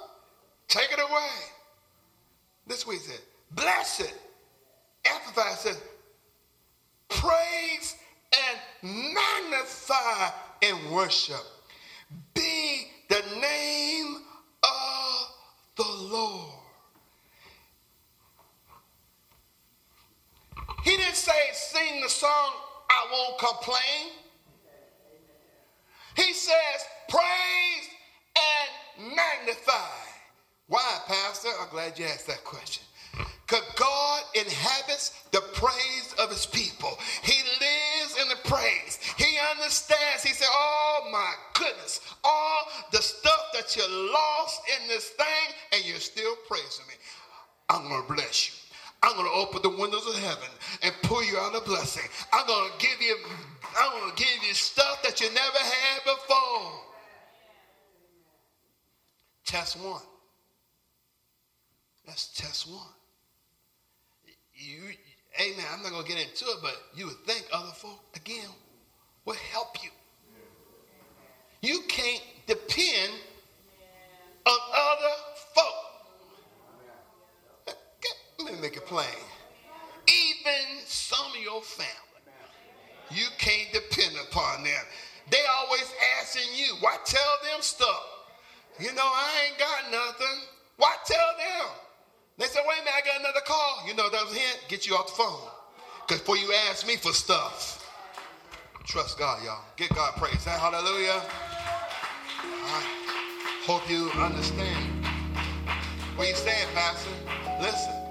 Take 0.68 0.92
it 0.92 0.98
away. 0.98 1.30
This 2.66 2.86
way 2.86 2.96
he 2.96 3.00
said, 3.00 3.20
blessed. 3.52 4.12
Amplified 5.06 5.58
says, 5.58 5.80
praise 7.08 7.96
and 8.32 9.14
magnify 9.14 10.30
and 10.62 10.90
worship. 10.90 11.42
Be 12.34 12.88
the 13.08 13.22
name 13.40 13.83
Lord. 16.14 16.52
He 20.84 20.96
didn't 20.96 21.16
say, 21.16 21.32
sing 21.52 22.02
the 22.02 22.08
song, 22.08 22.52
I 22.88 23.06
won't 23.10 23.38
complain. 23.38 24.12
He 26.14 26.32
says, 26.32 26.84
praise 27.08 27.88
and 28.36 29.16
magnify. 29.16 30.04
Why, 30.68 30.98
Pastor? 31.08 31.48
I'm 31.60 31.68
glad 31.70 31.98
you 31.98 32.04
asked 32.04 32.28
that 32.28 32.44
question. 32.44 32.84
Because 33.46 33.64
God 33.76 34.22
inhabits 34.34 35.22
the 35.30 35.42
praise 35.52 36.14
of 36.18 36.30
his 36.30 36.46
people. 36.46 36.98
He 37.22 37.42
lives 37.60 38.16
in 38.22 38.28
the 38.28 38.48
praise. 38.48 38.98
He 39.18 39.36
understands. 39.52 40.22
He 40.22 40.32
said, 40.32 40.48
Oh 40.50 41.08
my 41.12 41.34
goodness, 41.52 42.00
all 42.24 42.68
the 42.90 43.02
stuff 43.02 43.52
that 43.52 43.76
you 43.76 43.82
lost 44.12 44.62
in 44.80 44.88
this 44.88 45.10
thing, 45.10 45.73
you're 45.84 45.98
still 45.98 46.34
praising 46.48 46.86
me. 46.88 46.94
I'm 47.68 47.88
going 47.88 48.06
to 48.06 48.12
bless 48.14 48.48
you. 48.48 48.54
I'm 49.02 49.16
going 49.16 49.26
to 49.26 49.34
open 49.34 49.62
the 49.62 49.78
windows 49.80 50.06
of 50.06 50.14
heaven 50.16 50.48
and 50.82 50.92
pull 51.02 51.22
you 51.22 51.36
out 51.36 51.54
a 51.54 51.60
blessing. 51.60 52.04
I'm 52.32 52.46
going 52.46 52.70
to 52.70 52.78
give 52.78 53.00
you, 53.00 53.16
I'm 53.78 54.00
going 54.00 54.12
to 54.12 54.16
give 54.16 54.48
you 54.48 54.54
stuff 54.54 55.02
that 55.02 55.20
you 55.20 55.28
never 55.28 55.58
had 55.58 56.04
before. 56.04 56.80
Test 59.44 59.78
one. 59.78 60.00
That's 62.06 62.28
test 62.28 62.70
one 62.70 62.94
you, 64.56 64.82
amen, 65.40 65.64
I'm 65.72 65.82
not 65.82 65.90
going 65.90 66.04
to 66.04 66.08
get 66.08 66.20
into 66.20 66.44
it, 66.46 66.58
but 66.62 66.76
you 66.94 67.06
would 67.06 67.24
think 67.26 67.46
other 67.52 67.72
folk, 67.72 68.00
again, 68.14 68.48
will 69.24 69.36
help 69.52 69.82
you. 69.82 69.90
You 71.60 71.80
can't 71.88 72.22
depend 72.46 73.12
on 74.46 74.58
other 74.74 75.14
folk. 75.54 75.74
Let 78.44 78.54
me 78.54 78.60
make 78.60 78.76
it 78.76 78.84
plain. 78.86 79.06
Even 80.06 80.84
some 80.84 81.26
of 81.30 81.42
your 81.42 81.62
family, 81.62 81.90
you 83.10 83.24
can't 83.38 83.72
depend 83.72 84.16
upon 84.28 84.64
them. 84.64 84.84
They 85.30 85.40
always 85.58 85.90
asking 86.20 86.54
you, 86.54 86.74
why 86.80 86.98
tell 87.06 87.38
them 87.42 87.62
stuff? 87.62 88.04
You 88.78 88.92
know, 88.92 89.02
I 89.02 89.48
ain't 89.48 89.58
got 89.58 89.90
nothing. 89.90 90.42
Why 90.76 90.94
tell 91.06 91.18
them? 91.38 91.70
They 92.36 92.46
said, 92.46 92.62
wait 92.66 92.80
a 92.80 92.84
minute, 92.84 92.94
I 92.94 93.06
got 93.06 93.20
another 93.20 93.40
call. 93.46 93.86
You 93.86 93.94
know 93.94 94.10
that 94.10 94.24
was 94.24 94.34
a 94.34 94.38
hint? 94.38 94.64
Get 94.68 94.86
you 94.86 94.94
off 94.94 95.06
the 95.06 95.12
phone. 95.14 95.48
Because 96.06 96.20
before 96.20 96.36
you 96.36 96.52
ask 96.68 96.86
me 96.86 96.96
for 96.96 97.12
stuff, 97.12 97.90
trust 98.84 99.18
God, 99.18 99.42
y'all. 99.42 99.62
Get 99.76 99.94
God 99.94 100.14
praise. 100.16 100.44
That 100.44 100.60
Hallelujah. 100.60 101.22
I 102.42 102.82
hope 103.64 103.88
you 103.88 104.10
understand. 104.20 105.06
What 106.16 106.28
you 106.28 106.34
saying, 106.34 106.68
Pastor? 106.74 107.10
Listen, 107.60 108.03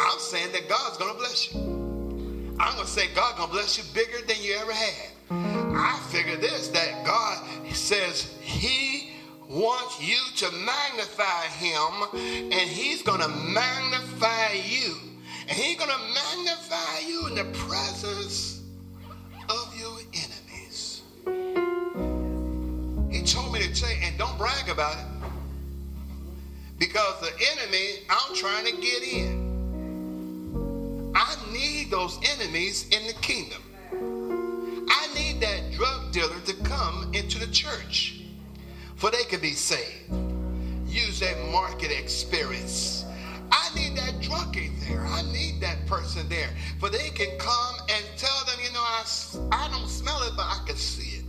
I'm 0.00 0.18
saying 0.18 0.52
that 0.52 0.68
God's 0.68 0.96
to 1.12 1.18
bless 1.18 1.54
you. 1.54 2.56
I'm 2.60 2.78
to 2.78 2.86
say 2.86 3.08
God's 3.14 3.36
going 3.38 3.50
to 3.50 3.54
bless 3.54 3.78
you 3.78 3.84
bigger 3.94 4.24
than 4.26 4.36
you 4.42 4.56
ever 4.60 4.72
had. 4.72 5.10
I 5.30 6.00
figure 6.10 6.36
this, 6.36 6.68
that 6.68 7.04
God 7.04 7.44
says 7.72 8.34
he 8.40 9.12
wants 9.48 10.00
you 10.02 10.18
to 10.36 10.50
magnify 10.56 11.46
him, 11.58 12.02
and 12.14 12.68
he's 12.68 13.02
to 13.20 13.28
magnify 13.28 14.52
you. 14.52 14.96
And 15.48 15.56
he's 15.56 15.78
to 15.90 15.98
magnify 16.14 16.98
you 17.06 17.26
in 17.28 17.34
the 17.36 17.44
presence 17.56 18.60
of 19.48 19.74
your 19.78 19.98
enemies. 20.12 21.02
He 23.10 23.22
told 23.24 23.52
me 23.52 23.60
to 23.60 23.72
tell 23.74 23.90
you, 23.90 23.96
and 24.02 24.18
don't 24.18 24.36
brag 24.36 24.68
about 24.68 24.98
it, 24.98 25.06
because 26.78 27.20
the 27.20 27.32
enemy, 27.52 28.04
I'm 28.10 28.34
trying 28.34 28.64
to 28.66 28.72
get 28.80 29.02
in. 29.02 29.47
I 31.14 31.36
need 31.52 31.90
those 31.90 32.18
enemies 32.34 32.88
in 32.90 33.06
the 33.06 33.14
kingdom. 33.14 33.62
I 34.90 35.14
need 35.14 35.40
that 35.40 35.72
drug 35.72 36.12
dealer 36.12 36.40
to 36.46 36.54
come 36.64 37.10
into 37.14 37.38
the 37.38 37.46
church 37.52 38.18
for 38.98 39.12
they 39.12 39.22
can 39.24 39.40
be 39.40 39.52
saved. 39.52 40.10
Use 40.86 41.20
that 41.20 41.38
market 41.52 41.92
experience. 41.92 43.04
I 43.50 43.70
need 43.74 43.96
that 43.96 44.14
drunkie 44.20 44.72
there. 44.88 45.06
I 45.06 45.22
need 45.32 45.60
that 45.60 45.86
person 45.86 46.28
there. 46.28 46.50
For 46.80 46.90
they 46.90 47.10
can 47.10 47.38
come 47.38 47.76
and 47.88 48.04
tell 48.16 48.44
them, 48.44 48.56
you 48.62 48.72
know, 48.72 48.80
I, 48.80 49.04
I 49.52 49.68
don't 49.70 49.88
smell 49.88 50.20
it, 50.24 50.32
but 50.36 50.46
I 50.46 50.60
can 50.66 50.76
see 50.76 51.18
it. 51.18 51.24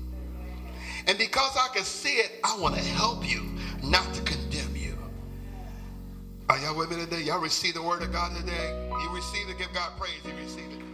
And 1.08 1.18
because 1.18 1.56
I 1.56 1.70
can 1.74 1.84
see 1.84 2.16
it, 2.16 2.40
I 2.44 2.58
want 2.60 2.76
to 2.76 2.82
help 2.82 3.30
you, 3.30 3.46
not 3.84 4.12
to 4.16 4.22
you. 4.34 4.49
Are 6.50 6.58
y'all 6.58 6.76
with 6.76 6.90
me 6.90 6.98
today? 6.98 7.22
Y'all 7.22 7.40
receive 7.40 7.76
the 7.76 7.84
word 7.84 8.02
of 8.02 8.12
God 8.12 8.36
today? 8.36 8.90
You 8.90 9.16
receive 9.16 9.48
it, 9.50 9.60
give 9.60 9.72
God 9.72 9.92
praise. 10.00 10.20
You 10.26 10.34
receive 10.44 10.72
it. 10.72 10.89